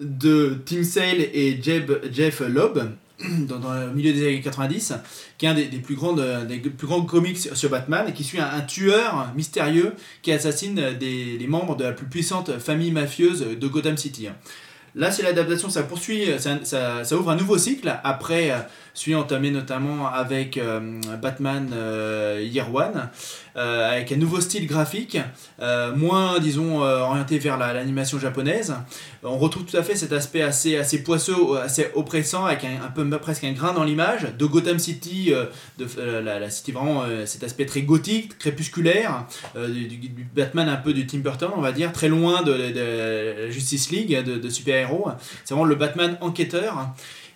[0.00, 2.78] de Tim Sale et Jeb, Jeff Loeb
[3.48, 4.94] dans, le milieu des années 90,
[5.38, 8.60] qui est un des, plus, euh, des plus grands comics sur Batman qui suit un,
[8.60, 14.28] tueur mystérieux qui assassine des, membres de la plus puissante famille mafieuse de Gotham City.
[14.94, 18.58] Là, c'est l'adaptation, ça poursuit, ça, ça- ça ouvre un nouveau cycle après euh,
[18.98, 20.80] celui entamé notamment avec euh,
[21.22, 23.08] Batman euh, Year One,
[23.56, 25.16] euh, avec un nouveau style graphique,
[25.96, 28.74] moins, disons, orienté vers la- l'animation japonaise.
[29.22, 33.44] On retrouve tout à fait cet aspect assez, assez poisseux, assez oppressant, avec un, presque
[33.44, 35.32] un grain dans l'image, de Gotham City,
[35.78, 35.86] de
[36.20, 39.26] la, city vraiment, cet aspect très gothique, crépusculaire,
[39.56, 43.90] du, Batman un peu du Tim Burton, on va dire, très loin de, de- Justice
[43.90, 45.08] League, de, de super-héros.
[45.44, 46.88] C'est vraiment le Batman enquêteur.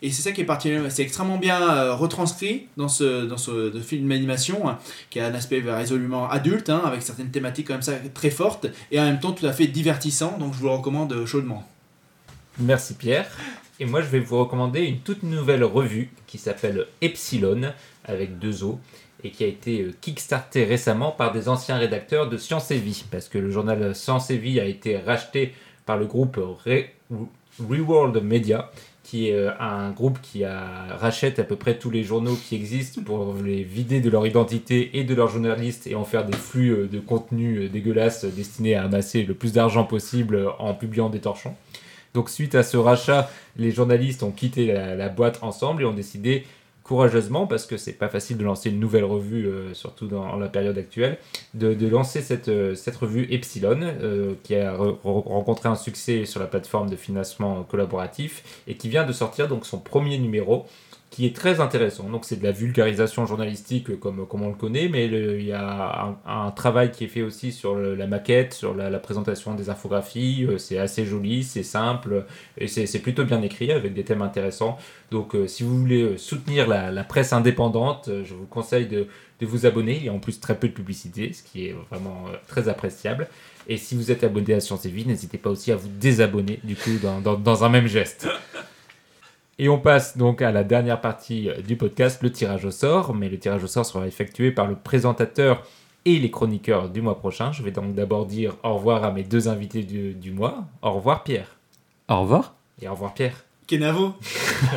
[0.04, 3.70] Et c'est ça qui est parti, c'est extrêmement bien euh, retranscrit dans ce, dans ce
[3.80, 4.78] film d'animation, hein,
[5.10, 8.98] qui a un aspect résolument adulte, hein, avec certaines thématiques comme ça très fortes, et
[8.98, 11.68] en même temps tout à fait divertissant, donc je vous le recommande euh, chaudement.
[12.58, 13.30] Merci Pierre.
[13.80, 17.72] Et moi, je vais vous recommander une toute nouvelle revue qui s'appelle Epsilon,
[18.04, 18.80] avec deux O,
[19.24, 23.04] et qui a été euh, kickstartée récemment par des anciens rédacteurs de Science et Vie,
[23.10, 25.54] parce que le journal Science et Vie a été racheté
[25.86, 26.86] par le groupe Re-
[27.60, 28.70] Reworld Media,
[29.12, 33.02] qui est euh, un groupe qui rachète à peu près tous les journaux qui existent
[33.02, 36.70] pour les vider de leur identité et de leurs journalistes et en faire des flux
[36.70, 41.18] euh, de contenu euh, dégueulasses destinés à amasser le plus d'argent possible en publiant des
[41.18, 41.54] torchons.
[42.14, 46.44] Donc suite à ce rachat, les journalistes ont quitté la boîte ensemble et ont décidé
[46.82, 50.48] courageusement, parce que c'est pas facile de lancer une nouvelle revue, euh, surtout dans la
[50.48, 51.18] période actuelle,
[51.54, 56.24] de, de lancer cette, euh, revue Epsilon, euh, qui a re- re- rencontré un succès
[56.24, 60.66] sur la plateforme de financement collaboratif et qui vient de sortir donc son premier numéro
[61.12, 62.08] qui est très intéressant.
[62.08, 65.52] Donc c'est de la vulgarisation journalistique euh, comme, comme on le connaît, mais il y
[65.52, 69.54] a un, un travail qui est fait aussi sur la maquette, sur la, la présentation
[69.54, 70.46] des infographies.
[70.48, 72.24] euh, C'est assez joli, c'est simple
[72.56, 74.78] et c'est plutôt bien écrit avec des thèmes intéressants.
[75.10, 79.06] Donc euh, si vous voulez soutenir la, la presse indépendante, je vous conseille de,
[79.40, 79.96] de vous abonner.
[79.98, 83.28] Il y a en plus très peu de publicité, ce qui est vraiment très appréciable.
[83.68, 86.58] Et si vous êtes abonné à Science et Vie, n'hésitez pas aussi à vous désabonner
[86.64, 88.26] du coup dans, dans- dans un même geste.
[89.58, 93.14] Et on passe donc à la dernière partie euh, du podcast, le tirage au sort.
[93.14, 95.62] Mais le tirage au sort sera effectué par le présentateur
[96.04, 97.52] et les chroniqueurs du mois prochain.
[97.52, 100.64] Je vais donc d'abord dire au revoir à mes deux invités du, du mois.
[100.82, 101.56] Au revoir Pierre.
[102.08, 102.54] Au revoir.
[102.80, 103.44] Et au revoir Pierre.
[103.66, 104.14] Kenavo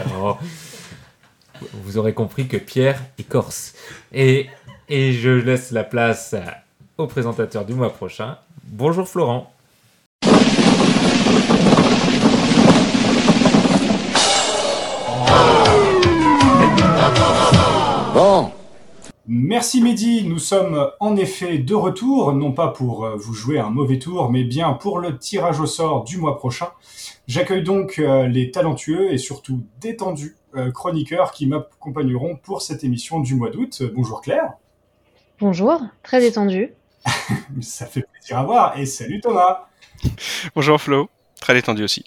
[0.06, 0.40] Alors,
[1.74, 3.74] vous aurez compris que Pierre est corse.
[4.14, 4.48] Et,
[4.88, 6.36] et je laisse la place
[6.98, 8.38] au présentateur du mois prochain.
[8.64, 9.55] Bonjour Florent.
[18.14, 18.52] Bon,
[19.28, 23.72] Merci Mehdi, nous sommes en effet de retour, non pas pour euh, vous jouer un
[23.72, 26.70] mauvais tour, mais bien pour le tirage au sort du mois prochain.
[27.28, 33.20] J'accueille donc euh, les talentueux et surtout détendus euh, chroniqueurs qui m'accompagneront pour cette émission
[33.20, 33.82] du mois d'août.
[33.96, 34.54] Bonjour Claire,
[35.40, 36.74] Bonjour, très détendu.
[37.62, 39.68] ça fait plaisir à voir, et salut Thomas.
[40.54, 41.10] Bonjour Flo,
[41.42, 42.06] très détendu aussi.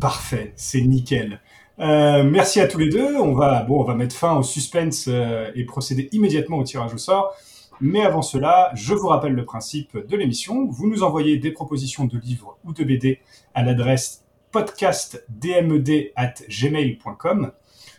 [0.00, 1.40] Parfait, c'est nickel.
[1.78, 3.16] Euh, merci à tous les deux.
[3.16, 6.92] On va, bon, on va mettre fin au suspense euh, et procéder immédiatement au tirage
[6.94, 7.34] au sort.
[7.80, 10.66] Mais avant cela, je vous rappelle le principe de l'émission.
[10.66, 13.18] Vous nous envoyez des propositions de livres ou de BD
[13.54, 17.52] à l'adresse podcastdmd@gmail.com.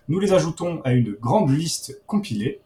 [0.07, 2.61] Nous les ajoutons à une grande liste compilée.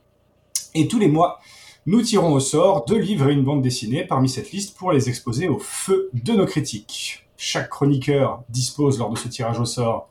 [0.75, 1.39] Et tous les mois,
[1.85, 5.07] nous tirons au sort deux livres et une bande dessinée parmi cette liste pour les
[5.09, 7.25] exposer au feu de nos critiques.
[7.37, 10.09] Chaque chroniqueur dispose lors de ce tirage au sort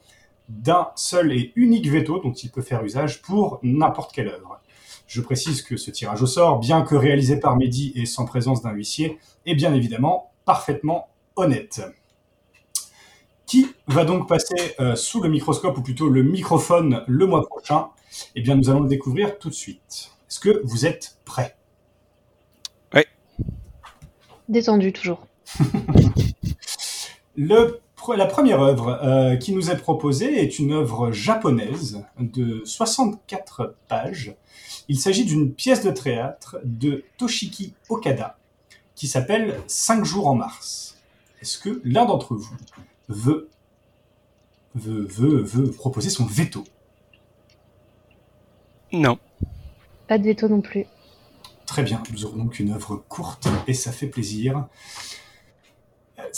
[0.49, 4.61] d'un seul et unique veto dont il peut faire usage pour n'importe quelle œuvre.
[5.07, 8.63] Je précise que ce tirage au sort, bien que réalisé par Mehdi et sans présence
[8.63, 11.83] d'un huissier, est bien évidemment parfaitement honnête.
[13.47, 17.89] Qui va donc passer euh, sous le microscope, ou plutôt le microphone, le mois prochain?
[18.35, 20.11] Eh bien, nous allons le découvrir tout de suite.
[20.29, 21.57] Est-ce que vous êtes prêts?
[24.49, 25.27] Détendu toujours.
[27.37, 27.81] Le,
[28.15, 34.35] la première œuvre euh, qui nous est proposée est une œuvre japonaise de 64 pages.
[34.89, 38.39] Il s'agit d'une pièce de théâtre de Toshiki Okada
[38.95, 40.97] qui s'appelle 5 jours en mars.
[41.43, 42.57] Est-ce que l'un d'entre vous
[43.09, 43.49] veut,
[44.75, 46.65] veut, veut, veut proposer son veto?
[48.93, 49.19] Non.
[50.09, 50.87] Pas de veto non plus.
[51.67, 54.67] Très bien, nous aurons donc une œuvre courte et ça fait plaisir.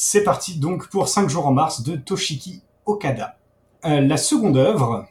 [0.00, 3.36] C'est parti donc pour 5 jours en mars de Toshiki Okada.
[3.84, 5.08] Euh, la seconde œuvre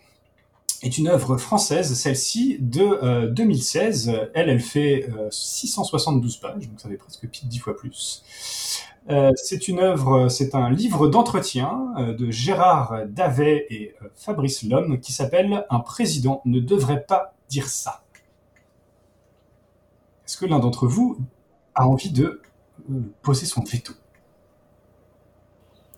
[0.81, 4.29] est une œuvre française, celle-ci de euh, 2016.
[4.33, 8.23] Elle, elle fait euh, 672 pages, donc ça fait presque pile 10 fois plus.
[9.09, 14.63] Euh, c'est une œuvre, c'est un livre d'entretien euh, de Gérard Davet et euh, Fabrice
[14.63, 18.05] Lhomme qui s'appelle Un président ne devrait pas dire ça.
[20.25, 21.17] Est-ce que l'un d'entre vous
[21.75, 22.39] a envie de
[22.89, 23.91] euh, poser son veto?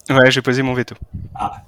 [0.10, 0.96] Ouais, j'ai posé mon veto.
[1.36, 1.64] Ah,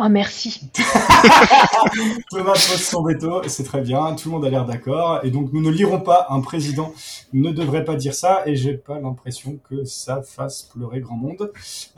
[0.00, 0.70] Oh, merci.
[2.30, 5.30] Thomas pose son veto, et c'est très bien, tout le monde a l'air d'accord, et
[5.32, 6.94] donc nous ne lirons pas un président
[7.32, 11.50] ne devrait pas dire ça, et j'ai pas l'impression que ça fasse pleurer grand monde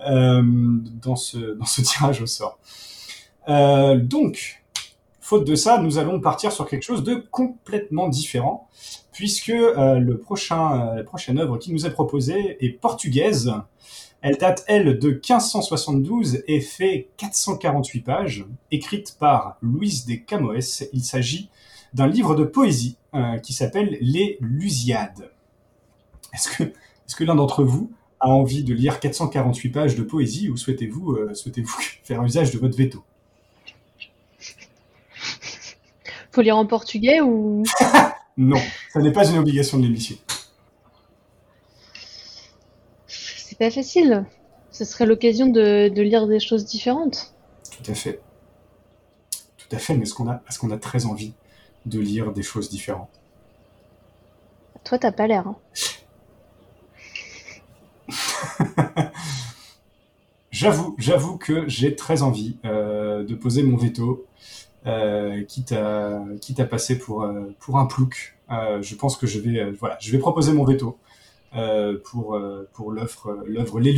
[0.09, 2.59] euh, dans, ce, dans ce tirage au sort.
[3.51, 4.63] Euh, donc,
[5.21, 8.71] faute de ça, nous allons partir sur quelque chose de complètement différent,
[9.13, 13.53] puisque euh, le prochain, euh, la prochaine œuvre qui nous est proposée est portugaise.
[14.23, 20.89] Elle date, elle, de 1572 et fait 448 pages, écrite par Luis de Camões.
[20.93, 21.49] Il s'agit
[21.95, 25.31] d'un livre de poésie euh, qui s'appelle Les Lusiades.
[26.35, 26.49] Est-ce
[27.17, 27.91] que, l'un d'entre vous
[28.21, 31.33] a envie de lire 448 pages de poésie ou souhaitez-vous euh,
[32.05, 33.03] faire usage de votre veto?
[36.31, 37.65] Faut lire en portugais ou
[38.37, 38.61] Non,
[38.93, 40.17] ça n'est pas une obligation de l'émission.
[43.50, 44.25] c'est pas facile.
[44.73, 47.35] Ce serait l'occasion de, de lire des choses différentes.
[47.71, 48.21] Tout à fait.
[49.59, 51.35] Tout à fait, mais est-ce qu'on a, qu'on a très envie
[51.87, 53.21] de lire des choses différentes?
[54.85, 55.47] Toi, t'as pas l'air.
[55.47, 55.57] hein.
[60.51, 64.27] J'avoue, j'avoue que j'ai très envie euh, de poser mon veto,
[64.87, 68.37] euh, quitte à quitte à passer pour euh, pour un plouc.
[68.51, 70.99] Euh, je pense que je vais voilà, je vais proposer mon veto
[72.05, 73.91] pour euh, pour l'œuvre l'œuvre de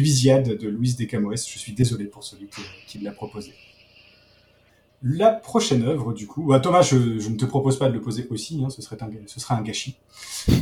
[0.69, 1.07] Louise de.
[1.07, 3.53] Je suis désolé pour celui qui, qui l'a proposé.
[5.05, 8.01] La prochaine œuvre, du coup, bah, Thomas, je, je ne te propose pas de le
[8.01, 9.97] poser aussi, hein, ce serait un ce serait un gâchis.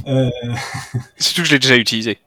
[0.07, 0.31] Euh,
[1.19, 2.19] Surtout que je l'ai déjà utilisé.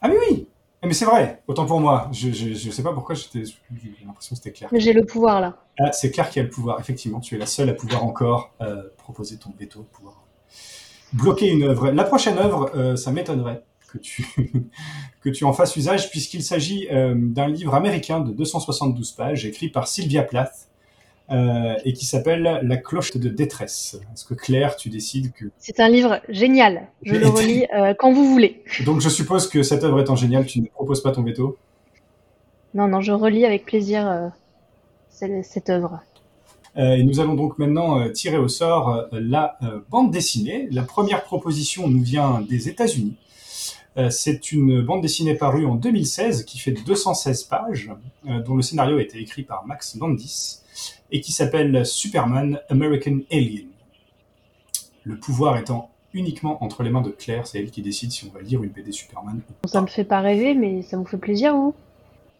[0.00, 0.48] Ah mais oui
[0.82, 2.10] Eh, Mais c'est vrai, autant pour moi.
[2.12, 4.68] Je, je, je sais pas pourquoi j'étais, j'ai l'impression que c'était clair.
[4.72, 5.64] Mais j'ai le pouvoir là.
[5.78, 7.20] Ah, c'est clair qu'il y a le pouvoir, effectivement.
[7.20, 10.24] Tu es la seule à pouvoir encore euh, proposer ton veto, pouvoir
[11.12, 11.90] bloquer une œuvre.
[11.90, 14.26] La prochaine œuvre, euh, ça m'étonnerait que tu,
[15.22, 19.68] que tu en fasses usage, puisqu'il s'agit euh, d'un livre américain de 272 pages, écrit
[19.68, 20.68] par Sylvia Plath,
[21.30, 23.98] euh, et qui s'appelle La cloche de détresse.
[24.12, 25.46] Est-ce que Claire, tu décides que...
[25.58, 26.88] C'est un livre génial.
[27.02, 27.64] Je le relis
[27.98, 28.62] quand vous voulez.
[28.84, 31.56] Donc je suppose que cette œuvre étant géniale, tu ne proposes pas ton veto?
[32.74, 34.30] Non, non, je relis avec plaisir
[35.10, 36.00] cette, cette œuvre.
[36.76, 39.58] Euh, et nous allons donc maintenant euh, tirer au sort euh, la
[39.90, 40.68] bande dessinée.
[40.70, 43.16] La première proposition nous vient des États-Unis.
[44.08, 47.90] C'est une bande dessinée parue en 2016 qui fait 216 pages,
[48.24, 50.60] dont le scénario a été écrit par Max Landis
[51.10, 53.66] et qui s'appelle Superman American Alien.
[55.04, 58.32] Le pouvoir étant uniquement entre les mains de Claire, c'est elle qui décide si on
[58.32, 61.18] va lire une BD Superman ou Ça me fait pas rêver, mais ça vous fait
[61.18, 61.74] plaisir, vous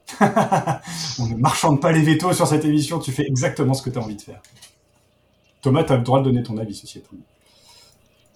[0.21, 3.99] On ne marchande pas les vétos sur cette émission, tu fais exactement ce que tu
[3.99, 4.41] as envie de faire.
[5.63, 7.23] Thomas, tu as le droit de donner ton avis, ceci étant dit.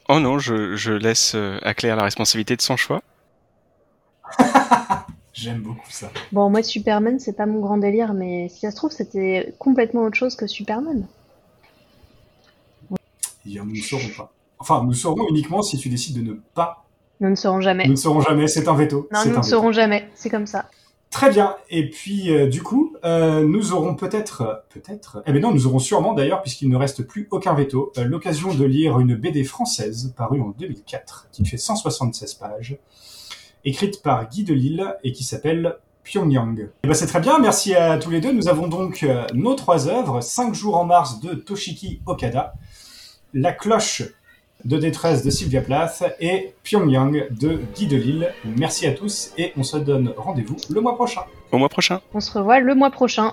[0.08, 3.02] Oh non, je, je laisse euh, à Claire la responsabilité de son choix.
[5.32, 6.10] J'aime beaucoup ça.
[6.32, 10.02] Bon, moi, Superman, c'est pas mon grand délire, mais si ça se trouve, c'était complètement
[10.04, 11.06] autre chose que Superman.
[13.44, 14.32] Et nous ne saurons pas.
[14.58, 16.84] Enfin, nous saurons uniquement si tu décides de ne pas.
[17.20, 17.84] Nous ne saurons jamais.
[17.84, 19.08] Nous ne saurons jamais, c'est un veto.
[19.12, 19.42] Non, nous un ne veto.
[19.42, 20.08] saurons jamais.
[20.14, 20.68] C'est comme ça.
[21.16, 21.56] Très bien.
[21.70, 25.78] Et puis, euh, du coup, euh, nous aurons peut-être, peut-être, eh bien non, nous aurons
[25.78, 30.12] sûrement d'ailleurs, puisqu'il ne reste plus aucun veto, euh, l'occasion de lire une BD française
[30.14, 32.76] parue en 2004, qui fait 176 pages,
[33.64, 36.68] écrite par Guy Delisle et qui s'appelle Pyongyang.
[36.84, 38.32] Eh ben, c'est très bien, merci à tous les deux.
[38.32, 42.52] Nous avons donc nos trois œuvres, 5 jours en mars de Toshiki Okada,
[43.32, 44.02] La cloche
[44.66, 48.32] de détresse de Sylvia Plath et Pyongyang de Guy Delisle.
[48.44, 51.22] Merci à tous et on se donne rendez-vous le mois prochain.
[51.52, 52.00] Au mois prochain.
[52.12, 53.32] On se revoit le mois prochain.